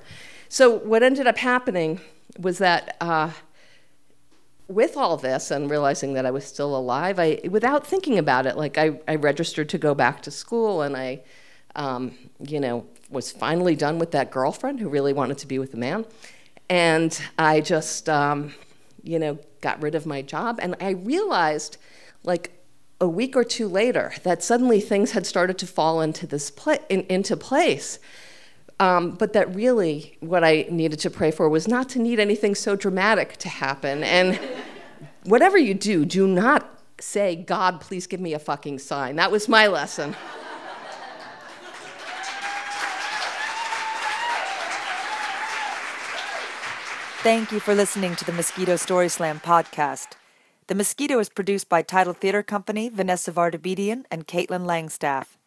So, 0.49 0.71
what 0.71 1.03
ended 1.03 1.27
up 1.27 1.39
happening 1.39 2.01
was 2.39 2.59
that 2.59 2.97
uh, 3.01 3.31
with 4.69 4.97
all 4.97 5.17
this 5.17 5.51
and 5.51 5.69
realizing 5.69 6.15
that 6.15 6.25
I 6.27 6.31
was 6.31 6.45
still 6.45 6.77
alive, 6.77 7.19
I, 7.19 7.41
without 7.51 7.85
thinking 7.85 8.19
about 8.19 8.47
it, 8.47 8.57
like 8.57 8.79
I, 8.79 9.01
I 9.09 9.17
registered 9.17 9.69
to 9.71 9.79
go 9.79 9.95
back 9.97 10.23
to 10.23 10.31
school 10.31 10.83
and 10.83 10.97
I, 10.97 11.23
um, 11.75 12.17
you 12.39 12.61
know, 12.61 12.87
was 13.15 13.33
finally 13.33 13.77
done 13.77 13.99
with 13.99 14.11
that 14.11 14.31
girlfriend 14.31 14.81
who 14.81 14.89
really 14.89 15.13
wanted 15.13 15.39
to 15.39 15.47
be 15.47 15.59
with 15.59 15.73
a 15.73 15.77
man. 15.79 16.05
And 16.69 17.19
I 17.39 17.61
just, 17.61 18.09
um, 18.09 18.55
you 19.03 19.19
know, 19.19 19.39
got 19.61 19.81
rid 19.81 19.95
of 19.95 20.05
my 20.05 20.23
job. 20.23 20.59
And 20.61 20.77
I 20.81 20.91
realized, 20.91 21.79
like, 22.23 22.53
a 23.01 23.09
week 23.09 23.37
or 23.37 23.45
two 23.45 23.69
later, 23.69 24.13
that 24.23 24.43
suddenly 24.43 24.81
things 24.81 25.13
had 25.13 25.27
started 25.27 25.59
to 25.59 25.67
fall 25.67 26.01
into 26.01 26.27
this 26.27 26.51
pla- 26.51 26.77
in, 26.89 27.03
into 27.03 27.37
place. 27.37 27.99
Um, 28.81 29.13
but 29.13 29.33
that 29.35 29.55
really, 29.55 30.17
what 30.21 30.43
I 30.43 30.67
needed 30.71 30.99
to 31.01 31.11
pray 31.11 31.31
for 31.31 31.49
was 31.49 31.69
not 31.69 31.89
to 31.91 31.99
need 31.99 32.19
anything 32.19 32.55
so 32.55 32.75
dramatic 32.77 33.37
to 33.39 33.49
happen. 33.49 34.03
And 34.03 34.39
whatever 35.25 35.57
you 35.57 35.75
do, 35.75 36.05
do 36.05 36.27
not 36.27 36.69
say, 37.01 37.37
God, 37.37 37.81
please 37.81 38.07
give 38.07 38.21
me 38.21 38.35
a 38.35 38.39
fucking 38.39 38.79
sign. 38.79 39.17
That 39.17 39.31
was 39.31 39.49
my 39.49 39.67
lesson. 39.67 40.17
Thank 47.25 47.53
you 47.53 47.59
for 47.59 47.75
listening 47.75 48.17
to 48.17 48.25
the 48.27 48.35
Mosquito 48.35 48.77
Story 48.77 49.09
Slam 49.09 49.41
podcast. 49.41 50.09
The 50.67 50.75
Mosquito 50.75 51.19
is 51.21 51.31
produced 51.31 51.71
by 51.71 51.81
Title 51.81 52.13
Theater 52.13 52.43
Company, 52.43 52.91
Vanessa 52.91 53.33
Vardabedian, 53.33 54.05
and 54.11 54.27
Caitlin 54.27 54.67
Langstaff. 54.67 55.39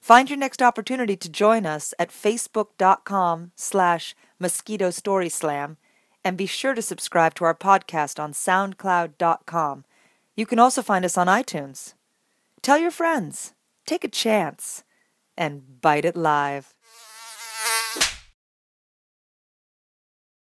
Find 0.00 0.30
your 0.30 0.38
next 0.38 0.62
opportunity 0.62 1.16
to 1.16 1.28
join 1.28 1.66
us 1.66 1.92
at 1.98 2.10
facebook.com 2.10 3.50
slash 3.56 4.14
mosquito 4.38 4.90
story 4.90 5.28
slam 5.28 5.76
and 6.24 6.38
be 6.38 6.46
sure 6.46 6.72
to 6.72 6.80
subscribe 6.80 7.34
to 7.34 7.44
our 7.44 7.54
podcast 7.56 8.22
on 8.22 8.32
soundcloud.com. 8.32 9.84
You 10.36 10.46
can 10.46 10.60
also 10.60 10.82
find 10.82 11.04
us 11.04 11.18
on 11.18 11.26
iTunes. 11.26 11.94
Tell 12.62 12.78
your 12.78 12.92
friends, 12.92 13.54
take 13.86 14.04
a 14.04 14.08
chance, 14.08 14.84
and 15.36 15.80
bite 15.80 16.04
it 16.04 16.14
live. 16.14 16.73